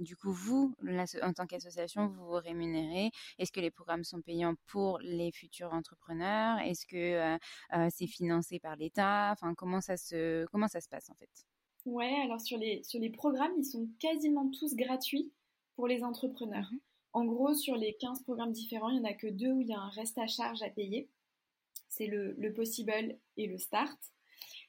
du 0.00 0.16
coup 0.16 0.32
vous, 0.32 0.74
en 1.22 1.32
tant 1.32 1.46
qu'association, 1.46 2.08
vous 2.08 2.24
vous 2.26 2.32
rémunérez. 2.36 3.10
Est-ce 3.38 3.52
que 3.52 3.60
les 3.60 3.70
programmes 3.70 4.04
sont 4.04 4.20
payants 4.22 4.54
pour 4.66 4.98
les 5.00 5.32
futurs 5.32 5.72
entrepreneurs? 5.72 6.58
Est-ce 6.60 6.86
que 6.86 7.38
c'est 7.90 8.06
financé 8.06 8.58
par 8.58 8.76
l'État? 8.76 9.30
Enfin 9.32 9.54
comment 9.54 9.80
ça 9.80 9.96
se 9.96 10.46
comment 10.46 10.68
ça 10.68 10.80
se 10.80 10.88
passe 10.88 11.10
en 11.10 11.14
fait? 11.14 11.49
Ouais, 11.86 12.14
alors 12.22 12.40
sur 12.40 12.58
les, 12.58 12.82
sur 12.82 13.00
les 13.00 13.10
programmes, 13.10 13.52
ils 13.58 13.64
sont 13.64 13.88
quasiment 13.98 14.50
tous 14.50 14.74
gratuits 14.74 15.32
pour 15.76 15.86
les 15.86 16.04
entrepreneurs. 16.04 16.68
Mhm. 16.72 16.80
En 17.12 17.24
gros, 17.24 17.54
sur 17.54 17.76
les 17.76 17.94
15 17.94 18.22
programmes 18.22 18.52
différents, 18.52 18.90
il 18.90 19.00
n'y 19.00 19.06
en 19.06 19.10
a 19.10 19.14
que 19.14 19.26
deux 19.26 19.50
où 19.50 19.60
il 19.60 19.68
y 19.68 19.74
a 19.74 19.80
un 19.80 19.88
reste 19.88 20.18
à 20.18 20.26
charge 20.26 20.62
à 20.62 20.70
payer. 20.70 21.08
C'est 21.88 22.06
le, 22.06 22.34
le 22.38 22.52
Possible 22.52 23.18
et 23.36 23.46
le 23.46 23.58
Start. 23.58 23.98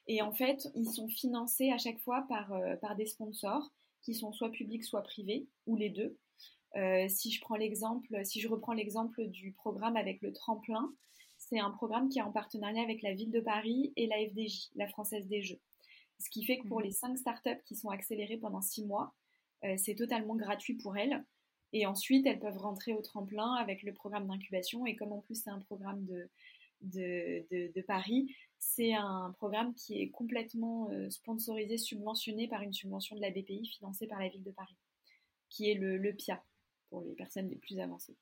Et 0.08 0.22
en 0.22 0.32
fait, 0.32 0.68
ils 0.76 0.90
sont 0.90 1.08
financés 1.08 1.72
à 1.72 1.78
chaque 1.78 2.00
fois 2.00 2.26
par, 2.28 2.52
euh, 2.54 2.76
par 2.78 2.96
des 2.96 3.06
sponsors 3.06 3.72
qui 4.02 4.16
sont 4.16 4.32
soit 4.34 4.50
publics, 4.50 4.84
soit 4.84 5.04
privés, 5.04 5.48
ou 5.68 5.76
les 5.76 5.90
deux. 5.90 6.18
Euh, 6.76 7.08
si 7.08 7.32
je 7.32 7.42
prends 7.42 7.56
l'exemple, 7.56 8.26
si 8.26 8.40
je 8.40 8.48
reprends 8.48 8.74
l'exemple 8.74 9.28
du 9.28 9.52
programme 9.52 9.98
avec 9.98 10.22
le 10.22 10.34
tremplin, 10.34 10.92
c'est 11.38 11.60
un 11.60 11.70
programme 11.70 12.10
qui 12.10 12.20
est 12.20 12.24
en 12.24 12.32
partenariat 12.32 12.82
avec 12.82 13.02
la 13.02 13.14
ville 13.14 13.32
de 13.32 13.42
Paris 13.42 13.94
et 13.96 14.08
la 14.08 14.18
FDJ, 14.18 14.70
la 14.76 14.88
Française 14.88 15.28
des 15.28 15.44
Jeux. 15.44 15.60
Ce 16.22 16.30
qui 16.30 16.46
fait 16.46 16.60
que 16.60 16.68
pour 16.68 16.80
mhm. 16.80 16.86
les 16.86 16.92
cinq 16.92 17.18
startups 17.18 17.62
qui 17.66 17.76
sont 17.76 17.90
accélérées 17.90 18.38
pendant 18.38 18.62
six 18.62 18.86
mois, 18.86 19.14
euh, 19.64 19.76
c'est 19.78 19.96
totalement 19.96 20.36
gratuit 20.36 20.76
pour 20.76 20.96
elles. 20.96 21.24
Et 21.74 21.86
ensuite, 21.86 22.26
elles 22.28 22.40
peuvent 22.40 22.58
rentrer 22.58 22.94
au 22.94 23.02
tremplin 23.02 23.54
avec 23.56 23.82
le 23.84 23.94
programme 23.94 24.28
d'incubation. 24.28 24.86
Et 24.86 24.96
comme 24.96 25.14
en 25.14 25.20
plus 25.20 25.42
c'est 25.42 25.50
un 25.50 25.60
programme 25.60 26.06
de, 26.06 26.30
de, 26.82 27.82
Paris, 27.82 28.36
c'est 28.60 28.94
un 28.94 29.34
programme 29.38 29.74
qui 29.74 30.00
est 30.00 30.10
complètement 30.10 30.90
euh, 30.92 31.10
sponsorisé, 31.10 31.78
subventionné 31.78 32.48
par 32.48 32.62
une 32.62 32.74
subvention 32.74 33.16
de 33.16 33.22
la 33.22 33.32
BPI 33.32 33.66
financée 33.66 34.08
par 34.08 34.20
la 34.20 34.30
ville 34.30 34.44
de 34.44 34.52
Paris, 34.52 34.78
qui 35.50 35.72
est 35.72 35.76
le, 35.76 36.14
PIA 36.14 36.44
pour 36.90 37.02
les 37.04 37.14
personnes 37.14 37.50
les 37.50 37.56
plus 37.56 37.80
avancées. 37.80 38.18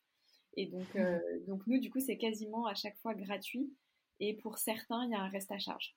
Et 0.55 0.67
donc, 0.67 0.95
euh, 0.95 1.19
mhm. 1.39 1.45
donc 1.47 1.67
nous, 1.67 1.79
du 1.79 1.89
coup, 1.89 1.99
c'est 1.99 2.17
quasiment 2.17 2.65
à 2.65 2.75
chaque 2.75 2.97
fois 2.97 3.13
gratuit. 3.13 3.73
Et 4.21 4.35
pour 4.35 4.57
certains, 4.57 5.05
il 5.05 5.12
y 5.12 5.15
a 5.15 5.21
un 5.21 5.29
reste 5.29 5.51
à 5.51 5.59
charge. 5.59 5.95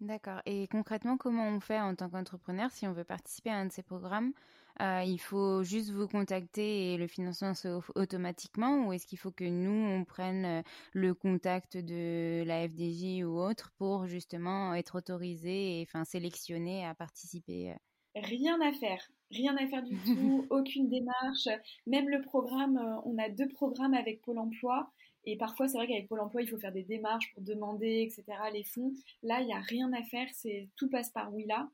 D'accord. 0.00 0.40
Et 0.46 0.68
concrètement, 0.68 1.16
comment 1.16 1.48
on 1.48 1.58
fait 1.60 1.80
en 1.80 1.94
tant 1.96 2.08
qu'entrepreneur 2.08 2.70
si 2.70 2.86
on 2.86 2.92
veut 2.92 3.04
participer 3.04 3.50
à 3.50 3.56
un 3.58 3.66
de 3.66 3.72
ces 3.72 3.82
programmes? 3.82 4.32
Euh, 4.80 5.02
Il 5.04 5.18
faut 5.18 5.64
juste 5.64 5.90
vous 5.90 6.06
contacter 6.06 6.94
et 6.94 6.96
le 6.96 7.08
financement 7.08 7.52
se 7.54 7.80
automatiquement 7.98 8.86
ou 8.86 8.92
est-ce 8.92 9.06
qu'il 9.08 9.18
faut 9.18 9.32
que 9.32 9.44
nous, 9.44 9.72
on 9.72 10.04
prenne 10.04 10.44
euh, 10.44 10.62
le 10.92 11.14
contact 11.14 11.76
de 11.76 12.44
la 12.46 12.68
FDJ 12.68 13.24
ou 13.24 13.40
autre 13.40 13.72
pour 13.76 14.06
justement 14.06 14.72
être 14.74 14.96
autorisé 14.98 15.80
et 15.80 15.82
enfin 15.82 16.04
sélectionné 16.04 16.84
à 16.86 16.94
participer 16.94 17.72
euh? 17.72 17.76
Rien 18.16 18.60
à 18.60 18.72
faire, 18.72 19.00
rien 19.30 19.56
à 19.56 19.66
faire 19.68 19.82
du 19.82 20.00
tout, 20.02 20.46
aucune 20.50 20.88
démarche. 20.88 21.48
Même 21.86 22.08
le 22.08 22.20
programme, 22.20 22.78
on 23.04 23.16
a 23.18 23.28
deux 23.30 23.48
programmes 23.48 23.94
avec 23.94 24.20
Pôle 24.22 24.38
Emploi. 24.38 24.92
Et 25.30 25.36
parfois, 25.36 25.68
c'est 25.68 25.76
vrai 25.76 25.86
qu'avec 25.86 26.08
Pôle 26.08 26.20
emploi, 26.20 26.40
il 26.40 26.48
faut 26.48 26.56
faire 26.56 26.72
des 26.72 26.84
démarches 26.84 27.34
pour 27.34 27.42
demander, 27.42 28.00
etc., 28.00 28.24
les 28.50 28.64
fonds. 28.64 28.94
Là, 29.22 29.42
il 29.42 29.46
n'y 29.46 29.52
a 29.52 29.60
rien 29.60 29.92
à 29.92 30.02
faire, 30.02 30.26
c'est 30.32 30.70
tout 30.74 30.88
passe 30.88 31.10
par 31.10 31.34
Willa. 31.34 31.68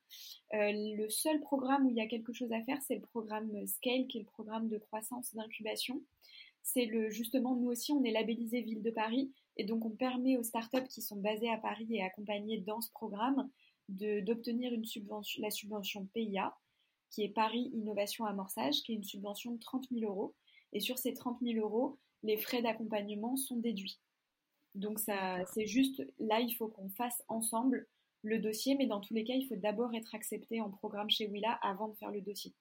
Euh, 0.55 0.73
le 0.75 1.09
seul 1.09 1.39
programme 1.41 1.87
où 1.87 1.91
il 1.91 1.97
y 1.97 2.01
a 2.01 2.09
quelque 2.09 2.33
chose 2.33 2.51
à 2.53 2.61
faire, 2.63 2.83
c'est 2.83 2.97
le 2.97 3.01
programme 3.01 3.65
Scale, 3.69 4.09
qui 4.09 4.19
est 4.19 4.23
le 4.23 4.27
programme 4.27 4.69
de 4.69 4.77
croissance 4.77 5.33
d'incubation. 5.37 6.03
C'est 6.65 6.87
le, 6.87 7.11
justement, 7.11 7.55
nous 7.55 7.69
aussi, 7.69 7.93
on 7.93 8.03
est 8.03 8.11
labellisé 8.11 8.61
Ville 8.61 8.83
de 8.83 8.91
Paris, 8.91 9.31
et 9.57 9.63
donc 9.63 9.85
on 9.85 9.91
permet 9.91 10.37
aux 10.37 10.43
startups 10.43 10.89
qui 10.89 11.01
sont 11.01 11.21
basées 11.21 11.51
à 11.51 11.59
Paris 11.59 11.87
et 11.91 12.03
accompagnées 12.03 12.59
dans 12.59 12.81
ce 12.81 12.91
programme 12.91 13.49
d'obtenir 13.89 14.73
la 15.39 15.51
subvention 15.51 16.09
PIA, 16.13 16.57
qui 17.11 17.23
est 17.23 17.29
Paris 17.29 17.71
Innovation 17.73 18.25
Amorçage, 18.25 18.83
qui 18.83 18.95
est 18.95 18.97
une 18.97 19.05
subvention 19.05 19.53
de 19.53 19.61
30 19.61 19.87
000 19.93 20.11
euros. 20.11 20.35
Et 20.73 20.81
sur 20.81 20.99
ces 20.99 21.15
30 21.15 21.39
000 21.41 21.65
euros, 21.65 22.01
les 22.25 22.37
frais 22.37 22.63
d'accompagnement 22.63 23.37
sont 23.37 23.57
déduits. 23.57 24.01
Donc 24.75 24.99
c'est 24.99 25.67
juste 25.67 26.03
là, 26.19 26.41
il 26.41 26.53
faut 26.55 26.67
qu'on 26.67 26.89
fasse 26.89 27.23
ensemble 27.29 27.87
le 28.23 28.39
dossier, 28.39 28.75
mais 28.75 28.87
dans 28.87 29.01
tous 29.01 29.15
les 29.15 29.23
cas, 29.23 29.35
il 29.35 29.47
faut 29.47 29.55
d'abord 29.55 29.95
être 29.95 30.15
accepté 30.15 30.61
en 30.61 30.71
programme 30.71 31.11
chez 31.11 31.29
Willa 31.29 31.53
avant 31.63 31.89
de 31.89 31.95
faire 31.95 32.11
le 32.11 32.23
dossier. 32.23 32.53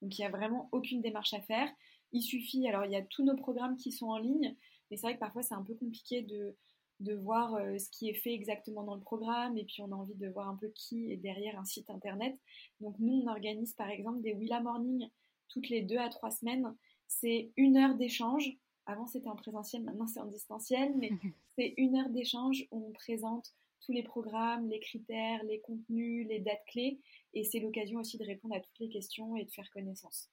Donc 0.00 0.16
il 0.16 0.22
n'y 0.22 0.26
a 0.26 0.30
vraiment 0.30 0.68
aucune 0.72 1.02
démarche 1.02 1.34
à 1.34 1.40
faire. 1.42 1.68
Il 2.12 2.22
suffit, 2.22 2.66
alors 2.68 2.86
il 2.86 2.92
y 2.92 2.96
a 2.96 3.02
tous 3.02 3.24
nos 3.24 3.36
programmes 3.36 3.76
qui 3.76 3.92
sont 3.92 4.06
en 4.06 4.16
ligne, 4.16 4.56
mais 4.90 4.96
c'est 4.96 5.06
vrai 5.06 5.14
que 5.14 5.20
parfois 5.20 5.42
c'est 5.42 5.54
un 5.54 5.62
peu 5.62 5.74
compliqué 5.74 6.22
de, 6.22 6.56
de 7.00 7.14
voir 7.14 7.54
euh, 7.54 7.78
ce 7.78 7.90
qui 7.90 8.08
est 8.08 8.14
fait 8.14 8.32
exactement 8.32 8.84
dans 8.84 8.94
le 8.94 9.00
programme 9.00 9.58
et 9.58 9.64
puis 9.64 9.82
on 9.82 9.90
a 9.92 9.96
envie 9.96 10.14
de 10.14 10.28
voir 10.28 10.48
un 10.48 10.56
peu 10.56 10.68
qui 10.68 11.10
est 11.12 11.16
derrière 11.16 11.58
un 11.58 11.64
site 11.64 11.90
internet. 11.90 12.38
Donc 12.80 12.96
nous, 12.98 13.22
on 13.24 13.26
organise 13.26 13.74
par 13.74 13.90
exemple 13.90 14.22
des 14.22 14.32
Willa 14.32 14.60
Morning 14.60 15.08
toutes 15.48 15.68
les 15.68 15.82
deux 15.82 15.98
à 15.98 16.08
trois 16.08 16.30
semaines. 16.30 16.74
C'est 17.08 17.50
une 17.56 17.76
heure 17.76 17.96
d'échange. 17.96 18.56
Avant 18.90 19.06
c'était 19.06 19.28
en 19.28 19.36
présentiel, 19.36 19.84
maintenant 19.84 20.08
c'est 20.08 20.18
en 20.18 20.26
distanciel, 20.26 20.92
mais 20.96 21.10
c'est 21.54 21.74
une 21.76 21.96
heure 21.96 22.08
d'échange 22.10 22.66
où 22.72 22.88
on 22.88 22.92
présente 22.92 23.54
tous 23.86 23.92
les 23.92 24.02
programmes, 24.02 24.68
les 24.68 24.80
critères, 24.80 25.44
les 25.44 25.60
contenus, 25.60 26.26
les 26.26 26.40
dates 26.40 26.64
clés 26.66 26.98
et 27.32 27.44
c'est 27.44 27.60
l'occasion 27.60 28.00
aussi 28.00 28.18
de 28.18 28.24
répondre 28.24 28.56
à 28.56 28.60
toutes 28.60 28.78
les 28.80 28.88
questions 28.88 29.36
et 29.36 29.44
de 29.44 29.50
faire 29.50 29.70
connaissance. 29.70 30.28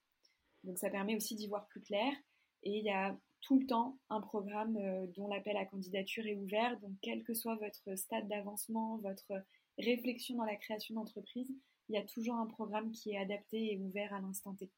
Donc 0.64 0.80
ça 0.80 0.90
permet 0.90 1.16
aussi 1.16 1.36
d'y 1.36 1.48
voir 1.48 1.68
plus 1.68 1.82
clair 1.82 2.12
et 2.64 2.80
il 2.80 2.84
y 2.84 2.90
a 2.90 3.16
tout 3.42 3.60
le 3.60 3.68
temps 3.68 4.00
un 4.10 4.22
programme 4.22 4.76
euh, 4.78 5.06
dont 5.16 5.28
l'appel 5.28 5.56
à 5.56 5.66
candidature 5.66 6.26
est 6.26 6.36
ouvert. 6.36 6.80
Donc, 6.80 6.92
quel 7.04 7.24
que 7.24 7.36
soit 7.36 7.56
votre 7.58 7.96
stade 7.96 8.28
d'avancement, 8.28 8.98
votre 8.98 9.32
réflexion 9.78 10.36
dans 10.36 10.46
la 10.46 10.56
création 10.56 10.96
d'entreprise, 10.96 11.48
il 11.90 11.96
y 11.96 12.00
a 12.00 12.04
toujours 12.04 12.36
un 12.36 12.48
programme 12.48 12.92
qui 12.92 13.12
est 13.12 13.18
adapté 13.18 13.74
et 13.74 13.78
ouvert 13.78 14.14
à 14.14 14.20
l'instant 14.20 14.56
T. 14.56 14.72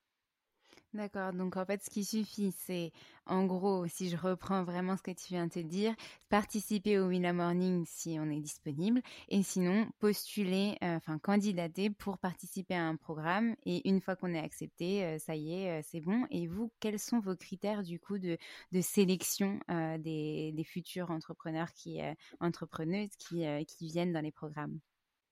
D'accord, 0.96 1.34
donc 1.34 1.56
en 1.56 1.66
fait, 1.66 1.84
ce 1.84 1.90
qui 1.92 2.04
suffit, 2.04 2.52
c'est, 2.52 2.92
en 3.28 3.46
gros, 3.46 3.86
si 3.86 4.10
je 4.10 4.18
reprends 4.18 4.64
vraiment 4.64 4.98
ce 4.98 5.04
que 5.04 5.12
tu 5.12 5.28
viens 5.28 5.46
de 5.46 5.52
te 5.52 5.60
dire, 5.60 5.94
participer 6.30 6.98
au 6.98 7.10
Willa 7.10 7.32
Morning 7.32 7.86
si 7.86 8.18
on 8.20 8.28
est 8.32 8.40
disponible, 8.40 9.04
et 9.28 9.44
sinon, 9.44 9.88
postuler, 10.00 10.78
euh, 10.82 10.96
enfin, 10.96 11.20
candidater 11.20 11.92
pour 11.92 12.18
participer 12.18 12.74
à 12.74 12.88
un 12.88 12.96
programme, 12.96 13.56
et 13.68 13.88
une 13.88 14.02
fois 14.02 14.16
qu'on 14.16 14.34
est 14.34 14.40
accepté, 14.40 15.06
euh, 15.06 15.20
ça 15.20 15.36
y 15.36 15.54
est, 15.54 15.80
euh, 15.80 15.82
c'est 15.86 16.00
bon. 16.02 16.26
Et 16.32 16.48
vous, 16.48 16.72
quels 16.80 16.98
sont 16.98 17.20
vos 17.20 17.36
critères, 17.36 17.84
du 17.84 18.00
coup, 18.00 18.18
de, 18.18 18.40
de 18.72 18.82
sélection 18.82 19.60
des, 19.70 20.52
des, 20.54 20.64
futurs 20.64 21.12
entrepreneurs 21.12 21.72
qui, 21.74 22.00
entrepreneuses 22.40 23.16
qui, 23.18 23.44
qui 23.68 23.88
viennent 23.88 24.12
dans 24.12 24.22
les 24.22 24.32
programmes? 24.32 24.80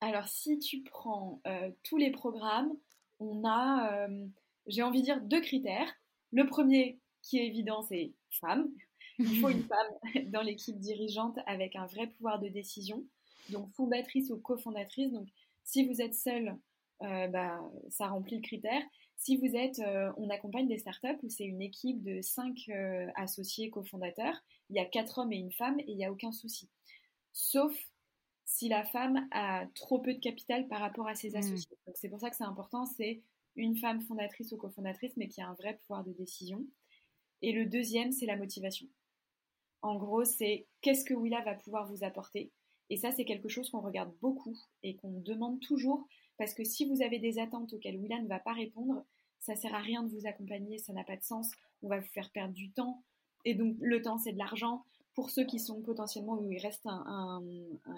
Alors, 0.00 0.28
si 0.28 0.58
tu 0.60 0.82
prends 0.82 1.42
tous 1.82 1.96
les 1.96 2.12
programmes, 2.12 2.72
on 3.18 3.44
a 3.44 4.08
j'ai 4.68 4.82
envie 4.82 5.00
de 5.00 5.04
dire 5.04 5.20
deux 5.20 5.40
critères. 5.40 5.92
Le 6.30 6.46
premier, 6.46 6.98
qui 7.22 7.38
est 7.38 7.46
évident, 7.46 7.82
c'est 7.82 8.12
femme. 8.30 8.68
Il 9.18 9.40
faut 9.40 9.48
une 9.48 9.64
femme 9.68 10.30
dans 10.30 10.42
l'équipe 10.42 10.78
dirigeante 10.78 11.38
avec 11.46 11.74
un 11.76 11.86
vrai 11.86 12.06
pouvoir 12.06 12.38
de 12.38 12.48
décision. 12.48 13.04
Donc 13.50 13.70
fondatrice 13.74 14.30
ou 14.30 14.38
cofondatrice. 14.38 15.12
Donc 15.12 15.28
si 15.64 15.86
vous 15.86 16.00
êtes 16.00 16.14
seule, 16.14 16.56
euh, 17.02 17.28
bah, 17.28 17.60
ça 17.90 18.08
remplit 18.08 18.36
le 18.36 18.42
critère. 18.42 18.82
Si 19.16 19.36
vous 19.36 19.56
êtes, 19.56 19.80
euh, 19.80 20.12
on 20.16 20.30
accompagne 20.30 20.68
des 20.68 20.78
startups 20.78 21.18
où 21.22 21.28
c'est 21.28 21.44
une 21.44 21.62
équipe 21.62 22.02
de 22.02 22.20
cinq 22.22 22.56
euh, 22.68 23.06
associés 23.16 23.70
cofondateurs. 23.70 24.36
Il 24.70 24.76
y 24.76 24.80
a 24.80 24.84
quatre 24.84 25.18
hommes 25.18 25.32
et 25.32 25.36
une 25.36 25.52
femme 25.52 25.80
et 25.80 25.84
il 25.88 25.96
n'y 25.96 26.04
a 26.04 26.12
aucun 26.12 26.30
souci. 26.30 26.68
Sauf 27.32 27.74
si 28.44 28.68
la 28.68 28.84
femme 28.84 29.28
a 29.30 29.66
trop 29.74 29.98
peu 29.98 30.14
de 30.14 30.20
capital 30.20 30.68
par 30.68 30.80
rapport 30.80 31.08
à 31.08 31.14
ses 31.14 31.30
mmh. 31.30 31.36
associés. 31.36 31.76
Donc 31.86 31.96
c'est 31.96 32.08
pour 32.08 32.20
ça 32.20 32.30
que 32.30 32.36
c'est 32.36 32.44
important, 32.44 32.86
c'est 32.86 33.22
une 33.58 33.76
femme 33.76 34.00
fondatrice 34.02 34.52
ou 34.52 34.56
cofondatrice, 34.56 35.16
mais 35.16 35.28
qui 35.28 35.40
a 35.40 35.48
un 35.48 35.54
vrai 35.54 35.78
pouvoir 35.78 36.04
de 36.04 36.12
décision. 36.12 36.64
Et 37.42 37.52
le 37.52 37.66
deuxième, 37.66 38.12
c'est 38.12 38.26
la 38.26 38.36
motivation. 38.36 38.86
En 39.82 39.96
gros, 39.96 40.24
c'est 40.24 40.66
qu'est-ce 40.80 41.04
que 41.04 41.14
Willa 41.14 41.42
va 41.42 41.54
pouvoir 41.54 41.86
vous 41.86 42.04
apporter. 42.04 42.50
Et 42.90 42.96
ça, 42.96 43.12
c'est 43.12 43.24
quelque 43.24 43.48
chose 43.48 43.70
qu'on 43.70 43.80
regarde 43.80 44.12
beaucoup 44.20 44.56
et 44.82 44.96
qu'on 44.96 45.20
demande 45.20 45.60
toujours, 45.60 46.06
parce 46.38 46.54
que 46.54 46.64
si 46.64 46.86
vous 46.86 47.02
avez 47.02 47.18
des 47.18 47.38
attentes 47.38 47.72
auxquelles 47.74 47.98
Willa 47.98 48.20
ne 48.20 48.28
va 48.28 48.38
pas 48.38 48.54
répondre, 48.54 49.04
ça 49.40 49.54
sert 49.56 49.74
à 49.74 49.80
rien 49.80 50.02
de 50.02 50.08
vous 50.08 50.26
accompagner, 50.26 50.78
ça 50.78 50.92
n'a 50.92 51.04
pas 51.04 51.16
de 51.16 51.22
sens. 51.22 51.50
On 51.82 51.88
va 51.88 52.00
vous 52.00 52.08
faire 52.08 52.30
perdre 52.30 52.54
du 52.54 52.70
temps. 52.70 53.02
Et 53.44 53.54
donc, 53.54 53.76
le 53.80 54.02
temps, 54.02 54.18
c'est 54.18 54.32
de 54.32 54.38
l'argent. 54.38 54.84
Pour 55.14 55.30
ceux 55.30 55.44
qui 55.44 55.58
sont 55.58 55.82
potentiellement 55.82 56.38
où 56.38 56.50
il 56.50 56.58
reste 56.58 56.86
un, 56.86 57.42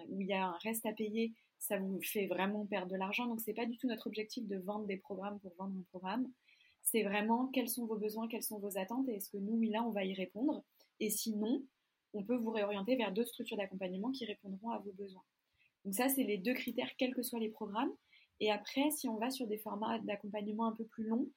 où 0.09 0.21
il 0.21 0.27
y 0.27 0.33
a 0.33 0.49
un 0.49 0.59
reste 0.59 0.87
à 0.87 0.93
payer, 0.93 1.33
ça 1.61 1.79
vous 1.79 2.01
fait 2.03 2.27
vraiment 2.27 2.67
perdre 2.67 2.91
de 2.91 2.97
l'argent. 2.97 3.27
Donc 3.27 3.41
c'est 3.41 3.55
pas 3.55 3.67
du 3.67 3.77
tout 3.77 3.87
notre 3.87 4.07
objectif 4.09 4.49
de 4.49 4.57
vendre 4.57 4.87
des 4.87 4.97
programmes 4.97 5.39
pour 5.41 5.55
vendre 5.57 5.79
un 5.79 5.85
programme. 5.91 6.29
C'est 6.83 7.03
vraiment 7.03 7.47
quels 7.49 7.69
sont 7.69 7.87
vos 7.87 7.97
besoins, 7.97 8.27
quelles 8.27 8.43
sont 8.43 8.59
vos 8.59 8.77
attentes 8.79 9.09
et 9.09 9.17
est-ce 9.17 9.31
que 9.31 9.37
nous, 9.37 9.61
là, 9.71 9.85
on 9.85 9.91
va 9.91 10.05
y 10.05 10.15
répondre. 10.15 10.65
Et 10.99 11.11
sinon, 11.11 11.63
on 12.15 12.25
peut 12.25 12.37
vous 12.37 12.51
réorienter 12.51 12.97
vers 12.97 13.13
d'autres 13.13 13.29
structures 13.29 13.59
d'accompagnement 13.59 14.11
qui 14.11 14.25
répondront 14.25 14.71
à 14.71 14.79
vos 14.79 14.93
besoins. 14.93 15.23
Donc 15.85 15.95
ça, 15.95 16.09
c'est 16.09 16.25
les 16.25 16.39
deux 16.39 16.55
critères, 16.55 16.91
quels 16.99 17.15
que 17.15 17.23
soient 17.23 17.39
les 17.39 17.51
programmes. 17.51 17.93
Et 18.41 18.51
après, 18.51 18.91
si 18.91 19.09
on 19.09 19.17
va 19.17 19.31
sur 19.31 19.47
des 19.47 19.59
formats 19.59 19.99
d'accompagnement 20.01 20.67
un 20.67 20.73
peu 20.73 20.85
plus 20.85 21.05
longs, 21.05 21.29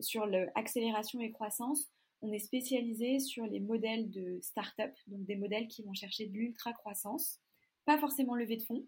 sur 0.00 0.26
l'accélération 0.26 1.20
et 1.20 1.30
croissance, 1.32 1.88
on 2.20 2.32
est 2.32 2.38
spécialisé 2.40 3.20
sur 3.20 3.46
les 3.46 3.60
modèles 3.60 4.10
de 4.10 4.38
start-up, 4.40 4.92
donc 5.06 5.24
des 5.24 5.36
modèles 5.36 5.68
qui 5.68 5.82
vont 5.82 5.94
chercher 5.94 6.26
de 6.26 6.32
l'ultra-croissance, 6.32 7.40
pas 7.84 7.98
forcément 7.98 8.34
lever 8.34 8.56
de 8.56 8.62
fonds, 8.62 8.84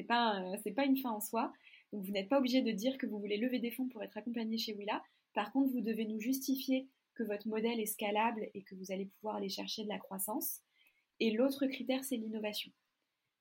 c'est 0.00 0.06
pas, 0.06 0.42
c'est 0.62 0.72
pas 0.72 0.84
une 0.84 0.96
fin 0.96 1.10
en 1.10 1.20
soi. 1.20 1.52
Donc 1.92 2.04
vous 2.04 2.12
n'êtes 2.12 2.28
pas 2.28 2.38
obligé 2.38 2.62
de 2.62 2.70
dire 2.70 2.96
que 2.98 3.06
vous 3.06 3.18
voulez 3.18 3.36
lever 3.36 3.58
des 3.58 3.70
fonds 3.70 3.88
pour 3.88 4.02
être 4.02 4.16
accompagné 4.16 4.56
chez 4.56 4.74
Willa. 4.74 5.02
Par 5.34 5.52
contre, 5.52 5.72
vous 5.72 5.80
devez 5.80 6.06
nous 6.06 6.20
justifier 6.20 6.88
que 7.14 7.22
votre 7.22 7.48
modèle 7.48 7.80
est 7.80 7.86
scalable 7.86 8.48
et 8.54 8.62
que 8.62 8.74
vous 8.74 8.92
allez 8.92 9.06
pouvoir 9.06 9.36
aller 9.36 9.48
chercher 9.48 9.84
de 9.84 9.88
la 9.88 9.98
croissance. 9.98 10.60
Et 11.18 11.32
l'autre 11.32 11.66
critère, 11.66 12.02
c'est 12.02 12.16
l'innovation. 12.16 12.72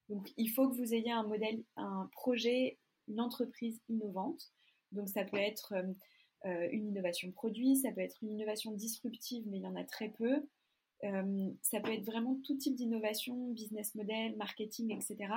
Donc 0.10 0.32
il 0.38 0.50
faut 0.50 0.68
que 0.68 0.76
vous 0.76 0.94
ayez 0.94 1.12
un 1.12 1.24
modèle, 1.24 1.64
un 1.78 2.10
projet, 2.12 2.78
une 3.08 3.22
entreprise 3.22 3.80
innovante. 3.88 4.52
Donc 4.92 5.08
ça 5.08 5.24
peut 5.24 5.38
être 5.38 5.74
euh, 6.46 6.68
une 6.72 6.88
innovation 6.88 7.32
produit, 7.32 7.78
ça 7.78 7.92
peut 7.92 8.02
être 8.02 8.18
une 8.22 8.32
innovation 8.32 8.72
disruptive, 8.72 9.46
mais 9.48 9.58
il 9.58 9.64
y 9.64 9.68
en 9.68 9.76
a 9.76 9.84
très 9.84 10.10
peu. 10.10 10.46
Euh, 11.06 11.50
ça 11.62 11.80
peut 11.80 11.94
être 11.94 12.06
vraiment 12.06 12.38
tout 12.44 12.58
type 12.58 12.76
d'innovation, 12.76 13.52
business 13.52 13.96
model, 13.96 14.36
marketing, 14.36 14.92
etc. 14.92 15.32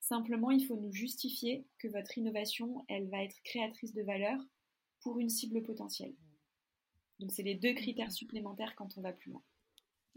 Simplement, 0.00 0.50
il 0.50 0.64
faut 0.64 0.76
nous 0.76 0.92
justifier 0.92 1.66
que 1.78 1.88
votre 1.88 2.16
innovation, 2.16 2.84
elle 2.88 3.08
va 3.08 3.22
être 3.22 3.42
créatrice 3.42 3.92
de 3.92 4.02
valeur 4.02 4.40
pour 5.00 5.18
une 5.18 5.28
cible 5.28 5.62
potentielle. 5.62 6.14
Donc, 7.18 7.32
c'est 7.32 7.42
les 7.42 7.56
deux 7.56 7.74
critères 7.74 8.12
supplémentaires 8.12 8.74
quand 8.76 8.96
on 8.96 9.02
va 9.02 9.12
plus 9.12 9.30
loin. 9.30 9.42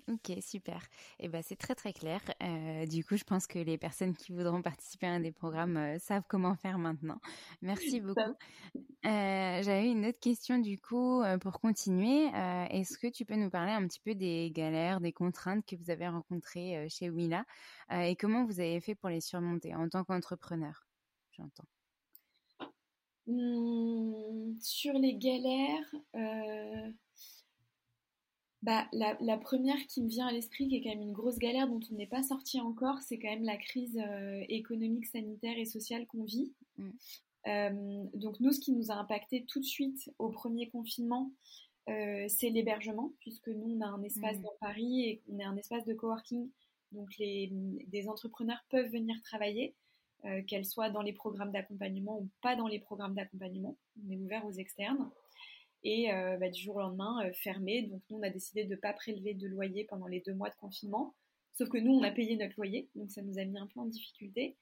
Ok, 0.08 0.32
super. 0.42 0.82
Et 1.20 1.26
eh 1.26 1.28
ben, 1.28 1.42
c'est 1.44 1.56
très 1.56 1.76
très 1.76 1.94
clair. 1.94 2.22
Euh, 2.42 2.86
du 2.86 3.06
coup, 3.06 3.18
je 3.18 3.24
pense 3.24 3.46
que 3.46 3.60
les 3.60 3.78
personnes 3.78 4.16
qui 4.16 4.32
voudront 4.32 4.62
participer 4.62 5.08
à 5.08 5.12
un 5.12 5.20
des 5.20 5.32
programmes 5.32 5.78
euh, 5.78 6.00
savent 6.00 6.24
comment 6.28 6.56
faire 6.56 6.78
maintenant. 6.78 7.20
Merci 7.62 8.02
beaucoup. 8.02 8.20
Euh, 8.20 9.64
J'avais 9.64 9.92
une 9.92 10.06
autre 10.06 10.20
question 10.20 10.60
du 10.60 10.80
coup 10.80 11.24
pour 11.42 11.60
continuer. 11.60 12.26
Est-ce 12.70 12.98
que 12.98 13.08
tu 13.08 13.26
peux 13.26 13.36
nous 13.36 13.50
parler 13.50 13.72
un 13.72 13.88
petit 13.88 14.00
peu 14.00 14.16
des 14.16 14.52
galères, 14.52 15.02
des 15.02 15.12
contraintes 15.12 15.66
que 15.66 15.76
vous 15.76 15.90
avez 15.90 16.08
rencontrées 16.08 16.88
chez 16.90 17.10
Willa 17.10 17.44
et 17.92 18.16
comment 18.16 18.46
vous 18.46 18.60
avez 18.60 18.80
fait 18.80 18.96
pour 18.96 19.10
les 19.10 19.22
surmonter 19.22 19.74
en 19.76 19.90
tant 19.90 20.04
qu'entrepreneur? 20.04 20.86
J'entends. 21.32 21.66
Mmh, 23.28 24.60
sur 24.60 24.94
les 24.94 25.16
galères 25.16 25.92
bah, 28.64 28.88
la, 28.94 29.38
première 29.38 29.88
qui 29.88 30.04
me 30.04 30.08
vient 30.08 30.28
à 30.28 30.32
l'esprit, 30.32 30.68
qui 30.68 30.76
est 30.76 30.84
quand 30.84 30.90
même 30.90 31.02
une 31.02 31.14
grosse 31.14 31.40
galère 31.40 31.68
dont 31.68 31.80
on 31.92 31.96
n'est 31.96 32.06
pas 32.06 32.22
sorti 32.22 32.60
encore, 32.62 33.00
c'est 33.00 33.18
quand 33.18 33.30
même 33.30 33.44
la 33.44 33.58
crise 33.58 33.98
euh, 33.98 34.44
économique, 34.50 35.08
sanitaire 35.08 35.58
et 35.58 35.66
sociale 35.66 36.06
qu'on 36.06 36.24
vit. 36.24 36.54
Mm. 36.78 36.90
Euh, 37.48 38.04
donc 38.14 38.40
nous, 38.40 38.52
ce 38.52 38.60
qui 38.60 38.72
nous 38.72 38.92
a 38.92 38.96
impacté 38.96 39.46
tout 39.46 39.60
de 39.60 39.66
suite 39.66 40.12
au 40.20 40.30
premier 40.30 40.70
confinement, 40.70 41.32
euh, 41.90 42.26
c'est 42.28 42.52
l'hébergement, 42.52 43.14
puisque 43.20 43.48
nous, 43.48 43.78
on 43.78 43.82
a 43.82 43.88
un 43.88 44.04
espace 44.04 44.38
mm. 44.38 44.42
dans 44.44 44.54
Paris 44.60 45.06
et 45.06 45.24
on 45.28 45.40
est 45.40 45.44
un 45.44 45.58
espace 45.58 45.86
de 45.86 45.96
coworking. 45.96 46.48
Donc 46.92 47.18
les, 47.18 47.52
des 47.88 48.08
entrepreneurs 48.10 48.64
peuvent 48.70 48.92
venir 48.92 49.16
travailler, 49.24 49.76
qu'elles 50.46 50.66
soient 50.66 50.92
dans 50.92 51.02
les 51.02 51.14
programmes 51.14 51.52
d'accompagnement 51.52 52.20
ou 52.20 52.30
pas 52.44 52.56
dans 52.56 52.68
les 52.68 52.78
programmes 52.78 53.16
d'accompagnement. 53.16 53.76
On 54.06 54.12
est 54.12 54.18
ouvert 54.18 54.46
aux 54.46 54.52
externes 54.52 55.10
et 55.84 56.12
euh, 56.14 56.38
bah, 56.38 56.50
du 56.50 56.62
jour 56.62 56.76
au 56.76 56.80
lendemain 56.80 57.26
euh, 57.26 57.32
fermé. 57.34 57.84
Donc 57.84 58.02
nous, 58.10 58.18
on 58.18 58.24
a 58.24 58.30
décidé 58.30 58.64
de 58.64 58.72
ne 58.72 58.76
pas 58.76 58.94
prélever 58.94 59.34
de 59.34 59.48
loyer 59.48 59.86
pendant 59.86 60.08
les 60.08 60.22
deux 60.22 60.34
mois 60.34 60.50
de 60.50 60.56
confinement. 60.56 61.16
Sauf 61.54 61.70
que 61.70 61.78
nous, 61.78 61.92
on 61.92 62.04
a 62.04 62.12
payé 62.12 62.38
notre 62.38 62.56
loyer, 62.58 62.90
donc 62.96 63.12
ça 63.12 63.22
nous 63.22 63.38
a 63.38 63.46
mis 63.46 63.58
un 63.58 63.68
peu 63.68 63.80
en 63.80 63.86
difficulté. 63.86 64.56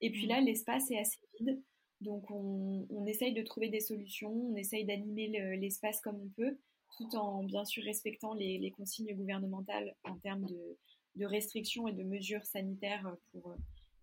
Et 0.00 0.10
puis 0.10 0.26
là, 0.26 0.40
mmh. 0.40 0.44
l'espace 0.44 0.90
est 0.90 0.98
assez 0.98 1.18
vide, 1.40 1.62
donc 2.00 2.30
on, 2.30 2.86
on, 2.90 3.06
essaye 3.06 3.32
de 3.32 3.42
trouver 3.42 3.70
des 3.70 3.80
solutions, 3.80 4.32
on 4.32 4.56
essaye 4.56 4.84
d'animer 4.84 5.28
l'espace 5.56 6.00
comme 6.00 6.20
on 6.20 6.28
peut, 6.36 6.58
tout 6.98 7.16
en 7.16 7.44
bien 7.44 7.64
sûr 7.64 7.82
respectant 7.84 8.34
les, 8.34 8.58
les 8.58 8.70
consignes 8.70 9.14
gouvernementales 9.14 9.94
en 10.04 10.18
termes 10.18 10.44
de, 10.44 10.76
de, 11.16 11.24
restrictions 11.24 11.88
et 11.88 11.92
de 11.92 12.02
mesures 12.02 12.44
sanitaires 12.44 13.16
pour, 13.32 13.54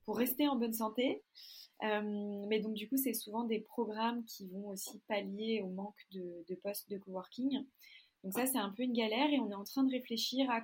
pour 0.05 0.17
rester 0.17 0.47
en 0.47 0.55
bonne 0.55 0.73
santé. 0.73 1.23
mais 1.81 2.59
donc 2.59 2.73
du 2.73 2.87
coup, 2.87 2.97
c'est 2.97 3.13
souvent 3.13 3.43
des 3.43 3.59
programmes 3.59 4.23
qui 4.25 4.47
vont 4.47 4.69
aussi 4.69 4.99
pallier 5.07 5.61
au 5.61 5.69
manque 5.69 6.05
de, 6.11 6.55
postes 6.63 6.89
de 6.89 6.97
coworking. 6.97 7.65
Donc 8.23 8.33
ça, 8.33 8.45
c'est 8.45 8.59
un 8.59 8.69
peu 8.69 8.83
une 8.83 8.93
galère 8.93 9.31
et 9.31 9.39
on 9.39 9.49
est 9.49 9.55
en 9.55 9.63
train 9.63 9.83
de 9.83 9.91
réfléchir 9.91 10.49
à 10.51 10.61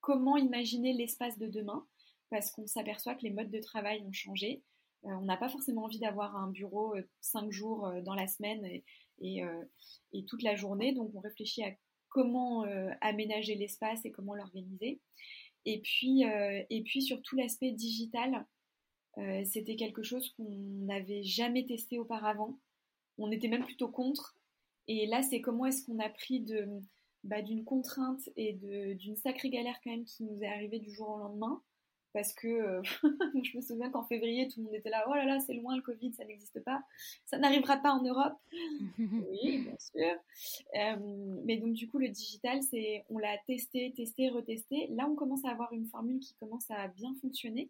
comment 0.00 0.36
imaginer 0.36 0.92
l'espace 0.92 1.38
de 1.38 1.48
demain 1.48 1.86
parce 2.30 2.50
qu'on 2.50 2.66
s'aperçoit 2.66 3.14
que 3.14 3.22
les 3.22 3.30
modes 3.30 3.50
de 3.50 3.60
travail 3.60 4.02
ont 4.02 4.12
changé. 4.12 4.62
Euh, 5.06 5.10
on 5.10 5.24
n'a 5.24 5.36
pas 5.36 5.48
forcément 5.48 5.84
envie 5.84 5.98
d'avoir 5.98 6.36
un 6.36 6.50
bureau 6.50 6.96
euh, 6.96 7.02
cinq 7.20 7.50
jours 7.50 7.86
euh, 7.86 8.00
dans 8.00 8.14
la 8.14 8.26
semaine 8.26 8.64
et, 8.64 8.84
et, 10.12 10.24
toute 10.26 10.42
la 10.42 10.56
journée. 10.56 10.92
Donc 10.92 11.10
on 11.14 11.20
réfléchit 11.20 11.62
à 11.62 11.72
comment 12.08 12.64
aménager 13.00 13.54
l'espace 13.54 14.04
et 14.04 14.10
comment 14.10 14.34
l'organiser. 14.34 15.00
Et 15.64 15.80
puis, 15.80 16.22
et 16.22 16.82
puis 16.84 17.02
sur 17.02 17.22
tout 17.22 17.36
l'aspect 17.36 17.72
digital, 17.72 18.44
c'était 19.44 19.76
quelque 19.76 20.02
chose 20.02 20.32
qu'on 20.36 20.48
n'avait 20.86 21.22
jamais 21.22 21.64
testé 21.64 21.98
auparavant. 21.98 22.58
On 23.18 23.30
était 23.30 23.48
même 23.48 23.64
plutôt 23.64 23.88
contre. 23.88 24.36
Et 24.88 25.06
là, 25.06 25.22
c'est 25.22 25.40
comment 25.40 25.66
est-ce 25.66 25.84
qu'on 25.86 25.98
a 25.98 26.08
pris 26.08 26.40
de, 26.40 26.68
bah, 27.22 27.42
d'une 27.42 27.64
contrainte 27.64 28.28
et 28.36 28.52
d'une 28.52 29.16
sacrée 29.16 29.50
galère 29.50 29.80
quand 29.82 29.90
même 29.90 30.04
qui 30.04 30.24
nous 30.24 30.42
est 30.42 30.48
arrivée 30.48 30.78
du 30.78 30.90
jour 30.92 31.10
au 31.10 31.18
lendemain 31.18 31.62
parce 32.14 32.32
que 32.32 32.46
euh, 32.46 32.82
je 33.42 33.56
me 33.56 33.60
souviens 33.60 33.90
qu'en 33.90 34.04
février, 34.04 34.48
tout 34.48 34.60
le 34.60 34.66
monde 34.66 34.74
était 34.74 34.88
là, 34.88 35.04
oh 35.08 35.14
là 35.14 35.26
là, 35.26 35.40
c'est 35.40 35.52
loin 35.52 35.76
le 35.76 35.82
Covid, 35.82 36.12
ça 36.14 36.24
n'existe 36.24 36.60
pas, 36.60 36.80
ça 37.26 37.36
n'arrivera 37.38 37.76
pas 37.76 37.92
en 37.92 38.02
Europe. 38.02 38.34
oui, 38.98 39.58
bien 39.58 39.76
sûr. 39.78 40.14
Euh, 40.76 41.40
mais 41.44 41.58
donc 41.58 41.74
du 41.74 41.88
coup, 41.88 41.98
le 41.98 42.08
digital, 42.08 42.62
c'est, 42.62 43.04
on 43.10 43.18
l'a 43.18 43.36
testé, 43.46 43.92
testé, 43.94 44.30
retesté. 44.30 44.86
Là, 44.90 45.08
on 45.10 45.16
commence 45.16 45.44
à 45.44 45.50
avoir 45.50 45.72
une 45.72 45.86
formule 45.86 46.20
qui 46.20 46.34
commence 46.34 46.70
à 46.70 46.86
bien 46.88 47.12
fonctionner. 47.20 47.68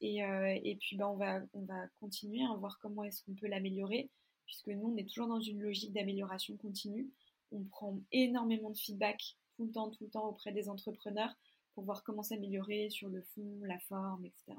Et, 0.00 0.24
euh, 0.24 0.58
et 0.62 0.76
puis, 0.76 0.96
ben, 0.96 1.06
on, 1.08 1.16
va, 1.16 1.40
on 1.54 1.62
va 1.62 1.86
continuer 2.00 2.44
à 2.44 2.54
voir 2.54 2.78
comment 2.80 3.04
est-ce 3.04 3.22
qu'on 3.24 3.34
peut 3.34 3.46
l'améliorer, 3.46 4.10
puisque 4.44 4.68
nous, 4.68 4.92
on 4.92 4.96
est 4.96 5.08
toujours 5.08 5.28
dans 5.28 5.40
une 5.40 5.60
logique 5.60 5.92
d'amélioration 5.92 6.56
continue. 6.56 7.10
On 7.52 7.64
prend 7.64 7.98
énormément 8.12 8.70
de 8.70 8.76
feedback 8.76 9.36
tout 9.56 9.64
le 9.64 9.72
temps, 9.72 9.90
tout 9.90 10.04
le 10.04 10.10
temps 10.10 10.28
auprès 10.28 10.52
des 10.52 10.68
entrepreneurs 10.68 11.34
pour 11.74 11.84
voir 11.84 12.02
comment 12.02 12.22
s'améliorer 12.22 12.90
sur 12.90 13.08
le 13.08 13.22
fond, 13.22 13.60
la 13.62 13.78
forme, 13.80 14.24
etc. 14.24 14.58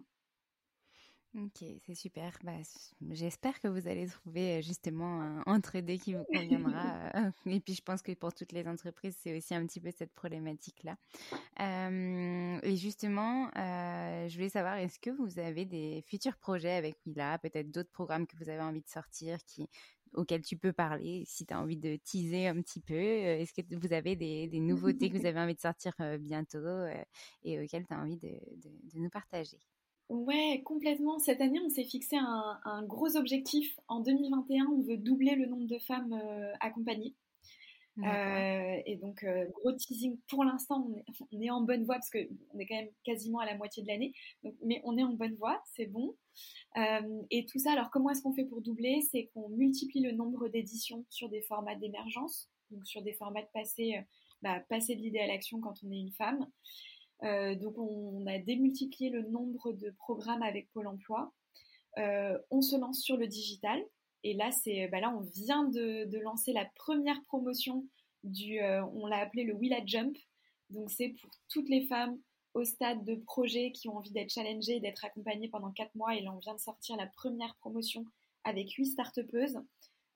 Ok, 1.38 1.64
c'est 1.86 1.94
super. 1.94 2.36
Bah, 2.44 2.54
J'espère 3.12 3.60
que 3.60 3.68
vous 3.68 3.88
allez 3.88 4.08
trouver 4.08 4.58
euh, 4.58 4.62
justement 4.64 5.22
un 5.22 5.44
entre-deux 5.46 5.98
qui 5.98 6.16
vous 6.16 6.24
conviendra. 6.24 7.12
Euh, 7.14 7.32
et 7.46 7.60
puis 7.60 7.76
je 7.76 7.84
pense 7.84 8.02
que 8.02 8.12
pour 8.14 8.34
toutes 8.34 8.54
les 8.54 8.68
entreprises, 8.68 9.16
c'est 9.22 9.38
aussi 9.38 9.54
un 9.54 9.64
petit 9.68 9.80
peu 9.80 9.92
cette 9.92 10.14
problématique-là. 10.14 10.98
Euh, 11.60 12.60
et 12.64 12.76
justement, 12.76 13.52
je 13.54 14.34
voulais 14.34 14.50
savoir, 14.50 14.78
est-ce 14.78 14.98
que 15.00 15.12
vous 15.12 15.38
avez 15.38 15.66
des 15.66 16.04
futurs 16.08 16.38
projets 16.38 16.74
avec 16.74 16.96
Willa, 17.06 17.38
peut-être 17.38 17.70
d'autres 17.70 17.92
programmes 17.92 18.26
que 18.26 18.36
vous 18.38 18.50
avez 18.50 18.62
envie 18.62 18.82
de 18.82 18.90
sortir 18.90 19.38
qui, 19.46 19.70
auxquels 20.14 20.42
tu 20.42 20.58
peux 20.58 20.74
parler, 20.74 21.24
si 21.28 21.46
tu 21.46 21.54
as 21.54 21.62
envie 21.62 21.78
de 21.78 21.98
teaser 21.98 22.48
un 22.48 22.60
petit 22.62 22.80
peu 22.80 22.96
Est-ce 22.96 23.54
que 23.54 23.62
vous 23.76 23.94
avez 23.94 24.16
des, 24.16 24.50
nouveautés 24.60 25.12
que 25.12 25.18
vous 25.20 25.26
avez 25.28 25.40
envie 25.40 25.56
de 25.56 25.62
sortir 25.62 25.94
bientôt 26.20 26.88
et 27.44 27.60
auxquelles 27.60 27.86
tu 27.86 27.94
as 27.94 28.00
envie 28.00 28.18
de 28.18 28.40
nous 28.96 29.10
partager? 29.12 29.60
Ouais, 30.10 30.62
complètement. 30.64 31.20
Cette 31.20 31.42
année, 31.42 31.60
on 31.60 31.70
s'est 31.70 31.84
fixé 31.84 32.16
un, 32.16 32.84
gros 32.84 33.18
objectif. 33.18 33.78
En 33.90 34.00
2021, 34.00 34.68
on 34.68 34.82
veut 34.82 34.98
doubler 34.98 35.36
le 35.36 35.48
nombre 35.48 35.68
de 35.68 35.80
femmes 35.80 36.14
euh, 36.14 36.54
accompagnées. 36.62 37.14
Euh, 38.00 38.82
et 38.86 38.96
donc, 38.98 39.24
euh, 39.24 39.48
gros 39.56 39.74
teasing, 39.74 40.18
pour 40.30 40.46
l'instant, 40.46 40.88
on 41.32 41.42
est, 41.42 41.50
en 41.50 41.62
bonne 41.62 41.84
voie 41.84 41.96
parce 41.96 42.12
qu'on 42.12 42.60
est 42.60 42.66
quand 42.68 42.76
même 42.76 42.92
quasiment 43.04 43.40
à 43.40 43.46
la 43.46 43.58
moitié 43.58 43.84
de 43.84 43.88
l'année. 43.88 44.14
Mais 44.64 44.82
on 44.86 44.98
est 44.98 45.04
en 45.04 45.14
bonne 45.14 45.36
voie, 45.36 45.62
c'est 45.76 45.88
bon. 45.88 46.16
et 47.32 47.46
tout 47.46 47.60
ça, 47.60 47.74
alors 47.74 47.90
comment 47.90 48.12
est-ce 48.12 48.22
qu'on 48.22 48.34
fait 48.34 48.46
pour 48.46 48.62
doubler? 48.62 49.02
C'est 49.12 49.30
qu'on 49.34 49.50
multiplie 49.50 50.02
le 50.02 50.12
nombre 50.12 50.48
d'éditions 50.48 51.06
sur 51.10 51.28
des 51.28 51.42
formats 51.42 51.76
d'émergence, 51.76 52.50
donc 52.70 52.86
sur 52.88 53.02
des 53.02 53.14
formats 53.14 53.42
de 53.42 53.50
passer, 53.52 53.96
bah, 54.44 54.62
passer 54.70 54.96
de 54.96 55.02
l'idée 55.02 55.20
à 55.20 55.28
l'action 55.28 55.60
quand 55.60 55.74
on 55.84 55.92
est 55.92 56.00
une 56.00 56.14
femme. 56.14 56.48
Euh, 57.24 57.56
donc 57.56 57.78
on, 57.78 58.26
a 58.28 58.38
démultiplié 58.40 59.10
le 59.10 59.24
nombre 59.24 59.72
de 59.72 59.90
programmes 59.92 60.44
avec 60.44 60.72
Pôle 60.72 60.88
Emploi. 60.88 61.34
Euh, 61.98 62.38
on 62.52 62.62
se 62.62 62.76
lance 62.76 63.02
sur 63.02 63.18
le 63.18 63.28
digital. 63.28 63.82
Et 64.24 64.34
là, 64.34 64.52
c'est, 64.52 64.88
bah 64.88 65.00
là, 65.00 65.16
on 65.16 65.22
vient 65.22 65.64
de, 65.64 66.20
lancer 66.20 66.54
la 66.54 66.66
première 66.76 67.22
promotion 67.24 67.86
du, 68.24 68.60
euh, 68.60 68.84
on 68.94 69.08
l'a 69.08 69.18
appelé 69.18 69.44
le 69.44 69.54
Willa 69.54 69.80
Jump. 69.86 70.18
Donc 70.70 70.92
c'est 70.92 71.10
pour 71.10 71.30
toutes 71.50 71.70
les 71.70 71.86
femmes 71.88 72.20
au 72.54 72.64
stade 72.64 73.06
de 73.06 73.16
projet 73.16 73.72
qui 73.72 73.88
ont 73.88 73.98
envie 73.98 74.12
d'être 74.12 74.32
challengées, 74.32 74.80
d'être 74.80 75.06
accompagnées 75.06 75.48
pendant 75.48 75.72
4 75.72 75.96
mois. 75.96 76.16
Et 76.16 76.22
là, 76.22 76.34
on 76.34 76.40
vient 76.40 76.56
de 76.56 76.60
sortir 76.60 76.98
la 76.98 77.08
première 77.08 77.56
promotion 77.58 78.06
avec 78.44 78.72
8 78.72 78.86
start 78.86 79.20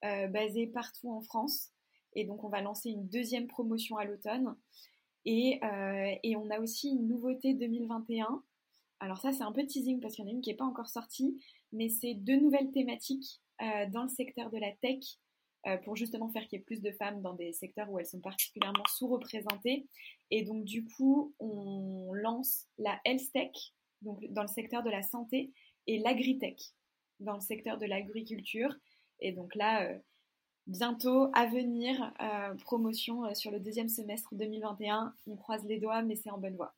basées 0.01 0.67
partout 0.67 1.11
en 1.11 1.21
France. 1.21 1.69
Et 2.15 2.25
donc, 2.25 2.43
on 2.43 2.49
va 2.49 2.61
lancer 2.61 2.89
une 2.89 3.07
deuxième 3.07 3.47
promotion 3.47 3.97
à 3.97 4.05
l'automne. 4.05 4.55
Euh, 5.28 6.15
et, 6.24 6.36
on 6.36 6.49
a 6.49 6.59
aussi 6.59 6.89
une 6.89 7.07
nouveauté 7.07 7.53
2021. 7.53 8.43
Alors 8.99 9.19
ça, 9.19 9.32
c'est 9.32 9.43
un 9.43 9.51
peu 9.51 9.65
teasing 9.65 9.99
parce 9.99 10.15
qu'il 10.15 10.26
y 10.26 10.28
en 10.28 10.32
a 10.32 10.34
une 10.34 10.41
qui 10.41 10.49
n'est 10.49 10.55
pas 10.55 10.65
encore 10.65 10.89
sortie, 10.89 11.41
mais 11.72 11.89
c'est 11.89 12.13
deux 12.13 12.39
nouvelles 12.39 12.72
thématiques 12.72 13.41
euh, 13.61 13.88
dans 13.89 14.03
le 14.03 14.09
secteur 14.09 14.49
de 14.49 14.57
la 14.57 14.72
tech 14.82 14.99
euh, 15.67 15.78
pour 15.78 15.95
justement 15.95 16.30
faire 16.30 16.47
qu'il 16.47 16.59
y 16.59 16.61
ait 16.61 16.65
plus 16.65 16.82
de 16.82 16.91
femmes 16.91 17.22
dans 17.22 17.34
des 17.34 17.53
secteurs 17.53 17.89
où 17.91 17.99
elles 17.99 18.05
sont 18.05 18.19
particulièrement 18.19 18.84
sous-représentées. 18.89 19.88
Et 20.30 20.43
donc 20.43 20.65
du 20.65 20.86
coup, 20.86 21.34
on 21.39 22.13
lance 22.13 22.65
la 22.78 22.99
health 23.05 23.32
tech, 23.34 23.51
donc 24.01 24.24
dans 24.32 24.43
le 24.43 24.47
secteur 24.47 24.84
de 24.84 24.89
la 24.89 25.03
santé, 25.03 25.51
et 25.88 25.99
l'agritech 25.99 26.59
dans 27.19 27.36
le 27.36 27.41
secteur 27.41 27.78
de 27.78 27.86
l'agriculture. 27.86 28.76
Et 29.19 29.32
donc 29.32 29.53
là, 29.55 29.88
bientôt 30.68 31.30
à 31.34 31.45
venir, 31.45 32.14
euh, 32.22 32.55
promotion 32.64 33.26
euh, 33.26 33.34
sur 33.34 33.51
le 33.51 33.59
deuxième 33.59 33.89
semestre 33.89 34.30
2021. 34.34 35.14
On 35.28 35.36
croise 35.36 35.64
les 35.66 35.80
doigts, 35.80 36.01
mais 36.01 36.16
c'est 36.16 36.32
en 36.32 36.38
bonne 36.38 36.55
voie. 36.55 36.74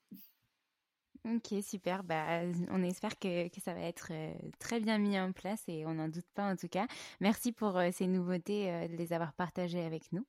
Ok, 1.26 1.54
super. 1.64 2.04
Bah, 2.04 2.42
on 2.70 2.84
espère 2.84 3.18
que, 3.18 3.48
ça 3.64 3.74
va 3.74 3.82
être 3.82 4.10
euh, 4.12 4.34
très 4.60 4.82
bien 4.82 4.98
mis 4.98 5.18
en 5.18 5.32
place 5.32 5.64
et 5.70 5.86
on 5.86 5.94
n'en 5.94 6.10
doute 6.10 6.28
pas 6.36 6.52
en 6.52 6.58
tout 6.58 6.68
cas. 6.68 6.86
Merci 7.22 7.54
pour 7.54 7.80
ces 7.94 8.08
nouveautés, 8.08 8.90
de 8.90 8.96
les 8.98 9.14
avoir 9.14 9.32
partagées 9.34 9.86
avec 9.86 10.12
nous. 10.12 10.26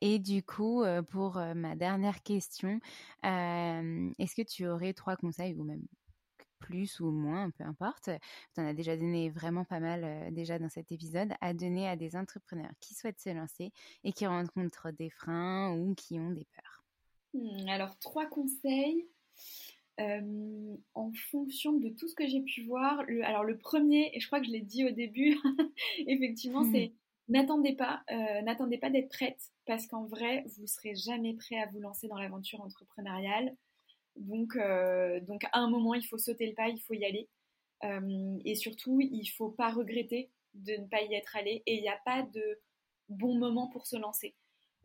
et 0.00 0.18
du 0.18 0.42
coup, 0.42 0.82
pour 1.10 1.34
ma 1.54 1.76
dernière 1.76 2.22
question, 2.22 2.80
est-ce 3.22 4.34
que 4.34 4.42
tu 4.48 4.66
aurais 4.66 4.94
trois 4.94 5.16
conseils 5.16 5.54
ou 5.54 5.64
même 5.64 5.84
plus 6.60 7.00
ou 7.00 7.10
moins, 7.10 7.50
peu 7.50 7.64
importe. 7.64 8.10
Tu 8.54 8.60
en 8.60 8.66
as 8.66 8.74
déjà 8.74 8.96
donné 8.96 9.30
vraiment 9.30 9.64
pas 9.64 9.80
mal 9.80 10.04
euh, 10.04 10.30
déjà 10.30 10.58
dans 10.58 10.68
cet 10.68 10.92
épisode 10.92 11.32
à 11.40 11.52
donner 11.54 11.88
à 11.88 11.96
des 11.96 12.14
entrepreneurs 12.14 12.72
qui 12.80 12.94
souhaitent 12.94 13.20
se 13.20 13.30
lancer 13.30 13.72
et 14.04 14.12
qui 14.12 14.26
rencontrent 14.26 14.92
des 14.92 15.10
freins 15.10 15.76
ou 15.76 15.94
qui 15.94 16.18
ont 16.20 16.30
des 16.30 16.46
peurs. 16.54 16.84
Hmm, 17.34 17.68
alors, 17.68 17.98
trois 17.98 18.26
conseils. 18.26 19.08
Euh, 19.98 20.76
en 20.94 21.12
fonction 21.30 21.74
de 21.74 21.90
tout 21.90 22.08
ce 22.08 22.14
que 22.14 22.26
j'ai 22.26 22.40
pu 22.40 22.64
voir, 22.64 23.02
le, 23.06 23.22
alors 23.22 23.44
le 23.44 23.58
premier, 23.58 24.10
et 24.14 24.20
je 24.20 24.26
crois 24.28 24.40
que 24.40 24.46
je 24.46 24.50
l'ai 24.50 24.62
dit 24.62 24.86
au 24.86 24.90
début, 24.90 25.36
effectivement, 26.06 26.62
hmm. 26.62 26.72
c'est 26.72 26.92
n'attendez 27.30 27.74
pas, 27.74 28.02
euh, 28.10 28.42
n'attendez 28.42 28.76
pas 28.76 28.90
d'être 28.90 29.08
prête 29.08 29.40
parce 29.66 29.86
qu'en 29.86 30.04
vrai, 30.04 30.44
vous 30.56 30.66
serez 30.66 30.94
jamais 30.94 31.34
prêt 31.34 31.56
à 31.56 31.66
vous 31.66 31.80
lancer 31.80 32.08
dans 32.08 32.18
l'aventure 32.18 32.60
entrepreneuriale. 32.60 33.54
Donc, 34.16 34.56
euh, 34.56 35.20
donc 35.20 35.44
à 35.52 35.58
un 35.58 35.68
moment, 35.68 35.94
il 35.94 36.06
faut 36.06 36.18
sauter 36.18 36.46
le 36.46 36.54
pas, 36.54 36.68
il 36.68 36.80
faut 36.80 36.94
y 36.94 37.04
aller. 37.04 37.28
Euh, 37.84 38.38
et 38.44 38.54
surtout, 38.54 39.00
il 39.00 39.20
ne 39.20 39.36
faut 39.36 39.50
pas 39.50 39.70
regretter 39.70 40.30
de 40.54 40.74
ne 40.74 40.86
pas 40.86 41.02
y 41.02 41.14
être 41.14 41.36
allé. 41.36 41.62
Et 41.66 41.76
il 41.76 41.82
n'y 41.82 41.88
a 41.88 42.00
pas 42.04 42.22
de 42.22 42.60
bon 43.08 43.34
moment 43.34 43.68
pour 43.68 43.86
se 43.86 43.96
lancer. 43.96 44.34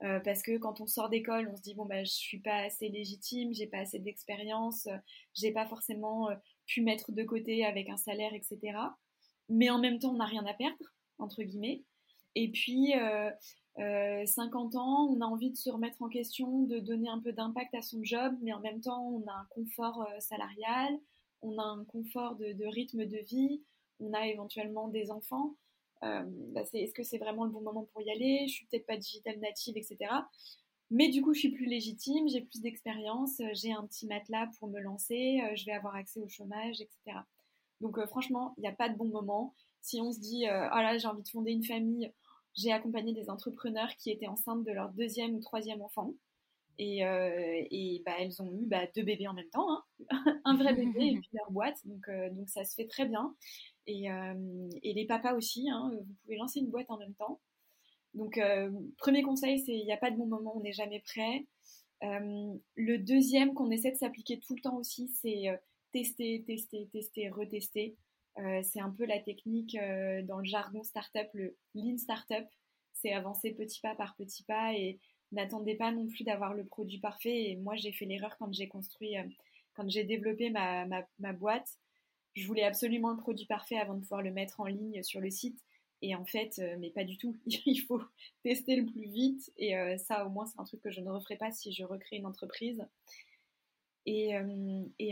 Euh, 0.03 0.19
parce 0.19 0.41
que 0.41 0.57
quand 0.57 0.81
on 0.81 0.87
sort 0.87 1.09
d'école, 1.09 1.49
on 1.51 1.55
se 1.55 1.61
dit 1.61 1.73
bon 1.73 1.85
bah 1.85 2.03
je 2.03 2.11
suis 2.11 2.39
pas 2.39 2.57
assez 2.65 2.89
légitime, 2.89 3.53
j'ai 3.53 3.67
pas 3.67 3.77
assez 3.77 3.97
d'expérience, 3.97 4.89
j'ai 5.33 5.53
pas 5.53 5.65
forcément 5.67 6.27
pu 6.65 6.81
mettre 6.81 7.13
de 7.13 7.23
côté 7.23 7.65
avec 7.65 7.87
un 7.87 7.95
salaire, 7.95 8.33
etc. 8.33 8.77
Mais 9.47 9.69
en 9.69 9.79
même 9.79 9.99
temps, 9.99 10.11
on 10.11 10.17
n'a 10.17 10.25
rien 10.25 10.45
à 10.45 10.53
perdre 10.53 10.93
entre 11.17 11.43
guillemets. 11.43 11.83
Et 12.35 12.51
puis 12.51 12.93
50 13.77 14.75
euh, 14.75 14.77
ans, 14.77 15.07
on 15.09 15.19
a 15.19 15.25
envie 15.25 15.51
de 15.51 15.57
se 15.57 15.69
remettre 15.69 16.01
en 16.01 16.07
question, 16.07 16.63
de 16.63 16.79
donner 16.79 17.09
un 17.09 17.19
peu 17.19 17.33
d'impact 17.33 17.75
à 17.75 17.81
son 17.81 18.03
job, 18.03 18.33
mais 18.41 18.53
en 18.53 18.61
même 18.61 18.79
temps, 18.79 19.05
on 19.09 19.27
a 19.27 19.33
un 19.33 19.47
confort 19.49 20.03
euh, 20.03 20.19
salarial, 20.19 20.97
on 21.41 21.57
a 21.57 21.63
un 21.63 21.83
confort 21.83 22.35
de, 22.35 22.65
rythme 22.67 23.05
de 23.05 23.17
vie, 23.17 23.61
on 23.99 24.13
a 24.13 24.27
éventuellement 24.27 24.87
des 24.87 25.11
enfants. 25.11 25.55
Euh, 26.03 26.23
bah, 26.53 26.61
est-ce 26.73 26.93
que 26.93 27.03
c'est 27.03 27.17
vraiment 27.17 27.43
le 27.43 27.51
bon 27.51 27.61
moment 27.61 27.87
pour 27.91 28.01
y 28.01 28.11
aller? 28.11 28.47
Je 28.47 28.53
suis 28.53 28.65
peut-être 28.67 28.85
pas 28.85 28.97
digital 28.97 29.39
native, 29.39 29.75
etc. 29.77 29.97
Mais 30.89 31.09
du 31.09 31.21
coup, 31.21 31.33
je 31.33 31.39
suis 31.39 31.51
plus 31.51 31.65
légitime, 31.65 32.29
j'ai 32.29 32.41
plus 32.41 32.61
d'expérience, 32.61 33.41
j'ai 33.53 33.73
un 33.73 33.85
petit 33.87 34.05
matelas 34.05 34.47
pour 34.59 34.69
me 34.69 34.79
lancer, 34.79 35.41
je 35.55 35.65
vais 35.65 35.71
avoir 35.71 35.95
accès 35.95 36.19
au 36.19 36.29
chômage, 36.29 36.79
etc. 36.79 37.17
Donc 37.81 37.99
franchement, 38.05 38.53
il 38.57 38.61
n'y 38.61 38.67
a 38.67 38.71
pas 38.71 38.87
de 38.87 38.95
bon 38.95 39.05
moment. 39.05 39.55
Si 39.81 39.99
on 39.99 40.11
se 40.11 40.19
dit, 40.19 40.43
oh 40.45 40.77
là, 40.77 40.97
j'ai 40.97 41.07
envie 41.07 41.23
de 41.23 41.29
fonder 41.29 41.51
une 41.51 41.63
famille, 41.63 42.11
j'ai 42.55 42.71
accompagné 42.71 43.13
des 43.13 43.29
entrepreneurs 43.29 43.95
qui 43.97 44.11
étaient 44.11 44.27
enceintes 44.27 44.63
de 44.63 44.71
leur 44.71 44.89
deuxième 44.89 45.35
ou 45.35 45.39
troisième 45.39 45.81
enfant. 45.81 46.13
Et, 46.77 46.99
et 46.99 48.01
bah, 48.05 48.11
elles 48.19 48.41
ont 48.41 48.51
eu 48.51 48.65
bah, 48.65 48.85
deux 48.93 49.03
bébés 49.03 49.29
en 49.29 49.33
même 49.33 49.49
temps, 49.49 49.71
hein. 49.71 49.83
un 50.43 50.57
vrai 50.57 50.73
bébé 50.73 51.05
et 51.05 51.17
puis 51.19 51.29
leur 51.31 51.49
boîte, 51.49 51.77
donc, 51.85 52.09
donc 52.33 52.49
ça 52.49 52.65
se 52.65 52.75
fait 52.75 52.87
très 52.87 53.05
bien. 53.05 53.33
Et, 53.87 54.07
et 54.83 54.93
les 54.93 55.05
papas 55.05 55.35
aussi, 55.35 55.69
hein, 55.69 55.91
vous 55.93 56.13
pouvez 56.23 56.35
lancer 56.35 56.59
une 56.59 56.69
boîte 56.69 56.89
en 56.89 56.97
même 56.97 57.13
temps. 57.13 57.39
Donc, 58.13 58.39
premier 58.97 59.21
conseil, 59.21 59.59
c'est 59.59 59.73
il 59.73 59.85
n'y 59.85 59.93
a 59.93 59.97
pas 59.97 60.11
de 60.11 60.17
bon 60.17 60.25
moment, 60.25 60.57
on 60.57 60.61
n'est 60.61 60.73
jamais 60.73 60.99
prêt. 60.99 61.45
le 62.01 62.97
deuxième 62.97 63.53
qu'on 63.53 63.71
essaie 63.71 63.91
de 63.91 63.97
s'appliquer 63.97 64.39
tout 64.39 64.55
le 64.55 64.61
temps 64.61 64.77
aussi, 64.77 65.07
c'est 65.21 65.47
tester, 65.95 66.43
tester, 66.45 66.89
tester, 66.91 67.29
retester. 67.29 67.95
Euh, 68.39 68.61
c'est 68.63 68.81
un 68.81 68.89
peu 68.89 69.05
la 69.05 69.19
technique 69.19 69.75
euh, 69.75 70.21
dans 70.23 70.39
le 70.39 70.45
jargon 70.45 70.83
startup, 70.83 71.27
le 71.33 71.55
lean 71.73 71.97
startup. 71.97 72.45
C'est 72.93 73.13
avancer 73.13 73.51
petit 73.51 73.79
pas 73.81 73.95
par 73.95 74.15
petit 74.15 74.43
pas 74.43 74.73
et 74.73 74.99
n'attendez 75.31 75.75
pas 75.75 75.91
non 75.91 76.07
plus 76.07 76.23
d'avoir 76.23 76.53
le 76.53 76.65
produit 76.65 76.99
parfait. 76.99 77.51
Et 77.51 77.55
moi, 77.55 77.75
j'ai 77.75 77.91
fait 77.91 78.05
l'erreur 78.05 78.35
quand 78.37 78.53
j'ai 78.53 78.67
construit, 78.67 79.17
euh, 79.17 79.23
quand 79.75 79.89
j'ai 79.89 80.03
développé 80.03 80.49
ma, 80.49 81.33
boîte. 81.33 81.77
Je 82.35 82.45
voulais 82.45 82.63
absolument 82.63 83.11
le 83.11 83.17
produit 83.17 83.45
parfait 83.45 83.77
avant 83.77 83.93
de 83.95 84.01
pouvoir 84.01 84.21
le 84.21 84.31
mettre 84.31 84.59
en 84.59 84.65
ligne 84.65 85.01
sur 85.03 85.21
le 85.21 85.29
site. 85.29 85.59
Et 86.01 86.13
en 86.15 86.25
fait, 86.25 86.61
mais 86.79 86.89
pas 86.91 87.05
du 87.05 87.17
tout. 87.17 87.37
Il 87.65 87.79
faut 87.79 88.01
tester 88.43 88.75
le 88.75 88.85
plus 88.85 89.09
vite. 89.09 89.51
Et 89.57 89.73
ça, 89.97 90.25
au 90.25 90.29
moins, 90.29 90.45
c'est 90.45 90.59
un 90.59 90.65
truc 90.65 90.81
que 90.81 90.91
je 90.91 90.99
ne 90.99 91.09
referai 91.09 91.37
pas 91.37 91.51
si 91.51 91.71
je 91.71 91.85
recrée 91.85 92.17
une 92.17 92.25
entreprise. 92.25 92.85
Et 94.05 94.35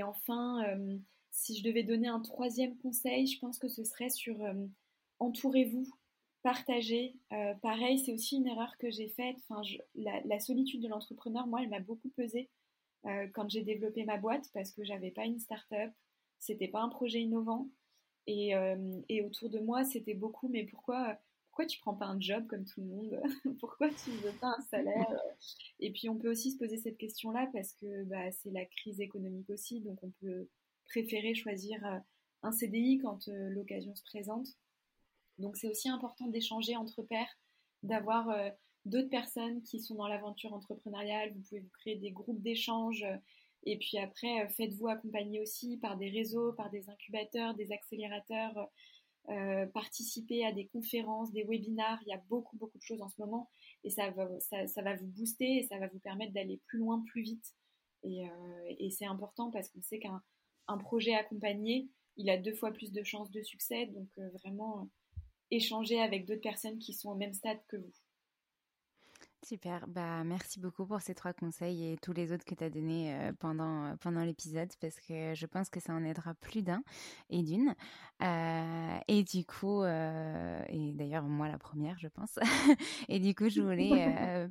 enfin, 0.03 0.77
si 1.33 1.57
je 1.57 1.63
devais 1.63 1.83
donner 1.83 2.07
un 2.07 2.19
troisième 2.19 2.77
conseil, 2.77 3.25
je 3.25 3.39
pense 3.39 3.57
que 3.57 3.67
ce 3.67 3.83
serait 3.83 4.11
sur 4.11 4.41
euh, 4.43 4.53
entourez-vous, 5.19 5.89
partagez. 6.43 7.17
Euh, 7.33 7.55
pareil, 7.55 7.97
c'est 7.97 8.13
aussi 8.13 8.37
une 8.37 8.47
erreur 8.47 8.77
que 8.77 8.91
j'ai 8.91 9.09
faite. 9.09 9.37
La, 9.95 10.39
solitude 10.39 10.81
de 10.81 10.87
l'entrepreneur, 10.87 11.47
moi, 11.47 11.61
elle 11.63 11.69
m'a 11.69 11.79
beaucoup 11.79 12.09
pesé 12.09 12.49
euh, 13.07 13.27
quand 13.33 13.49
j'ai 13.49 13.63
développé 13.63 14.05
ma 14.05 14.17
boîte 14.17 14.49
parce 14.53 14.71
que 14.71 14.83
j'avais 14.85 15.09
pas 15.09 15.25
une 15.25 15.39
start-up, 15.39 15.91
c'était 16.37 16.67
pas 16.67 16.81
un 16.81 16.89
projet 16.89 17.21
innovant. 17.21 17.67
Et, 18.27 18.53
autour 19.25 19.49
de 19.49 19.59
moi, 19.59 19.83
c'était 19.83 20.13
beaucoup, 20.13 20.47
mais 20.47 20.63
pourquoi, 20.65 21.17
pourquoi 21.49 21.65
tu 21.65 21.79
prends 21.79 21.95
pas 21.95 22.05
un 22.05 22.21
job 22.21 22.45
comme 22.45 22.63
tout 22.63 22.79
le 22.79 22.87
monde? 22.87 23.21
Pourquoi 23.59 23.89
tu 23.89 24.11
ne 24.11 24.17
veux 24.17 24.37
pas 24.39 24.55
un 24.57 24.61
salaire? 24.61 25.19
Et 25.79 25.91
puis 25.91 26.07
on 26.09 26.17
peut 26.17 26.31
aussi 26.31 26.51
se 26.51 26.57
poser 26.57 26.77
cette 26.77 26.97
question-là 26.97 27.49
parce 27.51 27.73
que 27.73 28.03
bah, 28.05 28.31
c'est 28.31 28.51
la 28.51 28.65
crise 28.65 29.01
économique 29.01 29.49
aussi, 29.49 29.81
donc 29.81 30.01
on 30.03 30.11
peut 30.21 30.47
préférer 30.85 31.33
choisir 31.35 31.85
euh, 31.85 31.99
un 32.43 32.51
CDI 32.51 32.99
quand 32.99 33.27
euh, 33.27 33.49
l'occasion 33.49 33.95
se 33.95 34.03
présente. 34.03 34.47
Donc 35.39 35.57
c'est 35.57 35.69
aussi 35.69 35.89
important 35.89 36.27
d'échanger 36.27 36.75
entre 36.75 37.01
pairs, 37.01 37.39
d'avoir 37.81 38.29
euh, 38.29 38.49
d'autres 38.85 39.09
personnes 39.09 39.61
qui 39.63 39.79
sont 39.79 39.95
dans 39.95 40.07
l'aventure 40.07 40.53
entrepreneuriale. 40.53 41.33
Vous 41.33 41.41
pouvez 41.41 41.61
vous 41.61 41.71
créer 41.79 41.95
des 41.95 42.11
groupes 42.11 42.41
d'échange. 42.41 43.05
Et 43.65 43.77
puis 43.77 43.97
après, 43.97 44.47
faites-vous 44.49 44.89
accompagner 44.89 45.39
aussi 45.39 45.77
par 45.77 45.97
des 45.97 46.09
réseaux, 46.09 46.51
par 46.53 46.69
des 46.69 46.89
incubateurs, 46.89 47.55
des 47.55 47.71
accélérateurs. 47.71 48.69
participer 49.73 50.45
à 50.45 50.51
des 50.51 50.67
conférences, 50.67 51.31
des 51.31 51.45
webinars. 51.45 51.99
Il 52.05 52.09
y 52.09 52.13
a 52.13 52.21
beaucoup, 52.29 52.57
beaucoup 52.57 52.77
de 52.77 52.83
choses 52.83 53.01
en 53.01 53.07
ce 53.07 53.21
moment. 53.21 53.49
Et 53.85 53.89
ça 53.89 54.11
va, 54.11 54.27
ça, 54.41 54.81
va 54.81 54.95
vous 54.97 55.07
booster 55.07 55.59
et 55.59 55.63
ça 55.63 55.77
va 55.79 55.87
vous 55.87 55.99
permettre 55.99 56.33
d'aller 56.33 56.59
plus 56.67 56.79
loin, 56.79 57.01
plus 57.07 57.21
vite. 57.21 57.53
Et, 58.03 58.25
et 58.79 58.89
c'est 58.89 59.05
important 59.05 59.49
parce 59.49 59.69
qu'on 59.69 59.81
sait 59.81 59.99
qu'un 59.99 60.21
un 60.67 60.77
projet 60.77 61.13
accompagné, 61.13 61.89
il 62.17 62.29
a 62.29 62.37
deux 62.37 62.53
fois 62.53 62.71
plus 62.71 62.91
de 62.91 63.03
chances 63.03 63.31
de 63.31 63.41
succès. 63.41 63.87
Donc 63.87 64.09
euh, 64.17 64.29
vraiment 64.43 64.81
euh, 64.81 65.19
échanger 65.51 66.01
avec 66.01 66.25
d'autres 66.25 66.41
personnes 66.41 66.79
qui 66.79 66.93
sont 66.93 67.09
au 67.09 67.15
même 67.15 67.33
stade 67.33 67.59
que 67.67 67.77
vous. 67.77 67.93
Super, 69.43 69.85
bah 69.89 70.23
merci 70.23 70.61
beaucoup 70.61 70.85
pour 70.85 71.01
ces 71.01 71.13
trois 71.13 71.33
conseils 71.33 71.91
et 71.91 71.97
tous 71.97 72.13
les 72.13 72.31
autres 72.31 72.45
que 72.45 72.55
tu 72.55 72.63
as 72.63 72.69
donnés 72.69 73.13
euh, 73.13 73.33
pendant, 73.39 73.93
pendant 73.97 74.23
l'épisode 74.23 74.69
parce 74.79 74.95
que 75.01 75.33
je 75.35 75.45
pense 75.45 75.69
que 75.69 75.81
ça 75.81 75.93
en 75.93 76.05
aidera 76.05 76.33
plus 76.33 76.61
d'un 76.61 76.81
et 77.29 77.43
d'une. 77.43 77.75
et 78.21 79.23
du 79.23 79.45
coup, 79.45 79.83
et 79.83 80.93
d'ailleurs 80.93 81.23
moi 81.23 81.49
la 81.49 81.57
première 81.57 81.99
je 81.99 82.07
pense, 82.07 82.39
et 83.09 83.19
du 83.19 83.35
coup 83.35 83.49
je 83.49 83.61
voulais 83.61 84.49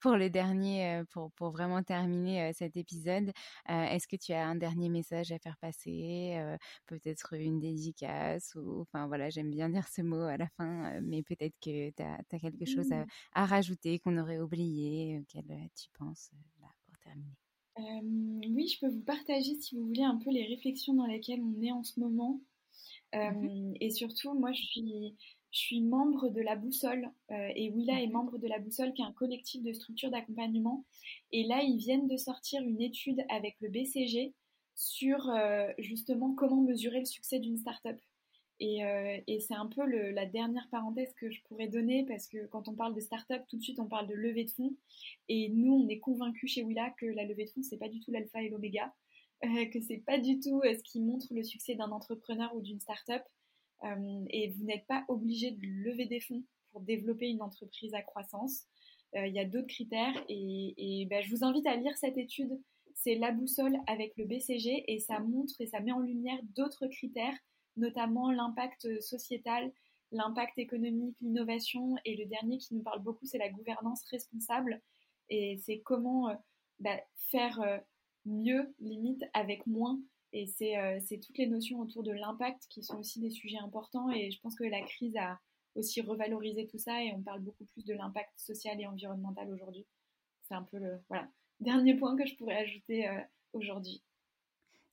pour 0.00 0.16
le 0.16 0.30
dernier, 0.30 1.02
pour, 1.10 1.32
pour 1.32 1.50
vraiment 1.50 1.82
terminer 1.82 2.52
cet 2.52 2.76
épisode, 2.76 3.32
est-ce 3.68 4.06
que 4.06 4.16
tu 4.16 4.32
as 4.32 4.46
un 4.46 4.54
dernier 4.54 4.88
message 4.88 5.32
à 5.32 5.38
faire 5.38 5.56
passer 5.58 6.38
Peut-être 6.86 7.34
une 7.34 7.60
dédicace 7.60 8.54
ou, 8.54 8.82
Enfin 8.82 9.06
voilà, 9.06 9.30
j'aime 9.30 9.50
bien 9.50 9.68
dire 9.68 9.88
ce 9.88 10.02
mot 10.02 10.22
à 10.22 10.36
la 10.36 10.48
fin, 10.56 11.00
mais 11.02 11.22
peut-être 11.22 11.54
que 11.60 11.90
tu 11.90 12.02
as, 12.02 12.38
quelque 12.38 12.66
chose 12.66 12.92
à, 12.92 13.04
à 13.34 13.46
rajouter 13.46 13.98
qu'on 13.98 14.16
aurait 14.18 14.33
oublié, 14.40 15.20
auquel 15.20 15.44
tu 15.74 15.88
penses 15.98 16.30
là, 16.60 16.68
pour 16.86 16.98
terminer? 16.98 17.36
oui, 17.76 18.68
je 18.68 18.78
peux 18.78 18.88
vous 18.88 19.02
partager, 19.02 19.54
si 19.56 19.74
vous 19.74 19.86
voulez, 19.86 20.04
un 20.04 20.16
peu 20.16 20.30
les 20.30 20.46
réflexions 20.46 20.94
dans 20.94 21.06
lesquelles 21.06 21.42
on 21.42 21.60
est 21.60 21.72
en 21.72 21.82
ce 21.82 21.98
moment. 21.98 22.40
Mmh 23.12 23.74
et 23.80 23.90
surtout, 23.90 24.34
moi, 24.34 24.52
je 24.52 24.62
suis, 24.62 25.14
je 25.54 25.58
suis 25.58 25.80
membre 25.80 26.30
de 26.30 26.40
la 26.40 26.56
Boussole 26.56 27.08
euh, 27.30 27.48
et 27.54 27.70
Willa 27.70 28.02
est 28.02 28.08
membre 28.08 28.38
de 28.38 28.48
la 28.48 28.58
Boussole 28.58 28.92
qui 28.92 29.02
est 29.02 29.04
un 29.04 29.12
collectif 29.12 29.62
de 29.62 29.72
structures 29.72 30.10
d'accompagnement. 30.10 30.84
Et 31.30 31.44
là, 31.44 31.62
ils 31.62 31.76
viennent 31.76 32.08
de 32.08 32.16
sortir 32.16 32.60
une 32.62 32.80
étude 32.80 33.24
avec 33.28 33.54
le 33.60 33.68
BCG 33.68 34.34
sur 34.74 35.30
euh, 35.30 35.68
justement 35.78 36.34
comment 36.34 36.60
mesurer 36.60 36.98
le 36.98 37.04
succès 37.04 37.38
d'une 37.38 37.56
startup. 37.56 37.96
Et, 38.60 38.84
euh, 38.84 39.18
et 39.26 39.40
c'est 39.40 39.54
un 39.54 39.66
peu 39.66 39.84
la 39.84 40.26
dernière 40.26 40.68
parenthèse 40.70 41.12
que 41.14 41.30
je 41.30 41.42
pourrais 41.42 41.68
donner 41.68 42.04
parce 42.06 42.28
que 42.28 42.46
quand 42.46 42.68
on 42.68 42.74
parle 42.74 42.94
de 42.94 43.00
startup, 43.00 43.42
tout 43.48 43.56
de 43.56 43.62
suite 43.62 43.80
on 43.80 43.86
parle 43.86 44.06
de 44.06 44.14
levée 44.14 44.44
de 44.44 44.50
fonds. 44.50 44.76
Et 45.28 45.48
nous, 45.50 45.72
on 45.72 45.88
est 45.88 45.98
convaincus 45.98 46.52
chez 46.52 46.62
Willa 46.62 46.90
que 46.98 47.06
la 47.06 47.24
levée 47.24 47.44
de 47.46 47.50
fonds, 47.50 47.62
c'est 47.62 47.78
pas 47.78 47.88
du 47.88 48.00
tout 48.00 48.12
l'alpha 48.12 48.42
et 48.42 48.48
l'oméga, 48.48 48.94
que 49.42 49.80
c'est 49.80 49.98
pas 49.98 50.18
du 50.18 50.38
tout 50.40 50.62
ce 50.64 50.82
qui 50.82 51.00
montre 51.00 51.26
le 51.30 51.42
succès 51.42 51.74
d'un 51.74 51.90
entrepreneur 51.90 52.54
ou 52.54 52.60
d'une 52.60 52.80
startup. 52.80 53.22
Euh, 53.84 54.24
et 54.30 54.50
vous 54.50 54.64
n'êtes 54.64 54.86
pas 54.86 55.04
obligé 55.08 55.50
de 55.50 55.66
lever 55.66 56.06
des 56.06 56.20
fonds 56.20 56.42
pour 56.72 56.80
développer 56.80 57.28
une 57.28 57.42
entreprise 57.42 57.94
à 57.94 58.02
croissance. 58.02 58.64
Euh, 59.16 59.26
il 59.26 59.34
y 59.34 59.38
a 59.38 59.44
d'autres 59.44 59.68
critères 59.68 60.24
et, 60.28 61.06
ben, 61.10 61.22
je 61.22 61.30
vous 61.30 61.44
invite 61.44 61.66
à 61.66 61.76
lire 61.76 61.96
cette 61.96 62.16
étude. 62.16 62.58
C'est 62.94 63.16
la 63.16 63.32
boussole 63.32 63.76
avec 63.86 64.16
le 64.16 64.24
BCG 64.24 64.84
et 64.88 64.98
ça 65.00 65.20
montre 65.20 65.54
et 65.60 65.66
ça 65.66 65.80
met 65.80 65.92
en 65.92 66.00
lumière 66.00 66.38
d'autres 66.56 66.86
critères, 66.86 67.36
notamment 67.76 68.30
l'impact 68.30 69.00
sociétal, 69.00 69.72
l'impact 70.12 70.58
économique, 70.58 71.16
l'innovation 71.20 71.96
et 72.04 72.16
le 72.16 72.26
dernier 72.26 72.58
qui 72.58 72.74
nous 72.74 72.82
parle 72.82 73.02
beaucoup, 73.02 73.26
c'est 73.26 73.38
la 73.38 73.50
gouvernance 73.50 74.04
responsable 74.10 74.80
et 75.28 75.58
c'est 75.64 75.80
comment 75.80 76.28
euh, 76.28 76.34
ben, 76.78 76.98
faire 77.30 77.60
mieux, 78.24 78.74
limite, 78.78 79.22
avec 79.32 79.66
moins 79.66 80.00
et 80.34 80.48
euh, 80.76 80.98
c'est 81.00 81.20
toutes 81.20 81.38
les 81.38 81.46
notions 81.46 81.78
autour 81.78 82.02
de 82.02 82.10
l'impact 82.10 82.66
qui 82.68 82.82
sont 82.82 82.98
aussi 82.98 83.20
des 83.20 83.30
sujets 83.30 83.58
importants. 83.58 84.10
Et 84.10 84.32
je 84.32 84.40
pense 84.40 84.56
que 84.56 84.64
la 84.64 84.82
crise 84.82 85.16
a 85.16 85.38
aussi 85.76 86.00
revalorisé 86.00 86.66
tout 86.66 86.78
ça 86.78 87.02
et 87.04 87.12
on 87.12 87.22
parle 87.22 87.40
beaucoup 87.40 87.64
plus 87.66 87.84
de 87.84 87.94
l'impact 87.94 88.32
social 88.36 88.80
et 88.80 88.86
environnemental 88.86 89.48
aujourd'hui. 89.52 89.86
C'est 90.42 90.54
un 90.54 90.64
peu 90.64 90.78
le 90.78 91.00
voilà, 91.08 91.28
dernier 91.60 91.94
point 91.94 92.16
que 92.16 92.26
je 92.26 92.34
pourrais 92.34 92.56
ajouter 92.56 93.08
euh, 93.08 93.20
aujourd'hui. 93.52 94.02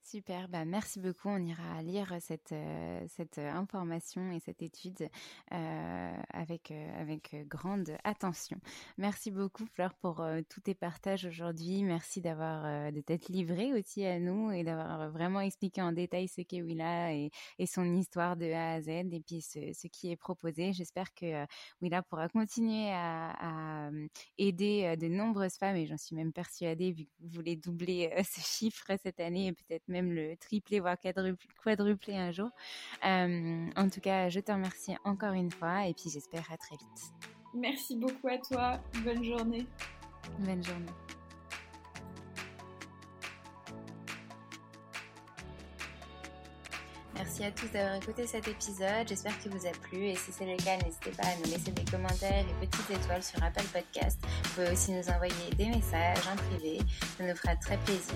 Super, 0.03 0.49
bah 0.49 0.65
merci 0.65 0.99
beaucoup. 0.99 1.29
On 1.29 1.37
ira 1.37 1.81
lire 1.83 2.13
cette, 2.19 2.51
euh, 2.51 3.05
cette 3.07 3.37
information 3.37 4.31
et 4.31 4.39
cette 4.39 4.61
étude 4.61 5.09
euh, 5.53 6.17
avec, 6.33 6.71
euh, 6.71 7.01
avec 7.01 7.35
grande 7.47 7.95
attention. 8.03 8.57
Merci 8.97 9.31
beaucoup 9.31 9.65
Fleur 9.67 9.93
pour 9.93 10.25
tous 10.49 10.59
tes 10.61 10.73
partages 10.73 11.25
aujourd'hui. 11.25 11.83
Merci 11.83 12.19
d'avoir 12.19 12.91
de 12.91 12.99
t'être 12.99 13.29
livrée 13.29 13.73
aussi 13.73 14.03
à 14.05 14.19
nous 14.19 14.51
et 14.51 14.63
d'avoir 14.63 15.11
vraiment 15.11 15.39
expliqué 15.39 15.81
en 15.81 15.91
détail 15.91 16.27
ce 16.27 16.41
qu'est 16.41 16.61
Willa 16.61 17.13
et, 17.13 17.29
et, 17.59 17.65
son 17.65 17.95
histoire 17.95 18.35
de 18.35 18.51
A 18.51 18.73
à 18.73 18.81
Z 18.81 18.89
et 18.89 19.23
puis 19.25 19.41
ce, 19.41 19.71
ce 19.73 19.87
qui 19.87 20.11
est 20.11 20.17
proposé. 20.17 20.73
J'espère 20.73 21.13
que 21.13 21.45
Willa 21.81 22.01
pourra 22.01 22.27
continuer 22.27 22.89
à, 22.91 23.85
à, 23.87 23.91
aider 24.37 24.97
de 24.97 25.07
nombreuses 25.07 25.55
femmes 25.57 25.75
et 25.77 25.85
j'en 25.85 25.97
suis 25.97 26.15
même 26.15 26.33
persuadée 26.33 26.91
vu 26.91 27.05
que 27.05 27.11
vous 27.21 27.29
voulez 27.29 27.55
doubler 27.55 28.11
ce 28.23 28.41
chiffre 28.41 28.91
cette 29.01 29.19
année 29.19 29.47
et 29.47 29.53
peut-être 29.53 29.87
même 29.91 30.13
le 30.13 30.35
tripler, 30.37 30.79
voire 30.79 30.97
quadrupler 31.63 32.17
un 32.17 32.31
jour. 32.31 32.49
Euh, 33.05 33.67
en 33.75 33.89
tout 33.89 34.01
cas, 34.01 34.29
je 34.29 34.39
te 34.39 34.51
remercie 34.51 34.95
encore 35.03 35.33
une 35.33 35.51
fois 35.51 35.87
et 35.87 35.93
puis 35.93 36.09
j'espère 36.09 36.51
à 36.51 36.57
très 36.57 36.75
vite. 36.75 37.13
Merci 37.53 37.97
beaucoup 37.97 38.27
à 38.27 38.37
toi. 38.37 38.79
Bonne 39.03 39.23
journée. 39.23 39.65
Bonne 40.39 40.63
journée. 40.63 40.91
Merci 47.21 47.43
à 47.43 47.51
tous 47.51 47.71
d'avoir 47.71 47.95
écouté 47.95 48.25
cet 48.25 48.47
épisode. 48.47 49.07
J'espère 49.07 49.37
qu'il 49.39 49.51
vous 49.51 49.67
a 49.67 49.71
plu 49.71 50.07
et 50.07 50.15
si 50.15 50.31
c'est 50.31 50.45
le 50.45 50.57
cas, 50.57 50.77
n'hésitez 50.77 51.11
pas 51.11 51.27
à 51.27 51.35
nous 51.37 51.51
laisser 51.51 51.71
des 51.71 51.85
commentaires 51.85 52.43
et 52.49 52.65
petites 52.65 52.89
étoiles 52.89 53.21
sur 53.21 53.43
Apple 53.43 53.63
Podcast. 53.71 54.19
Vous 54.23 54.49
pouvez 54.55 54.71
aussi 54.71 54.91
nous 54.91 55.07
envoyer 55.07 55.49
des 55.55 55.67
messages 55.67 56.27
en 56.27 56.35
privé. 56.35 56.79
Ça 57.17 57.23
nous 57.23 57.35
fera 57.35 57.55
très 57.57 57.77
plaisir. 57.77 58.15